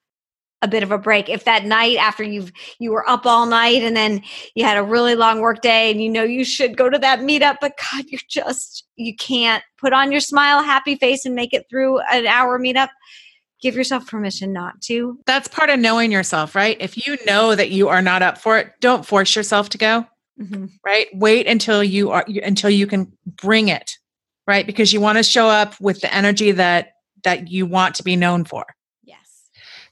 a 0.62 0.68
bit 0.68 0.84
of 0.84 0.92
a 0.92 0.98
break. 0.98 1.30
If 1.30 1.44
that 1.44 1.66
night 1.66 1.98
after 1.98 2.24
you've 2.24 2.52
you 2.80 2.92
were 2.92 3.08
up 3.08 3.26
all 3.26 3.46
night 3.46 3.84
and 3.84 3.96
then 3.96 4.22
you 4.56 4.66
had 4.66 4.78
a 4.78 4.84
really 4.84 5.16
long 5.16 5.40
work 5.40 5.62
day 5.62 5.92
and 5.92 6.02
you 6.02 6.10
know 6.10 6.24
you 6.24 6.44
should 6.44 6.76
go 6.76 6.90
to 6.90 6.98
that 7.00 7.20
meetup, 7.20 7.58
but 7.62 7.74
God, 7.78 8.06
you're 8.08 8.22
just 8.28 8.86
you 8.96 9.16
can't 9.16 9.64
put 9.78 9.94
on 9.94 10.12
your 10.12 10.22
smile, 10.22 10.64
happy 10.64 10.96
face 10.96 11.26
and 11.26 11.36
make 11.36 11.54
it 11.54 11.66
through 11.70 12.00
an 12.12 12.26
hour 12.26 12.60
meetup. 12.60 12.90
Give 13.62 13.76
yourself 13.76 14.08
permission 14.08 14.54
not 14.54 14.82
to. 14.84 15.20
That's 15.26 15.48
part 15.48 15.70
of 15.70 15.80
knowing 15.80 16.12
yourself, 16.12 16.56
right? 16.56 16.78
If 16.80 17.08
you 17.08 17.18
know 17.26 17.56
that 17.56 17.72
you 17.72 17.90
are 17.90 18.04
not 18.04 18.22
up 18.22 18.38
for 18.38 18.58
it, 18.58 18.72
don't 18.82 19.06
force 19.06 19.36
yourself 19.36 19.70
to 19.70 19.78
go. 19.78 20.06
Mm-hmm. 20.40 20.66
Right? 20.86 21.08
Wait 21.14 21.48
until 21.48 21.84
you 21.84 22.12
are 22.12 22.26
until 22.44 22.70
you 22.70 22.88
can 22.88 23.12
bring 23.26 23.70
it. 23.70 23.94
Right? 24.48 24.66
Because 24.66 24.94
you 24.94 25.02
want 25.02 25.18
to 25.18 25.24
show 25.24 25.48
up 25.48 25.80
with 25.82 26.02
the 26.02 26.14
energy 26.14 26.52
that 26.52 26.94
that 27.24 27.50
you 27.50 27.66
want 27.66 27.96
to 27.96 28.04
be 28.04 28.16
known 28.16 28.46
for. 28.46 28.66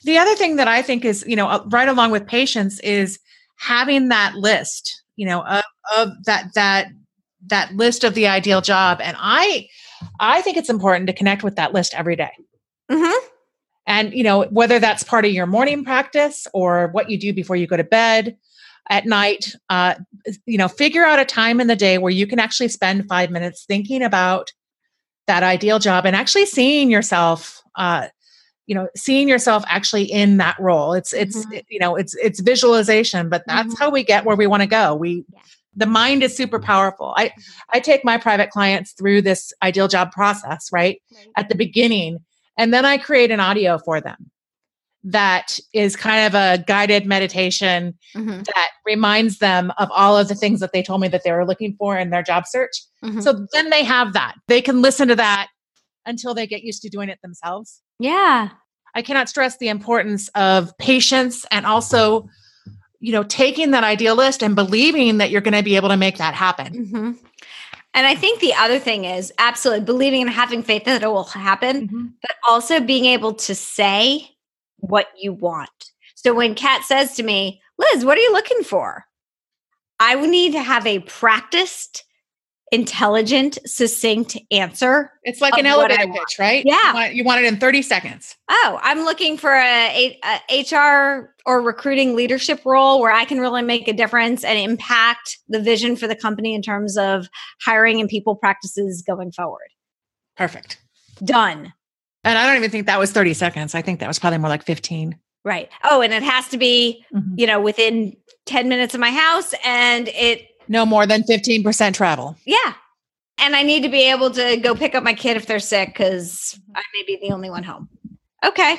The 0.06 0.18
other 0.18 0.36
thing 0.36 0.56
that 0.56 0.68
I 0.68 0.82
think 0.82 1.04
is, 1.04 1.26
you 1.28 1.36
know, 1.36 1.48
uh, 1.48 1.64
right 1.68 1.88
along 1.88 2.12
with 2.12 2.28
patience 2.28 2.80
is 2.82 3.20
having 3.58 4.10
that 4.10 4.36
list, 4.36 5.04
you 5.16 5.26
know, 5.26 5.44
of, 5.44 5.64
of 5.96 6.10
that 6.26 6.54
that 6.56 6.88
that 7.48 7.74
list 7.76 8.04
of 8.04 8.14
the 8.14 8.28
ideal 8.28 8.62
job 8.62 9.00
and 9.02 9.16
I 9.20 9.68
I 10.20 10.42
think 10.42 10.58
it's 10.58 10.70
important 10.70 11.08
to 11.08 11.14
connect 11.14 11.44
with 11.44 11.56
that 11.56 11.74
list 11.74 11.94
every 11.94 12.16
day. 12.16 12.32
Mm-hmm. 12.92 13.28
And, 13.88 14.14
you 14.14 14.24
know, 14.24 14.44
whether 14.46 14.80
that's 14.80 15.04
part 15.04 15.26
of 15.26 15.32
your 15.32 15.46
morning 15.46 15.84
practice 15.84 16.48
or 16.54 16.90
what 16.92 17.10
you 17.10 17.20
do 17.20 17.34
before 17.34 17.56
you 17.56 17.68
go 17.68 17.78
to 17.78 17.84
bed 17.84 18.38
at 18.90 19.06
night, 19.06 19.54
uh, 19.70 19.96
you 20.46 20.58
know, 20.58 20.68
figure 20.68 21.04
out 21.04 21.20
a 21.20 21.26
time 21.26 21.60
in 21.60 21.68
the 21.68 21.76
day 21.76 21.98
where 21.98 22.12
you 22.12 22.28
can 22.28 22.40
actually 22.40 22.68
spend 22.68 23.08
five 23.08 23.30
minutes 23.30 23.66
thinking 23.66 24.04
about 24.04 24.52
that 25.28 25.44
ideal 25.44 25.80
job 25.80 26.06
and 26.06 26.16
actually 26.16 26.46
seeing 26.46 26.90
yourself, 26.90 27.62
uh, 27.76 28.08
you 28.68 28.76
know, 28.76 28.88
seeing 28.96 29.28
yourself 29.28 29.64
actually 29.68 30.04
in 30.04 30.38
that 30.38 30.56
role. 30.60 30.94
It's, 30.94 31.14
it's, 31.14 31.46
mm-hmm. 31.46 31.60
you 31.70 31.80
know, 31.80 31.96
it's, 31.96 32.16
it's 32.16 32.40
visualization, 32.40 33.30
but 33.30 33.44
that's 33.48 33.74
mm-hmm. 33.74 33.84
how 33.84 33.90
we 33.90 34.04
get 34.04 34.26
where 34.26 34.36
we 34.36 34.48
want 34.48 34.62
to 34.62 34.68
go. 34.68 34.96
We, 34.96 35.26
yeah. 35.32 35.40
the 35.76 35.86
mind 35.86 36.24
is 36.24 36.36
super 36.36 36.60
powerful. 36.60 37.14
I, 37.16 37.28
mm-hmm. 37.28 37.42
I 37.74 37.80
take 37.80 38.04
my 38.04 38.18
private 38.18 38.50
clients 38.50 38.94
through 38.94 39.22
this 39.22 39.54
ideal 39.62 39.88
job 39.88 40.12
process, 40.12 40.70
right? 40.72 41.02
right. 41.14 41.28
At 41.36 41.50
the 41.50 41.56
beginning 41.56 42.20
and 42.58 42.74
then 42.74 42.86
I 42.86 42.98
create 42.98 43.32
an 43.32 43.40
audio 43.40 43.78
for 43.78 44.02
them 44.02 44.32
that 45.08 45.60
is 45.72 45.96
kind 45.96 46.26
of 46.26 46.34
a 46.34 46.64
guided 46.66 47.06
meditation 47.06 47.96
mm-hmm. 48.16 48.42
that 48.42 48.70
reminds 48.86 49.38
them 49.38 49.72
of 49.78 49.88
all 49.92 50.18
of 50.18 50.28
the 50.28 50.36
things 50.36 50.60
that 50.60 50.74
they 50.74 50.82
told 50.82 51.00
me 51.00 51.08
that 51.08 51.24
they 51.24 51.32
were 51.32 51.46
looking 51.46 51.76
for 51.78 51.96
in 51.96 52.10
their 52.10 52.24
job 52.24 52.46
search. 52.48 52.72
Mm-hmm. 53.04 53.22
So 53.22 53.46
then 53.54 53.70
they 53.70 53.84
have 53.84 54.14
that. 54.14 54.36
They 54.48 54.62
can 54.62 54.82
listen 54.82 55.08
to 55.10 55.16
that 55.16 55.50
until 56.06 56.34
they 56.34 56.48
get 56.48 56.64
used 56.64 56.82
to 56.84 56.90
doing 56.90 57.10
it 57.10 57.20
themselves. 57.22 57.82
Yeah. 58.00 58.50
I 58.94 59.02
cannot 59.02 59.30
stress 59.30 59.58
the 59.58 59.68
importance 59.68 60.30
of 60.36 60.78
patience 60.78 61.46
and 61.52 61.66
also 61.66 62.30
you 63.00 63.12
know 63.12 63.24
taking 63.24 63.72
that 63.72 63.84
ideal 63.84 64.16
list 64.16 64.42
and 64.42 64.56
believing 64.56 65.18
that 65.18 65.30
you're 65.30 65.42
going 65.42 65.54
to 65.54 65.64
be 65.64 65.76
able 65.76 65.90
to 65.90 65.98
make 65.98 66.18
that 66.18 66.34
happen. 66.34 66.86
Mm-hmm. 66.86 67.12
And 67.94 68.06
I 68.06 68.14
think 68.14 68.42
the 68.42 68.54
other 68.54 68.78
thing 68.78 69.06
is 69.06 69.32
absolutely 69.38 69.86
believing 69.86 70.22
and 70.22 70.30
having 70.30 70.64
faith 70.64 70.84
that 70.84 71.02
it 71.02 71.08
will 71.08 71.24
happen, 71.24 71.88
mm-hmm. 71.88 72.06
but 72.22 72.32
also 72.46 72.82
being 72.82 73.06
able 73.06 73.34
to 73.34 73.56
say 73.56 74.36
what 74.78 75.08
you 75.18 75.32
want. 75.32 75.92
So 76.16 76.34
when 76.34 76.56
Kat 76.56 76.84
says 76.84 77.16
to 77.16 77.24
me, 77.24 77.62
Liz, 77.78 78.04
what 78.04 78.18
are 78.18 78.22
you 78.22 78.34
looking 78.34 78.64
for? 78.64 79.06
I 80.00 80.16
would 80.16 80.30
need 80.30 80.52
to 80.54 80.62
have 80.62 80.86
a 80.86 81.00
practiced 81.00 82.04
intelligent, 82.72 83.58
succinct 83.66 84.38
answer. 84.52 85.12
It's 85.24 85.40
like 85.40 85.58
an 85.58 85.66
elevator 85.66 86.08
pitch, 86.12 86.40
right? 86.40 86.64
Yeah. 86.66 86.90
You 86.90 86.94
want, 86.94 87.16
you 87.16 87.24
want, 87.24 87.42
it 87.42 87.48
in 87.48 87.58
30 87.58 87.82
seconds. 87.82 88.36
Oh, 88.50 88.80
I'm 88.82 89.06
looking 89.06 89.38
for 89.38 89.52
a, 89.52 90.18
a, 90.24 90.40
a, 90.50 90.76
HR 90.76 91.36
or 91.46 91.62
recruiting 91.62 92.16
leadership 92.16 92.62
role 92.66 93.00
where 93.00 93.12
I 93.12 93.26
can 93.26 93.40
really 93.40 93.62
make 93.62 93.88
a 93.88 93.94
difference 93.94 94.44
and 94.44 94.58
impact 94.58 95.38
the 95.48 95.60
vision 95.60 95.96
for 95.96 96.08
the 96.08 96.16
company 96.16 96.56
in 96.56 96.62
terms 96.62 96.98
of 96.98 97.28
hiring 97.62 98.00
and 98.00 98.10
people 98.10 98.36
practices 98.36 99.04
going 99.06 99.32
forward. 99.32 99.68
Perfect. 100.36 100.78
Done. 101.24 101.74
And 102.24 102.38
I 102.38 102.48
don't 102.48 102.58
even 102.58 102.72
think 102.72 102.88
that 102.88 103.00
was 103.00 103.12
30 103.12 103.36
seconds. 103.36 103.76
I 103.76 103.84
think 103.84 104.00
that 104.00 104.08
was 104.08 104.18
probably 104.18 104.40
more 104.40 104.50
like 104.50 104.64
15. 104.64 105.18
Right. 105.44 105.70
Oh, 105.84 106.02
and 106.02 106.12
it 106.12 106.24
has 106.24 106.48
to 106.50 106.58
be, 106.58 107.06
mm-hmm. 107.14 107.36
you 107.38 107.46
know, 107.46 107.62
within 107.62 108.18
10 108.48 108.68
minutes 108.68 108.96
of 108.96 109.00
my 109.00 109.12
house 109.12 109.54
and 109.64 110.08
it 110.08 110.48
no 110.68 110.86
more 110.86 111.06
than 111.06 111.24
15% 111.24 111.94
travel. 111.94 112.36
Yeah. 112.46 112.74
And 113.38 113.56
I 113.56 113.64
need 113.64 113.84
to 113.84 113.90
be 113.90 114.10
able 114.10 114.32
to 114.32 114.58
go 114.58 114.76
pick 114.76 114.96
up 114.96 115.04
my 115.04 115.14
kid 115.14 115.38
if 115.38 115.46
they're 115.46 115.60
sick 115.60 115.90
because 115.90 116.58
mm-hmm. 116.60 116.78
I 116.78 116.84
may 116.94 117.04
be 117.04 117.20
the 117.22 117.34
only 117.34 117.50
one 117.50 117.64
home. 117.64 117.90
Okay. 118.46 118.78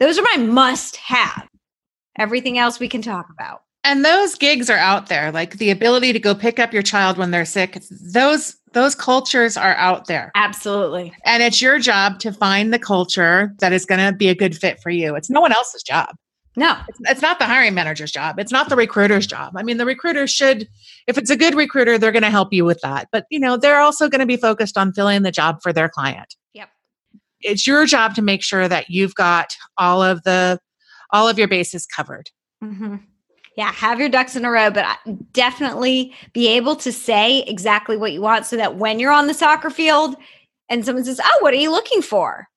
Those 0.00 0.18
are 0.18 0.26
my 0.34 0.42
must 0.42 0.96
have. 0.96 1.48
Everything 2.18 2.58
else 2.58 2.78
we 2.78 2.88
can 2.88 3.02
talk 3.02 3.28
about. 3.30 3.62
And 3.82 4.04
those 4.04 4.34
gigs 4.34 4.70
are 4.70 4.78
out 4.78 5.08
there, 5.08 5.30
like 5.30 5.58
the 5.58 5.70
ability 5.70 6.12
to 6.14 6.18
go 6.18 6.34
pick 6.34 6.58
up 6.58 6.72
your 6.72 6.82
child 6.82 7.18
when 7.18 7.30
they're 7.30 7.44
sick. 7.44 7.78
Those 7.90 8.56
those 8.72 8.94
cultures 8.94 9.56
are 9.56 9.74
out 9.74 10.06
there. 10.06 10.32
Absolutely. 10.34 11.12
And 11.24 11.42
it's 11.42 11.62
your 11.62 11.78
job 11.78 12.18
to 12.20 12.32
find 12.32 12.72
the 12.74 12.78
culture 12.78 13.54
that 13.60 13.72
is 13.72 13.86
going 13.86 14.04
to 14.04 14.16
be 14.16 14.28
a 14.28 14.34
good 14.34 14.56
fit 14.56 14.80
for 14.82 14.90
you. 14.90 15.14
It's 15.14 15.30
no 15.30 15.40
one 15.40 15.52
else's 15.52 15.82
job. 15.82 16.08
No, 16.56 16.76
it's, 16.88 17.00
it's, 17.06 17.22
not 17.22 17.38
the 17.38 17.46
hiring 17.46 17.74
manager's 17.74 18.12
job. 18.12 18.38
It's 18.38 18.52
not 18.52 18.68
the 18.68 18.76
recruiter's 18.76 19.26
job. 19.26 19.56
I 19.56 19.62
mean, 19.62 19.76
the 19.76 19.86
recruiter 19.86 20.26
should, 20.26 20.68
if 21.06 21.18
it's 21.18 21.30
a 21.30 21.36
good 21.36 21.54
recruiter, 21.54 21.98
they're 21.98 22.12
going 22.12 22.22
to 22.22 22.30
help 22.30 22.52
you 22.52 22.64
with 22.64 22.80
that. 22.82 23.08
But, 23.10 23.26
you 23.30 23.40
know, 23.40 23.56
they're 23.56 23.80
also 23.80 24.08
going 24.08 24.20
to 24.20 24.26
be 24.26 24.36
focused 24.36 24.78
on 24.78 24.92
filling 24.92 25.22
the 25.22 25.32
job 25.32 25.62
for 25.62 25.72
their 25.72 25.88
client. 25.88 26.36
Yep. 26.52 26.68
It's 27.40 27.66
your 27.66 27.86
job 27.86 28.14
to 28.14 28.22
make 28.22 28.42
sure 28.42 28.68
that 28.68 28.88
you've 28.88 29.16
got 29.16 29.52
all 29.78 30.00
of 30.00 30.22
the, 30.22 30.60
all 31.10 31.28
of 31.28 31.38
your 31.38 31.48
bases 31.48 31.86
covered. 31.86 32.30
Mm-hmm. 32.62 32.96
Yeah, 33.56 33.72
have 33.72 33.98
your 33.98 34.08
ducks 34.08 34.36
in 34.36 34.44
a 34.44 34.50
row, 34.50 34.70
but 34.70 34.98
definitely 35.32 36.14
be 36.32 36.48
able 36.48 36.76
to 36.76 36.92
say 36.92 37.40
exactly 37.42 37.96
what 37.96 38.12
you 38.12 38.20
want 38.20 38.46
so 38.46 38.56
that 38.56 38.76
when 38.76 38.98
you're 38.98 39.12
on 39.12 39.26
the 39.26 39.34
soccer 39.34 39.70
field 39.70 40.16
and 40.68 40.84
someone 40.84 41.04
says, 41.04 41.20
Oh, 41.22 41.38
what 41.40 41.54
are 41.54 41.58
you 41.58 41.70
looking 41.70 42.02
for? 42.02 42.48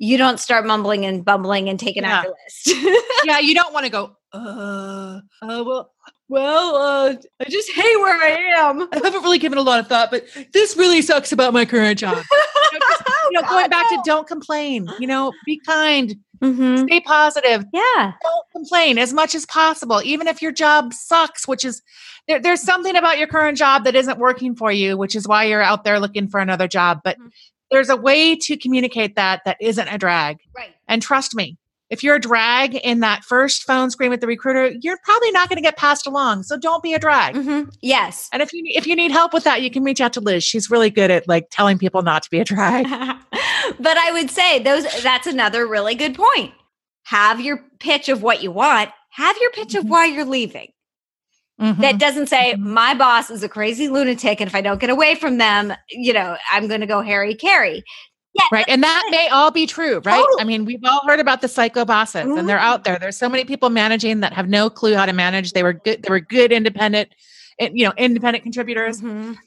You 0.00 0.16
don't 0.16 0.40
start 0.40 0.66
mumbling 0.66 1.04
and 1.04 1.24
bumbling 1.24 1.68
and 1.68 1.78
taking 1.78 2.02
yeah. 2.04 2.18
out 2.18 2.24
your 2.24 2.34
list. 2.44 3.04
yeah, 3.24 3.38
you 3.38 3.54
don't 3.54 3.72
want 3.72 3.84
to 3.84 3.92
go, 3.92 4.16
uh, 4.32 5.20
uh, 5.42 5.62
well, 5.64 5.92
well, 6.28 6.76
uh, 6.76 7.14
I 7.38 7.44
just 7.50 7.70
hate 7.72 7.96
where 7.98 8.16
I 8.16 8.54
am. 8.56 8.88
I 8.92 9.00
haven't 9.04 9.22
really 9.22 9.38
given 9.38 9.58
a 9.58 9.62
lot 9.62 9.78
of 9.78 9.88
thought, 9.88 10.10
but 10.10 10.24
this 10.54 10.74
really 10.76 11.02
sucks 11.02 11.32
about 11.32 11.52
my 11.52 11.66
current 11.66 11.98
job. 11.98 12.16
you 12.72 12.78
know, 12.78 12.86
just, 12.88 13.02
you 13.30 13.32
know 13.32 13.48
going 13.48 13.68
back 13.68 13.90
to 13.90 14.00
don't 14.06 14.26
complain, 14.26 14.88
you 14.98 15.06
know, 15.06 15.32
be 15.44 15.60
kind, 15.66 16.16
mm-hmm. 16.40 16.86
stay 16.86 17.00
positive. 17.00 17.66
Yeah. 17.70 18.12
Don't 18.22 18.46
complain 18.52 18.96
as 18.96 19.12
much 19.12 19.34
as 19.34 19.44
possible, 19.44 20.00
even 20.02 20.28
if 20.28 20.40
your 20.40 20.52
job 20.52 20.94
sucks, 20.94 21.46
which 21.46 21.64
is 21.64 21.82
there, 22.26 22.40
there's 22.40 22.62
something 22.62 22.96
about 22.96 23.18
your 23.18 23.26
current 23.26 23.58
job 23.58 23.84
that 23.84 23.94
isn't 23.94 24.18
working 24.18 24.56
for 24.56 24.72
you, 24.72 24.96
which 24.96 25.14
is 25.14 25.28
why 25.28 25.44
you're 25.44 25.60
out 25.60 25.84
there 25.84 26.00
looking 26.00 26.26
for 26.26 26.40
another 26.40 26.68
job. 26.68 27.00
But 27.04 27.18
mm-hmm 27.18 27.28
there's 27.70 27.88
a 27.88 27.96
way 27.96 28.36
to 28.36 28.56
communicate 28.56 29.16
that 29.16 29.42
that 29.44 29.56
isn't 29.60 29.88
a 29.88 29.98
drag. 29.98 30.38
Right. 30.54 30.74
And 30.88 31.00
trust 31.02 31.34
me, 31.34 31.56
if 31.90 32.04
you're 32.04 32.14
a 32.14 32.20
drag 32.20 32.76
in 32.76 33.00
that 33.00 33.24
first 33.24 33.64
phone 33.64 33.90
screen 33.90 34.10
with 34.10 34.20
the 34.20 34.26
recruiter, 34.28 34.72
you're 34.80 34.98
probably 35.04 35.32
not 35.32 35.48
going 35.48 35.56
to 35.56 35.62
get 35.62 35.76
passed 35.76 36.06
along. 36.06 36.44
So 36.44 36.56
don't 36.56 36.82
be 36.82 36.94
a 36.94 37.00
drag. 37.00 37.34
Mm-hmm. 37.34 37.70
Yes. 37.82 38.28
And 38.32 38.40
if 38.40 38.52
you 38.52 38.62
if 38.66 38.86
you 38.86 38.94
need 38.94 39.10
help 39.10 39.34
with 39.34 39.44
that, 39.44 39.62
you 39.62 39.70
can 39.70 39.82
reach 39.82 40.00
out 40.00 40.12
to 40.12 40.20
Liz. 40.20 40.44
She's 40.44 40.70
really 40.70 40.90
good 40.90 41.10
at 41.10 41.26
like 41.26 41.48
telling 41.50 41.78
people 41.78 42.02
not 42.02 42.22
to 42.22 42.30
be 42.30 42.38
a 42.38 42.44
drag. 42.44 42.86
but 43.80 43.96
I 43.98 44.12
would 44.12 44.30
say 44.30 44.60
those 44.60 44.84
that's 45.02 45.26
another 45.26 45.66
really 45.66 45.96
good 45.96 46.14
point. 46.14 46.52
Have 47.04 47.40
your 47.40 47.64
pitch 47.80 48.08
of 48.08 48.22
what 48.22 48.40
you 48.42 48.52
want. 48.52 48.90
Have 49.10 49.36
your 49.38 49.50
pitch 49.50 49.70
mm-hmm. 49.70 49.78
of 49.78 49.90
why 49.90 50.06
you're 50.06 50.24
leaving. 50.24 50.68
Mm-hmm. 51.60 51.82
That 51.82 51.98
doesn't 51.98 52.28
say 52.28 52.54
mm-hmm. 52.54 52.72
my 52.72 52.94
boss 52.94 53.30
is 53.30 53.42
a 53.42 53.48
crazy 53.48 53.88
lunatic, 53.88 54.40
and 54.40 54.48
if 54.48 54.54
I 54.54 54.60
don't 54.60 54.80
get 54.80 54.90
away 54.90 55.14
from 55.14 55.38
them, 55.38 55.72
you 55.90 56.12
know, 56.12 56.36
I'm 56.50 56.68
going 56.68 56.80
to 56.80 56.86
go 56.86 57.02
Harry 57.02 57.34
Carey. 57.34 57.84
Yeah, 58.32 58.44
right. 58.52 58.64
And 58.68 58.82
that 58.82 59.08
may 59.10 59.28
all 59.28 59.50
be 59.50 59.66
true, 59.66 60.00
right? 60.04 60.20
Totally. 60.20 60.40
I 60.40 60.44
mean, 60.44 60.64
we've 60.64 60.84
all 60.84 61.00
heard 61.06 61.18
about 61.18 61.40
the 61.40 61.48
psycho 61.48 61.84
bosses 61.84 62.22
mm-hmm. 62.22 62.38
and 62.38 62.48
they're 62.48 62.58
out 62.58 62.84
there. 62.84 62.96
There's 62.96 63.16
so 63.16 63.28
many 63.28 63.44
people 63.44 63.70
managing 63.70 64.20
that 64.20 64.32
have 64.32 64.48
no 64.48 64.70
clue 64.70 64.94
how 64.94 65.04
to 65.04 65.12
manage. 65.12 65.52
They 65.52 65.64
were 65.64 65.72
good, 65.72 66.04
they 66.04 66.08
were 66.08 66.20
good 66.20 66.52
independent, 66.52 67.12
eh, 67.58 67.70
you 67.72 67.84
know, 67.84 67.92
independent 67.96 68.44
contributors 68.44 68.98
mm-hmm. 68.98 69.30
and 69.30 69.38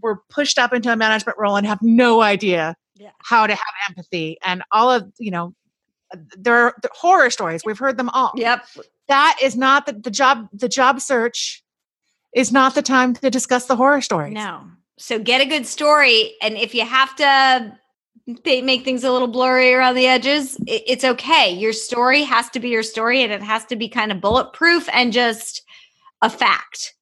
were 0.00 0.22
pushed 0.30 0.58
up 0.58 0.72
into 0.72 0.90
a 0.90 0.96
management 0.96 1.36
role 1.38 1.56
and 1.56 1.66
have 1.66 1.82
no 1.82 2.22
idea 2.22 2.76
yeah. 2.96 3.10
how 3.18 3.46
to 3.46 3.54
have 3.54 3.74
empathy. 3.90 4.38
And 4.42 4.62
all 4.72 4.90
of, 4.90 5.12
you 5.18 5.30
know, 5.30 5.54
there 6.38 6.56
are 6.56 6.74
horror 6.92 7.28
stories. 7.28 7.62
We've 7.62 7.78
heard 7.78 7.98
them 7.98 8.08
all. 8.08 8.32
Yep 8.36 8.64
that 9.08 9.38
is 9.42 9.56
not 9.56 9.86
the, 9.86 9.92
the 9.92 10.10
job 10.10 10.48
the 10.52 10.68
job 10.68 11.00
search 11.00 11.62
is 12.34 12.52
not 12.52 12.74
the 12.74 12.82
time 12.82 13.14
to 13.14 13.30
discuss 13.30 13.66
the 13.66 13.76
horror 13.76 14.00
stories 14.00 14.32
no 14.32 14.62
so 14.98 15.18
get 15.18 15.40
a 15.40 15.46
good 15.46 15.66
story 15.66 16.34
and 16.42 16.56
if 16.56 16.74
you 16.74 16.84
have 16.84 17.14
to 17.16 17.76
make 18.46 18.84
things 18.84 19.02
a 19.02 19.10
little 19.10 19.28
blurry 19.28 19.74
around 19.74 19.94
the 19.94 20.06
edges 20.06 20.56
it's 20.66 21.04
okay 21.04 21.52
your 21.52 21.72
story 21.72 22.22
has 22.22 22.48
to 22.50 22.60
be 22.60 22.68
your 22.68 22.82
story 22.82 23.22
and 23.22 23.32
it 23.32 23.42
has 23.42 23.64
to 23.64 23.76
be 23.76 23.88
kind 23.88 24.12
of 24.12 24.20
bulletproof 24.20 24.88
and 24.92 25.12
just 25.12 25.62
a 26.22 26.30
fact 26.30 26.94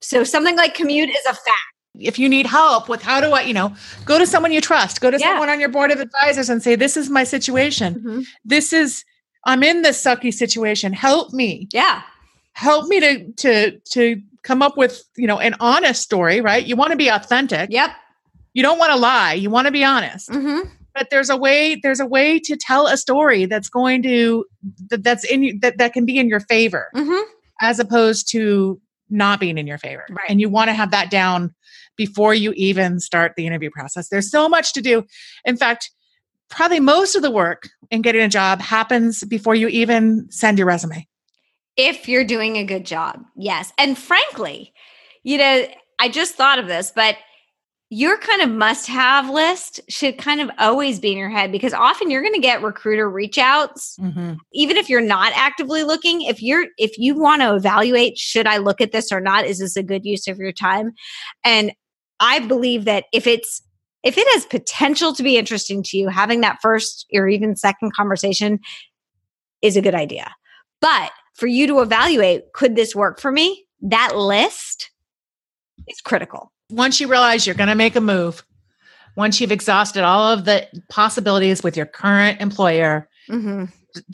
so 0.00 0.22
something 0.22 0.56
like 0.56 0.74
commute 0.74 1.08
is 1.08 1.24
a 1.26 1.34
fact 1.34 1.76
if 1.98 2.18
you 2.18 2.28
need 2.28 2.46
help 2.46 2.88
with 2.88 3.02
how 3.02 3.20
do 3.20 3.32
I, 3.32 3.42
you 3.42 3.54
know, 3.54 3.74
go 4.04 4.18
to 4.18 4.26
someone 4.26 4.52
you 4.52 4.60
trust, 4.60 5.00
go 5.00 5.10
to 5.10 5.18
yeah. 5.18 5.28
someone 5.28 5.48
on 5.48 5.60
your 5.60 5.68
board 5.68 5.90
of 5.90 6.00
advisors 6.00 6.48
and 6.48 6.62
say, 6.62 6.76
this 6.76 6.96
is 6.96 7.10
my 7.10 7.24
situation. 7.24 7.94
Mm-hmm. 7.94 8.20
This 8.44 8.72
is 8.72 9.04
I'm 9.46 9.62
in 9.62 9.82
this 9.82 10.02
sucky 10.02 10.34
situation. 10.34 10.92
Help 10.92 11.32
me. 11.32 11.68
Yeah. 11.72 12.02
Help 12.52 12.88
me 12.88 13.00
to 13.00 13.32
to 13.32 13.78
to 13.92 14.20
come 14.42 14.62
up 14.62 14.76
with, 14.76 15.02
you 15.16 15.26
know, 15.26 15.38
an 15.38 15.54
honest 15.60 16.02
story, 16.02 16.40
right? 16.40 16.64
You 16.64 16.76
want 16.76 16.90
to 16.90 16.96
be 16.96 17.08
authentic. 17.08 17.70
Yep. 17.70 17.90
You 18.54 18.62
don't 18.62 18.78
want 18.78 18.92
to 18.92 18.98
lie. 18.98 19.32
You 19.32 19.50
want 19.50 19.66
to 19.66 19.72
be 19.72 19.84
honest. 19.84 20.28
Mm-hmm. 20.30 20.68
But 20.94 21.08
there's 21.10 21.30
a 21.30 21.36
way 21.36 21.78
there's 21.82 22.00
a 22.00 22.06
way 22.06 22.38
to 22.40 22.56
tell 22.56 22.86
a 22.86 22.96
story 22.96 23.46
that's 23.46 23.68
going 23.68 24.02
to 24.02 24.44
that, 24.90 25.02
that's 25.02 25.24
in 25.24 25.42
you 25.42 25.58
that 25.60 25.78
that 25.78 25.92
can 25.92 26.06
be 26.06 26.18
in 26.18 26.28
your 26.28 26.40
favor 26.40 26.90
Mm-hmm. 26.94 27.22
as 27.60 27.78
opposed 27.78 28.30
to 28.32 28.80
not 29.10 29.38
being 29.38 29.58
in 29.58 29.66
your 29.66 29.78
favor. 29.78 30.06
Right. 30.10 30.28
And 30.28 30.40
you 30.40 30.48
want 30.48 30.68
to 30.68 30.74
have 30.74 30.90
that 30.90 31.10
down 31.10 31.54
before 31.96 32.34
you 32.34 32.52
even 32.56 32.98
start 33.00 33.34
the 33.36 33.46
interview 33.46 33.70
process. 33.70 34.08
There's 34.08 34.30
so 34.30 34.48
much 34.48 34.72
to 34.72 34.82
do. 34.82 35.04
In 35.44 35.56
fact, 35.56 35.90
probably 36.48 36.80
most 36.80 37.14
of 37.14 37.22
the 37.22 37.30
work 37.30 37.68
in 37.90 38.02
getting 38.02 38.22
a 38.22 38.28
job 38.28 38.60
happens 38.60 39.24
before 39.24 39.54
you 39.54 39.68
even 39.68 40.26
send 40.30 40.58
your 40.58 40.66
resume. 40.66 41.06
If 41.76 42.08
you're 42.08 42.24
doing 42.24 42.56
a 42.56 42.64
good 42.64 42.86
job, 42.86 43.22
yes. 43.36 43.72
And 43.78 43.98
frankly, 43.98 44.72
you 45.22 45.38
know, 45.38 45.66
I 45.98 46.08
just 46.08 46.34
thought 46.34 46.58
of 46.58 46.66
this, 46.66 46.92
but 46.94 47.16
your 47.88 48.18
kind 48.18 48.42
of 48.42 48.50
must 48.50 48.88
have 48.88 49.30
list 49.30 49.80
should 49.88 50.18
kind 50.18 50.40
of 50.40 50.50
always 50.58 50.98
be 50.98 51.12
in 51.12 51.18
your 51.18 51.30
head 51.30 51.52
because 51.52 51.72
often 51.72 52.10
you're 52.10 52.22
going 52.22 52.34
to 52.34 52.40
get 52.40 52.62
recruiter 52.62 53.08
reach 53.08 53.38
outs 53.38 53.96
mm-hmm. 54.00 54.34
even 54.52 54.76
if 54.76 54.88
you're 54.88 55.00
not 55.00 55.32
actively 55.36 55.84
looking 55.84 56.22
if 56.22 56.42
you're 56.42 56.66
if 56.78 56.98
you 56.98 57.16
want 57.16 57.42
to 57.42 57.54
evaluate 57.54 58.18
should 58.18 58.46
i 58.46 58.56
look 58.56 58.80
at 58.80 58.90
this 58.90 59.12
or 59.12 59.20
not 59.20 59.44
is 59.44 59.60
this 59.60 59.76
a 59.76 59.84
good 59.84 60.04
use 60.04 60.26
of 60.26 60.38
your 60.38 60.50
time 60.50 60.90
and 61.44 61.72
i 62.18 62.40
believe 62.40 62.86
that 62.86 63.04
if 63.12 63.24
it's 63.24 63.62
if 64.06 64.16
it 64.16 64.26
has 64.34 64.46
potential 64.46 65.12
to 65.12 65.22
be 65.22 65.36
interesting 65.36 65.82
to 65.82 65.98
you 65.98 66.08
having 66.08 66.40
that 66.40 66.58
first 66.62 67.06
or 67.12 67.28
even 67.28 67.56
second 67.56 67.92
conversation 67.94 68.60
is 69.62 69.76
a 69.76 69.82
good 69.82 69.94
idea 69.94 70.34
but 70.80 71.10
for 71.34 71.46
you 71.46 71.66
to 71.66 71.80
evaluate 71.80 72.52
could 72.54 72.76
this 72.76 72.94
work 72.94 73.20
for 73.20 73.30
me 73.32 73.66
that 73.80 74.16
list 74.16 74.90
is 75.88 76.00
critical 76.00 76.52
Once 76.70 77.00
you 77.00 77.08
realize 77.08 77.46
you're 77.46 77.54
going 77.54 77.68
to 77.68 77.74
make 77.74 77.96
a 77.96 78.00
move, 78.00 78.44
once 79.16 79.40
you've 79.40 79.52
exhausted 79.52 80.02
all 80.02 80.32
of 80.32 80.44
the 80.44 80.66
possibilities 80.90 81.62
with 81.62 81.76
your 81.76 81.86
current 81.86 82.40
employer, 82.40 83.08
mm-hmm. 83.30 83.64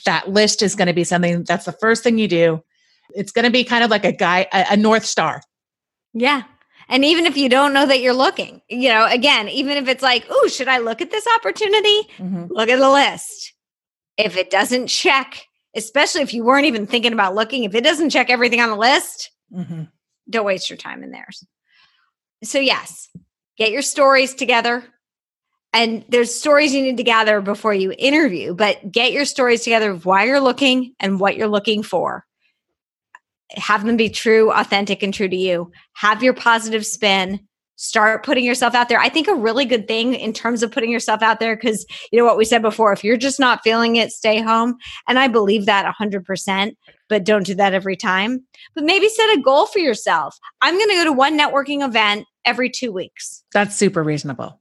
that 0.05 0.29
list 0.29 0.63
is 0.63 0.75
going 0.75 0.87
to 0.87 0.93
be 0.93 1.05
something 1.05 1.45
that's 1.45 1.65
the 1.65 1.73
first 1.73 2.03
thing 2.03 2.19
you 2.19 2.29
do. 2.29 2.63
It's 3.15 3.33
going 3.33 3.45
to 3.45 3.51
be 3.51 3.65
kind 3.65 3.85
of 3.85 3.91
like 3.91 4.05
a 4.05 4.13
guy, 4.13 4.47
a, 4.53 4.67
a 4.73 4.77
North 4.77 5.05
Star. 5.05 5.43
Yeah. 6.15 6.43
And 6.93 7.07
even 7.07 7.25
if 7.25 7.39
you 7.39 7.49
don't 7.49 7.73
know 7.73 7.87
that 7.87 8.01
you're 8.01 8.13
looking, 8.13 8.61
you 8.69 8.91
know, 8.91 9.07
again, 9.07 9.49
even 9.49 9.79
if 9.79 9.89
it's 9.89 10.03
like, 10.03 10.27
oh, 10.29 10.47
should 10.47 10.69
I 10.69 10.77
look 10.77 11.01
at 11.01 11.11
this 11.11 11.27
opportunity? 11.37 12.03
Look 12.51 12.69
at 12.69 12.79
the 12.79 12.91
list. 12.91 13.55
If 14.19 14.37
it 14.37 14.51
doesn't 14.51 14.89
check, 14.89 15.47
especially 15.75 16.21
if 16.21 16.35
you 16.35 16.45
weren't 16.45 16.67
even 16.67 16.87
thinking 16.87 17.15
about 17.15 17.35
looking, 17.35 17.65
if 17.65 17.75
it 17.75 17.83
doesn't 17.83 18.11
check 18.11 18.29
everything 18.29 18.61
on 18.61 18.69
the 18.69 18.77
list, 18.77 19.31
Mhm. 19.51 19.91
don't 20.29 20.45
waste 20.45 20.69
your 20.69 20.77
time 20.77 21.03
in 21.03 21.13
theirs. 21.13 21.43
So, 22.45 22.59
yes, 22.59 23.09
get 23.57 23.73
your 23.73 23.81
stories 23.81 24.35
together. 24.35 24.85
And 25.73 26.05
there's 26.11 26.35
stories 26.35 26.75
you 26.75 26.83
need 26.83 26.99
to 26.99 27.03
gather 27.03 27.41
before 27.41 27.73
you 27.73 27.95
interview, 27.97 28.53
but 28.53 28.93
get 28.93 29.13
your 29.13 29.25
stories 29.25 29.63
together 29.63 29.93
of 29.93 30.05
why 30.05 30.25
you're 30.25 30.41
looking 30.41 30.95
and 31.01 31.19
what 31.19 31.37
you're 31.39 31.49
looking 31.49 31.83
for. 31.83 32.27
Have 33.57 33.85
them 33.85 33.97
be 33.97 34.09
true, 34.09 34.51
authentic, 34.53 35.03
and 35.03 35.13
true 35.13 35.29
to 35.29 35.37
you. 35.37 35.71
Have 35.95 36.23
your 36.23 36.35
positive 36.35 36.87
spin. 36.87 37.41
Start 37.77 38.25
putting 38.25 38.45
yourself 38.45 38.75
out 38.75 38.89
there. 38.89 39.01
I 39.01 39.09
think 39.09 39.27
a 39.27 39.35
really 39.35 39.65
good 39.65 39.89
thing 39.89 40.15
in 40.15 40.33
terms 40.33 40.63
of 40.63 40.71
putting 40.71 40.91
yourself 40.91 41.21
out 41.21 41.41
there, 41.41 41.57
because 41.57 41.85
you 42.13 42.19
know 42.19 42.25
what 42.25 42.37
we 42.37 42.45
said 42.45 42.63
before 42.63 42.93
if 42.93 43.03
you're 43.03 43.17
just 43.17 43.41
not 43.41 43.63
feeling 43.65 43.97
it, 43.97 44.13
stay 44.13 44.41
home. 44.41 44.77
And 45.09 45.19
I 45.19 45.27
believe 45.27 45.67
that 45.67 45.93
100%, 46.01 46.77
but 47.09 47.25
don't 47.25 47.45
do 47.45 47.57
that 47.57 47.75
every 47.75 47.97
time. 47.97 48.45
But 48.75 48.85
maybe 48.85 49.09
set 49.09 49.37
a 49.37 49.43
goal 49.43 49.67
for 49.67 49.81
yourself. 49.81 50.39
I'm 50.61 50.77
going 50.79 50.91
to 50.91 50.95
go 50.95 51.05
to 51.05 51.13
one 51.13 51.37
networking 51.37 51.85
event 51.85 52.27
every 52.45 52.71
two 52.71 52.93
weeks. 52.93 53.43
That's 53.53 53.75
super 53.75 54.05
reasonable. 54.05 54.61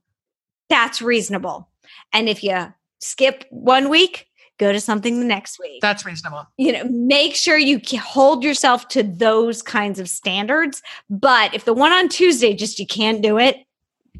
That's 0.69 1.01
reasonable. 1.01 1.69
And 2.13 2.27
if 2.27 2.43
you 2.43 2.73
skip 3.01 3.45
one 3.51 3.89
week, 3.89 4.27
go 4.61 4.71
to 4.71 4.79
something 4.79 5.19
the 5.19 5.25
next 5.25 5.59
week. 5.59 5.81
That's 5.81 6.05
reasonable. 6.05 6.47
you 6.57 6.71
know, 6.71 6.83
make 6.85 7.35
sure 7.35 7.57
you 7.57 7.81
hold 7.99 8.43
yourself 8.43 8.87
to 8.89 9.01
those 9.01 9.63
kinds 9.63 9.99
of 9.99 10.07
standards. 10.07 10.83
But 11.09 11.53
if 11.55 11.65
the 11.65 11.73
one 11.73 11.91
on 11.91 12.07
Tuesday 12.07 12.53
just 12.53 12.77
you 12.77 12.85
can't 12.85 13.23
do 13.23 13.39
it, 13.39 13.57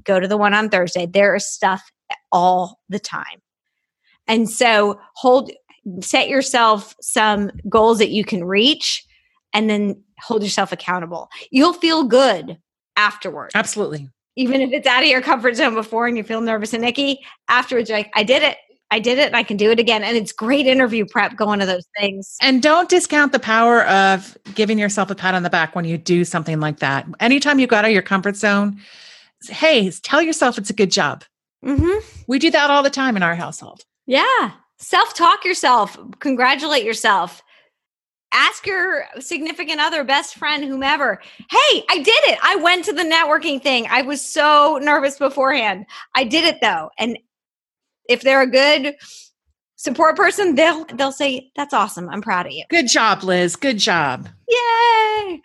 go 0.03 0.19
to 0.19 0.27
the 0.27 0.37
one 0.37 0.55
on 0.55 0.69
Thursday. 0.69 1.05
There 1.05 1.35
is 1.35 1.45
stuff 1.45 1.91
all 2.31 2.79
the 2.89 2.99
time. 2.99 3.41
And 4.27 4.49
so 4.49 4.99
hold 5.13 5.51
set 6.01 6.27
yourself 6.27 6.95
some 7.01 7.51
goals 7.69 7.99
that 7.99 8.09
you 8.09 8.23
can 8.23 8.43
reach 8.43 9.05
and 9.53 9.69
then 9.69 10.03
hold 10.19 10.41
yourself 10.41 10.71
accountable. 10.71 11.29
You'll 11.51 11.73
feel 11.73 12.03
good 12.03 12.57
afterwards. 12.95 13.51
Absolutely. 13.53 14.09
Even 14.35 14.61
if 14.61 14.71
it's 14.71 14.87
out 14.87 15.03
of 15.03 15.09
your 15.09 15.21
comfort 15.21 15.55
zone 15.55 15.75
before 15.75 16.07
and 16.07 16.17
you 16.17 16.23
feel 16.23 16.41
nervous 16.41 16.73
and 16.73 16.85
icky, 16.85 17.19
afterwards 17.47 17.89
you're 17.89 17.97
like, 17.99 18.11
I 18.15 18.23
did 18.23 18.41
it. 18.41 18.57
I 18.91 18.99
did 18.99 19.17
it 19.17 19.27
and 19.27 19.35
I 19.35 19.43
can 19.43 19.57
do 19.57 19.71
it 19.71 19.79
again. 19.79 20.03
And 20.03 20.17
it's 20.17 20.33
great 20.33 20.67
interview 20.67 21.05
prep 21.05 21.37
going 21.37 21.59
to 21.59 21.65
those 21.65 21.87
things. 21.97 22.35
And 22.41 22.61
don't 22.61 22.89
discount 22.89 23.31
the 23.31 23.39
power 23.39 23.85
of 23.85 24.37
giving 24.53 24.77
yourself 24.77 25.09
a 25.09 25.15
pat 25.15 25.33
on 25.33 25.43
the 25.43 25.49
back 25.49 25.75
when 25.75 25.85
you 25.85 25.97
do 25.97 26.25
something 26.25 26.59
like 26.59 26.79
that. 26.79 27.07
Anytime 27.21 27.57
you 27.57 27.67
go 27.67 27.77
out 27.77 27.85
of 27.85 27.91
your 27.91 28.01
comfort 28.01 28.35
zone, 28.35 28.79
hey, 29.47 29.89
tell 30.03 30.21
yourself 30.21 30.57
it's 30.57 30.69
a 30.69 30.73
good 30.73 30.91
job. 30.91 31.23
Mm-hmm. 31.65 31.99
We 32.27 32.37
do 32.37 32.51
that 32.51 32.69
all 32.69 32.83
the 32.83 32.89
time 32.89 33.15
in 33.15 33.23
our 33.23 33.35
household. 33.35 33.85
Yeah. 34.05 34.51
Self 34.77 35.13
talk 35.13 35.45
yourself, 35.45 35.97
congratulate 36.19 36.83
yourself. 36.83 37.43
Ask 38.33 38.65
your 38.65 39.05
significant 39.19 39.79
other, 39.79 40.03
best 40.03 40.35
friend, 40.35 40.63
whomever, 40.63 41.21
hey, 41.49 41.83
I 41.89 41.97
did 41.97 42.23
it. 42.23 42.39
I 42.41 42.55
went 42.55 42.85
to 42.85 42.93
the 42.93 43.03
networking 43.03 43.61
thing. 43.61 43.87
I 43.89 44.01
was 44.01 44.25
so 44.25 44.79
nervous 44.81 45.19
beforehand. 45.19 45.85
I 46.15 46.23
did 46.23 46.45
it 46.45 46.61
though. 46.61 46.89
And 46.97 47.17
if 48.07 48.21
they're 48.21 48.41
a 48.41 48.47
good 48.47 48.95
support 49.81 50.15
person, 50.15 50.55
they'll 50.55 50.85
they'll 50.85 51.11
say, 51.11 51.51
That's 51.55 51.73
awesome. 51.73 52.09
I'm 52.09 52.21
proud 52.21 52.45
of 52.45 52.51
you. 52.51 52.65
Good 52.69 52.87
job, 52.87 53.23
Liz. 53.23 53.55
Good 53.55 53.77
job. 53.77 54.29
Yay. 54.47 55.41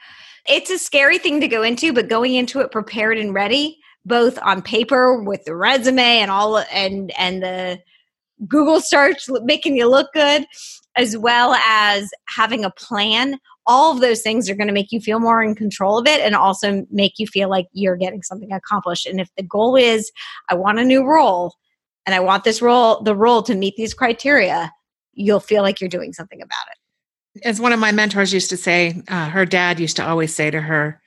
It's 0.49 0.71
a 0.71 0.79
scary 0.79 1.19
thing 1.19 1.41
to 1.41 1.49
go 1.49 1.63
into, 1.63 1.93
but 1.93 2.09
going 2.09 2.35
into 2.35 2.61
it 2.61 2.71
prepared 2.71 3.19
and 3.19 3.35
ready, 3.35 3.79
both 4.05 4.39
on 4.43 4.63
paper 4.63 5.21
with 5.23 5.45
the 5.45 5.57
resume 5.57 6.01
and 6.01 6.31
all 6.31 6.59
and 6.73 7.13
and 7.19 7.43
the 7.43 7.81
Google 8.47 8.81
search 8.81 9.25
making 9.43 9.77
you 9.77 9.89
look 9.89 10.13
good, 10.13 10.47
as 10.97 11.17
well 11.17 11.55
as 11.55 12.11
having 12.29 12.65
a 12.65 12.71
plan. 12.71 13.39
All 13.69 13.93
of 13.93 14.01
those 14.01 14.23
things 14.23 14.49
are 14.49 14.55
going 14.55 14.69
to 14.69 14.73
make 14.73 14.93
you 14.93 15.01
feel 15.01 15.19
more 15.19 15.43
in 15.43 15.57
control 15.57 15.99
of 15.99 16.07
it 16.07 16.21
and 16.21 16.37
also 16.37 16.87
make 16.93 17.15
you 17.19 17.27
feel 17.27 17.51
like 17.51 17.67
you're 17.73 17.97
getting 17.97 18.23
something 18.23 18.53
accomplished. 18.53 19.07
And 19.07 19.21
if 19.21 19.29
the 19.37 19.43
goal 19.43 19.75
is, 19.75 20.13
I 20.49 20.55
want 20.55 20.79
a 20.79 20.85
new 20.85 21.05
role 21.05 21.55
and 22.07 22.15
I 22.15 22.21
want 22.21 22.45
this 22.45 22.63
role, 22.63 23.03
the 23.03 23.15
role 23.15 23.43
to 23.43 23.55
meet 23.55 23.77
these 23.77 23.93
criteria, 23.93 24.73
you'll 25.13 25.41
feel 25.41 25.63
like 25.63 25.81
you're 25.81 25.91
doing 25.91 26.13
something 26.13 26.41
about 26.41 26.67
it. 26.71 27.45
As 27.45 27.61
one 27.61 27.73
of 27.73 27.79
my 27.81 27.93
mentors 27.93 28.33
used 28.33 28.49
to 28.51 28.57
say, 28.57 29.03
uh, 29.09 29.29
her 29.29 29.45
dad 29.45 29.79
used 29.79 29.97
to 29.97 30.07
always 30.07 30.35
say 30.35 30.51
to 30.51 30.61
her, 30.61 31.01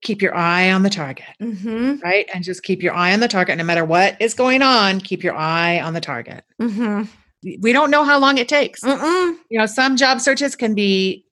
keep 0.00 0.22
your 0.22 0.34
eye 0.34 0.70
on 0.70 0.82
the 0.84 0.90
target, 0.90 1.26
Mm-hmm. 1.42 1.96
right? 2.04 2.28
And 2.32 2.44
just 2.44 2.62
keep 2.62 2.82
your 2.82 2.94
eye 2.94 3.12
on 3.12 3.20
the 3.20 3.28
target. 3.28 3.58
No 3.58 3.64
matter 3.64 3.84
what 3.84 4.16
is 4.20 4.32
going 4.32 4.62
on, 4.62 5.00
keep 5.00 5.22
your 5.24 5.34
eye 5.34 5.80
on 5.80 5.92
the 5.92 6.00
target. 6.00 6.44
Mm-hmm. 6.62 7.02
We 7.60 7.72
don't 7.72 7.90
know 7.90 8.04
how 8.04 8.18
long 8.18 8.38
it 8.38 8.48
takes. 8.48 8.82
Mm-mm. 8.82 9.36
You 9.50 9.58
know, 9.58 9.66
some 9.66 9.96
job 9.96 10.20
searches 10.20 10.56
can 10.56 10.74
be 10.74 11.24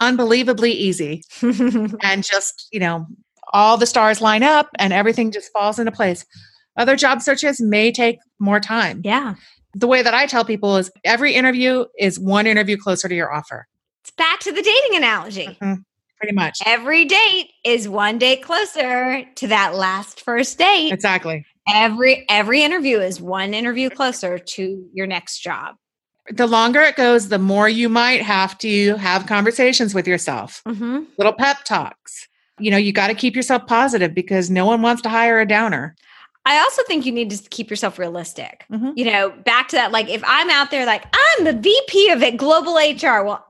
unbelievably 0.00 0.72
easy 0.72 1.22
and 1.42 2.24
just, 2.24 2.68
you 2.72 2.80
know, 2.80 3.06
all 3.52 3.76
the 3.76 3.86
stars 3.86 4.20
line 4.20 4.42
up 4.42 4.68
and 4.78 4.92
everything 4.92 5.30
just 5.30 5.52
falls 5.52 5.78
into 5.78 5.92
place. 5.92 6.24
Other 6.76 6.96
job 6.96 7.22
searches 7.22 7.60
may 7.60 7.92
take 7.92 8.18
more 8.38 8.60
time. 8.60 9.00
yeah. 9.04 9.34
The 9.76 9.88
way 9.88 10.02
that 10.02 10.14
I 10.14 10.26
tell 10.26 10.44
people 10.44 10.76
is 10.76 10.88
every 11.04 11.34
interview 11.34 11.84
is 11.98 12.18
one 12.20 12.46
interview 12.46 12.76
closer 12.76 13.08
to 13.08 13.14
your 13.14 13.32
offer, 13.34 13.66
It's 14.02 14.12
back 14.12 14.38
to 14.40 14.52
the 14.52 14.62
dating 14.62 14.96
analogy. 14.98 15.58
pretty 16.16 16.32
much. 16.32 16.58
Every 16.64 17.04
date 17.04 17.50
is 17.64 17.88
one 17.88 18.18
date 18.18 18.42
closer 18.42 19.24
to 19.34 19.46
that 19.48 19.74
last 19.74 20.20
first 20.20 20.58
date. 20.58 20.92
Exactly. 20.92 21.44
Every 21.68 22.24
every 22.28 22.62
interview 22.62 22.98
is 23.00 23.20
one 23.20 23.52
interview 23.52 23.90
closer 23.90 24.38
to 24.38 24.88
your 24.92 25.06
next 25.08 25.40
job. 25.40 25.74
The 26.30 26.46
longer 26.46 26.80
it 26.80 26.94
goes, 26.96 27.28
the 27.28 27.38
more 27.40 27.68
you 27.68 27.88
might 27.88 28.22
have 28.22 28.56
to 28.58 28.94
have 28.96 29.26
conversations 29.26 29.92
with 29.92 30.06
yourself, 30.06 30.62
Mm-hmm. 30.68 31.00
little 31.18 31.32
pep 31.32 31.64
talks. 31.64 32.28
You 32.60 32.70
know, 32.70 32.76
you 32.76 32.92
got 32.92 33.08
to 33.08 33.14
keep 33.14 33.34
yourself 33.34 33.66
positive 33.66 34.14
because 34.14 34.50
no 34.50 34.64
one 34.66 34.82
wants 34.82 35.02
to 35.02 35.08
hire 35.08 35.40
a 35.40 35.46
downer. 35.48 35.96
I 36.46 36.58
also 36.58 36.82
think 36.84 37.06
you 37.06 37.12
need 37.12 37.30
to 37.30 37.48
keep 37.48 37.70
yourself 37.70 37.98
realistic. 37.98 38.66
Mhm. 38.70 38.92
You 38.96 39.06
know, 39.06 39.30
back 39.44 39.68
to 39.68 39.76
that, 39.76 39.92
like 39.92 40.08
if 40.08 40.22
I'm 40.26 40.50
out 40.50 40.70
there, 40.70 40.84
like 40.86 41.04
I'm 41.38 41.44
the 41.44 41.54
VP 41.54 42.10
of 42.10 42.22
it, 42.22 42.36
global 42.36 42.74
HR. 42.76 43.24
Well, 43.24 43.44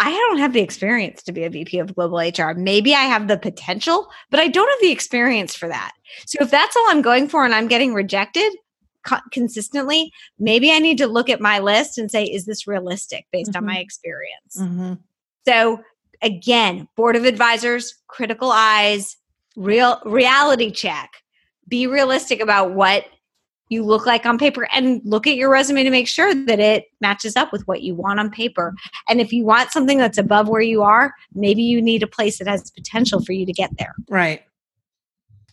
I 0.00 0.10
don't 0.10 0.38
have 0.38 0.52
the 0.52 0.60
experience 0.62 1.22
to 1.24 1.32
be 1.32 1.44
a 1.44 1.50
VP 1.50 1.78
of 1.78 1.94
global 1.94 2.18
HR. 2.18 2.54
Maybe 2.54 2.94
I 2.94 3.02
have 3.04 3.28
the 3.28 3.36
potential, 3.36 4.08
but 4.30 4.40
I 4.40 4.48
don't 4.48 4.68
have 4.68 4.80
the 4.80 4.90
experience 4.90 5.54
for 5.54 5.68
that. 5.68 5.92
So 6.26 6.38
if 6.40 6.50
that's 6.50 6.74
all 6.74 6.86
I'm 6.88 7.02
going 7.02 7.28
for 7.28 7.44
and 7.44 7.54
I'm 7.54 7.68
getting 7.68 7.92
rejected, 7.94 8.50
co- 9.06 9.18
consistently, 9.30 10.10
maybe 10.38 10.72
I 10.72 10.78
need 10.78 10.96
to 10.98 11.06
look 11.06 11.28
at 11.28 11.40
my 11.40 11.58
list 11.58 11.98
and 11.98 12.10
say, 12.10 12.24
is 12.24 12.46
this 12.46 12.66
realistic 12.66 13.26
based 13.30 13.54
on 13.54 13.62
Mhm. 13.62 13.66
my 13.66 13.76
experience? 13.78 14.56
Mm-hmm. 14.58 14.94
So 15.46 15.80
again, 16.22 16.88
board 16.96 17.14
of 17.14 17.24
advisors, 17.26 17.94
critical 18.08 18.50
eyes, 18.50 19.16
real 19.54 20.00
reality 20.06 20.70
check. 20.70 21.10
Be 21.70 21.86
realistic 21.86 22.40
about 22.40 22.72
what 22.72 23.06
you 23.70 23.84
look 23.84 24.04
like 24.04 24.26
on 24.26 24.36
paper 24.36 24.68
and 24.72 25.00
look 25.04 25.28
at 25.28 25.36
your 25.36 25.48
resume 25.48 25.84
to 25.84 25.90
make 25.90 26.08
sure 26.08 26.34
that 26.34 26.58
it 26.58 26.86
matches 27.00 27.36
up 27.36 27.52
with 27.52 27.66
what 27.68 27.82
you 27.82 27.94
want 27.94 28.18
on 28.18 28.28
paper. 28.28 28.74
And 29.08 29.20
if 29.20 29.32
you 29.32 29.44
want 29.44 29.70
something 29.70 29.96
that's 29.96 30.18
above 30.18 30.48
where 30.48 30.60
you 30.60 30.82
are, 30.82 31.14
maybe 31.32 31.62
you 31.62 31.80
need 31.80 32.02
a 32.02 32.08
place 32.08 32.38
that 32.38 32.48
has 32.48 32.70
potential 32.72 33.24
for 33.24 33.32
you 33.32 33.46
to 33.46 33.52
get 33.52 33.70
there. 33.78 33.94
Right. 34.08 34.42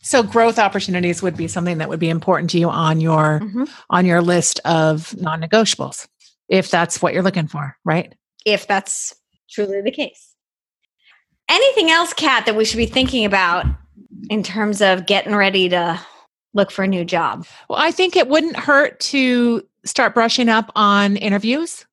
So 0.02 0.22
growth 0.24 0.58
opportunities 0.58 1.22
would 1.22 1.36
be 1.36 1.46
something 1.46 1.78
that 1.78 1.88
would 1.88 2.00
be 2.00 2.08
important 2.08 2.50
to 2.50 2.58
you 2.58 2.68
on 2.68 3.00
your 3.00 3.40
Mhm. 3.40 3.70
on 3.90 4.04
your 4.04 4.20
list 4.20 4.60
of 4.64 5.16
non-negotiables 5.20 6.08
if 6.48 6.70
that's 6.70 7.00
what 7.00 7.14
you're 7.14 7.22
looking 7.22 7.46
for, 7.46 7.76
right? 7.84 8.14
If 8.44 8.66
that's 8.66 9.14
truly 9.50 9.80
the 9.80 9.90
case. 9.90 10.34
Anything 11.48 11.90
else, 11.90 12.12
Kat, 12.12 12.46
that 12.46 12.56
we 12.56 12.64
should 12.64 12.76
be 12.78 12.86
thinking 12.86 13.24
about 13.24 13.66
in 14.30 14.42
terms 14.42 14.80
of 14.80 15.06
getting 15.06 15.34
ready 15.34 15.68
to 15.68 16.00
look 16.54 16.70
for 16.70 16.82
a 16.82 16.88
new 16.88 17.04
job? 17.04 17.46
Well, 17.68 17.78
I 17.78 17.90
think 17.90 18.16
it 18.16 18.28
wouldn't 18.28 18.56
hurt 18.56 18.98
to 19.00 19.62
start 19.84 20.14
brushing 20.14 20.48
up 20.48 20.70
on 20.74 21.16
interviews. 21.16 21.84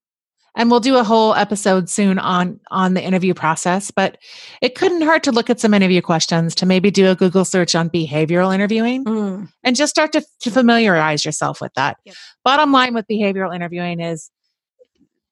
And 0.58 0.72
we'll 0.72 0.80
do 0.80 0.96
a 0.96 1.04
whole 1.04 1.36
episode 1.36 1.90
soon 1.90 2.18
on 2.18 2.62
on 2.72 2.94
the 2.94 3.04
interview 3.04 3.34
process, 3.34 3.92
but 3.92 4.18
it 4.62 4.74
couldn't 4.76 5.02
hurt 5.02 5.22
to 5.24 5.34
look 5.34 5.50
at 5.50 5.60
some 5.60 5.74
interview 5.74 6.02
questions, 6.02 6.56
to 6.56 6.66
maybe 6.66 6.90
do 6.90 7.10
a 7.12 7.16
Google 7.16 7.44
search 7.44 7.76
on 7.76 7.90
behavioral 7.90 8.56
interviewing 8.56 9.04
Mm. 9.04 9.50
and 9.66 9.76
just 9.76 9.90
start 9.90 10.14
to, 10.14 10.24
to 10.40 10.52
familiarize 10.52 11.26
yourself 11.26 11.60
with 11.60 11.74
that. 11.74 11.98
Yep. 12.06 12.16
Bottom 12.46 12.72
line 12.72 12.94
with 12.94 13.06
behavioral 13.06 13.54
interviewing 13.54 14.00
is 14.00 14.32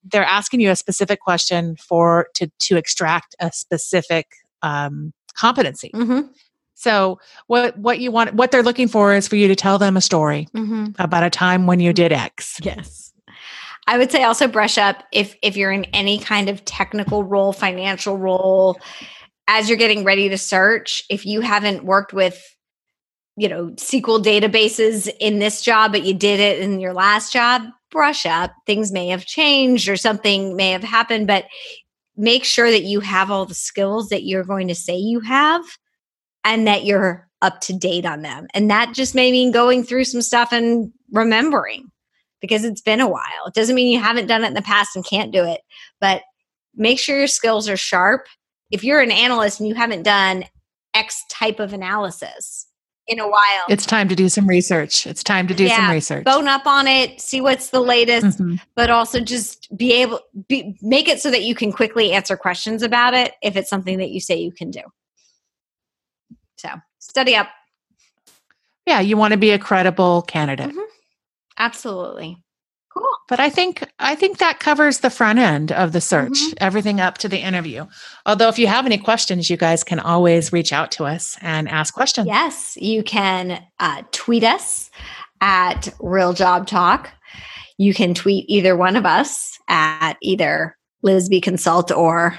they're 0.03 0.25
asking 0.25 0.59
you 0.59 0.71
a 0.71 0.75
specific 0.75 1.21
question 1.21 1.77
for 1.77 2.27
to 2.35 2.51
to 2.59 2.75
extract 2.75 3.33
a 3.39 3.49
specific 3.53 4.27
um, 4.61 5.13
competency. 5.37 5.89
Mm-hmm. 5.95 6.27
So 6.83 7.17
what 7.47 7.77
what 7.77 7.99
you 7.99 8.11
want 8.11 8.33
what 8.33 8.51
they're 8.51 8.61
looking 8.61 8.89
for 8.89 9.15
is 9.15 9.25
for 9.25 9.37
you 9.37 9.47
to 9.47 9.55
tell 9.55 9.79
them 9.79 9.95
a 9.95 10.01
story 10.01 10.49
Mm-hmm. 10.53 10.87
about 10.99 11.23
a 11.23 11.29
time 11.29 11.65
when 11.65 11.79
you 11.79 11.93
did 11.93 12.11
X. 12.11 12.59
Yes. 12.61 13.13
I 13.87 13.97
would 13.97 14.11
say 14.11 14.23
also 14.23 14.47
brush 14.49 14.77
up 14.77 15.03
if 15.13 15.35
if 15.41 15.55
you're 15.55 15.71
in 15.71 15.85
any 15.85 16.19
kind 16.19 16.49
of 16.49 16.65
technical 16.65 17.23
role, 17.23 17.53
financial 17.53 18.17
role, 18.17 18.77
as 19.47 19.69
you're 19.69 19.77
getting 19.77 20.03
ready 20.03 20.27
to 20.27 20.37
search, 20.37 21.03
if 21.09 21.25
you 21.25 21.39
haven't 21.39 21.85
worked 21.85 22.11
with 22.11 22.37
you 23.37 23.47
know 23.47 23.69
SQL 23.77 24.21
databases 24.21 25.09
in 25.21 25.39
this 25.39 25.61
job, 25.61 25.93
but 25.93 26.03
you 26.03 26.13
did 26.13 26.41
it 26.41 26.59
in 26.59 26.81
your 26.81 26.93
last 26.93 27.31
job, 27.31 27.61
brush 27.91 28.25
up. 28.25 28.51
Things 28.65 28.91
may 28.91 29.07
have 29.07 29.25
changed 29.25 29.87
or 29.87 29.95
something 29.95 30.57
may 30.57 30.71
have 30.71 30.83
happened, 30.83 31.27
but 31.27 31.45
make 32.17 32.43
sure 32.43 32.69
that 32.69 32.83
you 32.83 32.99
have 32.99 33.31
all 33.31 33.45
the 33.45 33.55
skills 33.55 34.09
that 34.09 34.23
you're 34.23 34.43
going 34.43 34.67
to 34.67 34.75
say 34.75 34.97
you 34.97 35.21
have 35.21 35.63
and 36.43 36.67
that 36.67 36.85
you're 36.85 37.27
up 37.41 37.59
to 37.61 37.73
date 37.73 38.05
on 38.05 38.21
them. 38.21 38.47
And 38.53 38.69
that 38.69 38.93
just 38.93 39.15
may 39.15 39.31
mean 39.31 39.51
going 39.51 39.83
through 39.83 40.05
some 40.05 40.21
stuff 40.21 40.51
and 40.51 40.91
remembering 41.11 41.91
because 42.41 42.63
it's 42.63 42.81
been 42.81 43.01
a 43.01 43.07
while. 43.07 43.45
It 43.47 43.53
doesn't 43.53 43.75
mean 43.75 43.91
you 43.91 43.99
haven't 43.99 44.27
done 44.27 44.43
it 44.43 44.47
in 44.47 44.53
the 44.53 44.61
past 44.61 44.95
and 44.95 45.05
can't 45.05 45.31
do 45.31 45.43
it, 45.43 45.61
but 45.99 46.23
make 46.75 46.99
sure 46.99 47.17
your 47.17 47.27
skills 47.27 47.67
are 47.69 47.77
sharp. 47.77 48.27
If 48.71 48.83
you're 48.83 49.01
an 49.01 49.11
analyst 49.11 49.59
and 49.59 49.67
you 49.69 49.75
haven't 49.75 50.03
done 50.03 50.45
X 50.93 51.23
type 51.29 51.59
of 51.59 51.73
analysis 51.73 52.67
in 53.07 53.19
a 53.19 53.27
while, 53.27 53.65
It's 53.67 53.85
time 53.85 54.07
to 54.07 54.15
do 54.15 54.29
some 54.29 54.47
research. 54.47 55.05
It's 55.05 55.23
time 55.23 55.47
to 55.47 55.53
do 55.53 55.67
some 55.67 55.89
research. 55.91 56.23
bone 56.23 56.47
up 56.47 56.65
on 56.65 56.87
it, 56.87 57.19
see 57.19 57.41
what's 57.41 57.69
the 57.69 57.81
latest, 57.81 58.39
Mhm. 58.39 58.59
but 58.75 58.89
also 58.89 59.19
just 59.19 59.67
be 59.75 59.91
able 59.93 60.21
be 60.47 60.77
make 60.81 61.09
it 61.09 61.21
so 61.21 61.29
that 61.29 61.43
you 61.43 61.55
can 61.55 61.71
quickly 61.73 62.13
answer 62.13 62.37
questions 62.37 62.81
about 62.81 63.13
it 63.13 63.33
if 63.41 63.57
it's 63.57 63.69
something 63.69 63.97
that 63.97 64.11
you 64.11 64.21
say 64.21 64.35
you 64.37 64.51
can 64.53 64.71
do. 64.71 64.81
So, 66.63 66.69
study 66.99 67.35
up. 67.35 67.49
Yeah, 68.85 69.01
you 69.01 69.17
want 69.17 69.31
to 69.33 69.37
be 69.37 69.51
a 69.51 69.59
credible 69.59 70.21
candidate. 70.23 70.69
Mhm. 70.69 70.85
Absolutely. 71.57 72.37
Cool. 72.93 73.09
But 73.27 73.39
I 73.39 73.49
think 73.49 73.83
I 73.99 74.15
think 74.15 74.37
that 74.37 74.59
covers 74.59 74.99
the 74.99 75.09
front 75.09 75.39
end 75.39 75.71
of 75.71 75.91
the 75.93 76.01
search, 76.01 76.31
Mhm. 76.33 76.53
everything 76.57 77.01
up 77.01 77.17
to 77.19 77.27
the 77.29 77.39
interview. 77.39 77.85
Although 78.25 78.49
if 78.49 78.59
you 78.59 78.67
have 78.67 78.85
any 78.85 78.97
questions, 78.97 79.49
you 79.49 79.57
guys 79.57 79.83
can 79.83 79.99
always 79.99 80.53
reach 80.53 80.71
out 80.71 80.91
to 80.91 81.05
us 81.05 81.37
and 81.41 81.67
ask 81.67 81.93
questions. 81.93 82.27
Yes, 82.27 82.77
you 82.79 83.03
can 83.03 83.63
uh, 83.79 84.03
tweet 84.11 84.43
us 84.43 84.89
at 85.41 85.89
Real 85.99 86.33
Job 86.33 86.67
Talk. 86.67 87.09
You 87.77 87.93
can 87.93 88.13
tweet 88.13 88.45
either 88.47 88.77
one 88.77 88.95
of 88.95 89.05
us 89.05 89.57
at 89.67 90.15
either 90.21 90.77
Lisby 91.03 91.41
Consult 91.41 91.91
or 91.91 92.37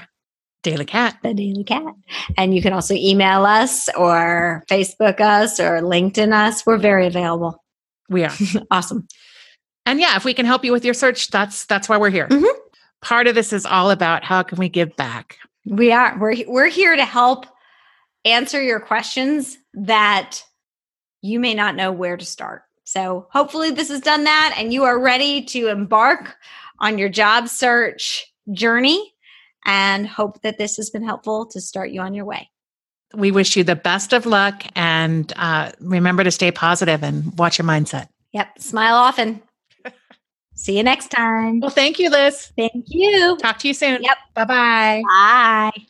Daily 0.65 0.85
Cat. 0.85 1.17
the 1.23 1.33
Daily 1.33 1.63
Cat. 1.63 1.93
And 2.37 2.55
you 2.55 2.61
can 2.61 2.73
also 2.73 2.93
email 2.95 3.45
us 3.45 3.87
or 3.95 4.63
Facebook 4.69 5.21
us 5.21 5.59
or 5.59 5.79
LinkedIn 5.81 6.33
us. 6.33 6.65
We're 6.65 6.77
very 6.77 7.07
available. 7.07 7.63
We 8.09 8.23
are. 8.23 8.33
Awesome. 8.71 9.07
And 9.85 9.99
yeah, 9.99 10.15
if 10.15 10.25
we 10.25 10.33
can 10.33 10.45
help 10.47 10.65
you 10.65 10.71
with 10.71 10.83
your 10.83 10.95
search, 10.95 11.29
that's 11.29 11.65
that's 11.65 11.87
why 11.87 11.97
we're 11.97 12.09
here. 12.09 12.27
Mhm. 12.27 12.51
Part 13.01 13.27
of 13.27 13.35
this 13.35 13.53
is 13.53 13.65
all 13.67 13.91
about 13.91 14.23
how 14.23 14.41
can 14.41 14.57
we 14.57 14.67
give 14.67 14.95
back. 14.95 15.37
We 15.67 15.91
are. 15.91 16.17
We're 16.19 16.35
we're 16.47 16.69
here 16.69 16.95
to 16.95 17.05
help 17.05 17.45
answer 18.25 18.61
your 18.61 18.79
questions 18.79 19.59
that 19.75 20.41
you 21.21 21.39
may 21.39 21.53
not 21.53 21.75
know 21.75 21.91
where 21.91 22.17
to 22.17 22.25
start. 22.25 22.63
So 22.83 23.27
hopefully 23.31 23.69
this 23.71 23.89
has 23.89 24.01
done 24.01 24.23
that 24.23 24.55
and 24.57 24.73
you 24.73 24.83
are 24.83 24.99
ready 24.99 25.43
to 25.45 25.67
embark 25.67 26.35
on 26.79 26.97
your 26.97 27.09
job 27.09 27.47
search 27.47 28.25
journey 28.51 29.14
and 29.65 30.07
hope 30.07 30.41
that 30.41 30.57
this 30.57 30.77
has 30.77 30.89
been 30.89 31.03
helpful 31.03 31.45
to 31.47 31.61
start 31.61 31.91
you 31.91 32.01
on 32.01 32.13
your 32.13 32.25
way. 32.25 32.49
We 33.13 33.31
wish 33.31 33.55
you 33.55 33.63
the 33.63 33.75
best 33.75 34.13
of 34.13 34.25
luck 34.25 34.63
and 34.75 35.31
uh, 35.35 35.71
remember 35.79 36.23
to 36.23 36.31
stay 36.31 36.51
positive 36.51 37.03
and 37.03 37.37
watch 37.37 37.57
your 37.57 37.67
mindset. 37.67 38.07
Yep, 38.33 38.59
smile 38.59 38.95
often. 38.95 39.41
See 40.55 40.77
you 40.77 40.83
next 40.83 41.09
time. 41.09 41.59
Well, 41.59 41.69
thank 41.69 41.99
you, 41.99 42.09
Liz. 42.09 42.51
Thank 42.57 42.85
you. 42.87 43.37
Talk 43.37 43.59
to 43.59 43.67
you 43.67 43.73
soon. 43.73 44.01
Yep. 44.01 44.17
Bye 44.33 44.45
bye. 44.45 45.01
Bye. 45.07 45.85